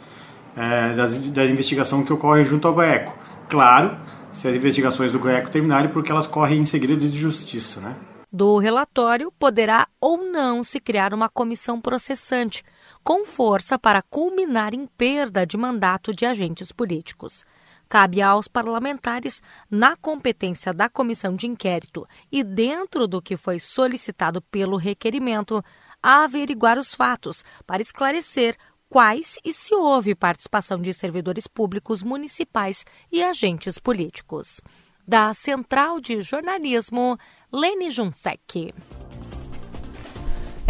é, 0.55 0.93
das, 0.93 1.19
da 1.29 1.45
investigação 1.45 2.03
que 2.03 2.13
ocorre 2.13 2.43
junto 2.43 2.67
ao 2.67 2.73
GOECO. 2.73 3.17
Claro, 3.49 3.97
se 4.32 4.47
as 4.47 4.55
investigações 4.55 5.11
do 5.11 5.19
GOECO 5.19 5.49
terminarem, 5.49 5.91
porque 5.91 6.11
elas 6.11 6.27
correm 6.27 6.59
em 6.59 6.65
segredo 6.65 7.07
de 7.07 7.17
justiça, 7.17 7.79
né? 7.82 7.95
Do 8.32 8.57
relatório 8.59 9.32
poderá 9.38 9.88
ou 9.99 10.17
não 10.32 10.63
se 10.63 10.79
criar 10.79 11.13
uma 11.13 11.27
comissão 11.27 11.82
processante, 11.82 12.63
com 13.03 13.25
força 13.25 13.77
para 13.77 14.01
culminar 14.01 14.73
em 14.73 14.86
perda 14.86 15.45
de 15.45 15.57
mandato 15.57 16.13
de 16.13 16.25
agentes 16.25 16.71
políticos. 16.71 17.45
Cabe 17.91 18.21
aos 18.21 18.47
parlamentares, 18.47 19.43
na 19.69 19.97
competência 19.97 20.73
da 20.73 20.87
comissão 20.87 21.35
de 21.35 21.45
inquérito 21.45 22.07
e 22.31 22.41
dentro 22.41 23.05
do 23.05 23.21
que 23.21 23.35
foi 23.35 23.59
solicitado 23.59 24.41
pelo 24.43 24.77
requerimento, 24.77 25.61
averiguar 26.01 26.77
os 26.77 26.95
fatos 26.95 27.43
para 27.67 27.81
esclarecer 27.81 28.55
quais 28.87 29.37
e 29.43 29.51
se 29.51 29.75
houve 29.75 30.15
participação 30.15 30.81
de 30.81 30.93
servidores 30.93 31.47
públicos 31.47 32.01
municipais 32.01 32.85
e 33.11 33.21
agentes 33.21 33.77
políticos. 33.77 34.61
Da 35.05 35.33
Central 35.33 35.99
de 35.99 36.21
Jornalismo, 36.21 37.17
Lene 37.51 37.91
Junsec. 37.91 38.73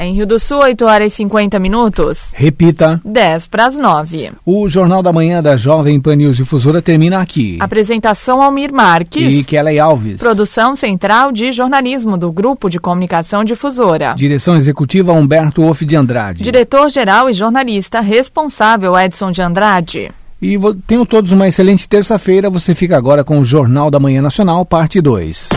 Em 0.04 0.16
Rio 0.16 0.26
do 0.26 0.40
Sul, 0.40 0.58
8 0.62 0.84
horas 0.84 1.14
e 1.14 1.16
50 1.18 1.60
minutos. 1.60 2.32
Repita. 2.34 3.00
10 3.06 3.46
para 3.46 3.68
as 3.68 3.78
9. 3.78 4.32
O 4.44 4.68
Jornal 4.68 5.04
da 5.04 5.14
Manhã 5.14 5.44
da 5.44 5.56
Jovem 5.56 6.02
Pan 6.02 6.16
News 6.16 6.38
Difusora 6.38 6.82
termina 6.82 7.22
aqui. 7.22 7.60
Apresentação 7.60 8.42
Almir 8.42 8.74
Marques. 8.74 9.32
E 9.32 9.44
Kelly 9.44 9.78
Alves. 9.78 10.18
Produção 10.18 10.76
Central 10.76 11.32
de 11.32 11.52
Jornalismo 11.52 12.18
do 12.18 12.32
Grupo 12.32 12.68
de 12.68 12.80
Comunicação 12.80 13.44
Difusora. 13.44 14.16
Direção 14.18 14.56
Executiva 14.56 15.14
Humberto 15.14 15.62
Off 15.62 15.86
de 15.86 15.96
Andrade. 15.96 16.44
Diretor-Geral 16.44 17.30
e 17.30 17.34
Jornalista 17.34 18.02
Responsável 18.02 18.98
Edson 18.98 19.30
de 19.30 19.44
Andrade. 19.44 20.10
E 20.42 20.58
tenham 20.88 21.06
todos 21.06 21.32
uma 21.32 21.48
excelente 21.48 21.88
terça-feira. 21.88 22.50
Você 22.50 22.74
fica 22.74 22.98
agora 22.98 23.24
com 23.24 23.38
o 23.38 23.46
Jornal 23.46 23.92
da 23.92 24.00
Manhã 24.00 24.24
Nacional, 24.24 24.66
parte 24.66 25.00
2. 25.00 25.50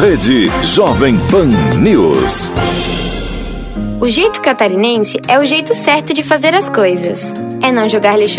Rede 0.00 0.50
Jovem 0.64 1.18
Pan 1.30 1.48
News. 1.78 2.50
O 4.00 4.08
jeito 4.08 4.40
catarinense 4.40 5.18
é 5.26 5.40
o 5.40 5.44
jeito 5.44 5.74
certo 5.74 6.14
de 6.14 6.22
fazer 6.22 6.54
as 6.54 6.70
coisas. 6.70 7.32
É 7.60 7.72
não 7.72 7.88
jogar 7.88 8.16
lixo 8.16 8.36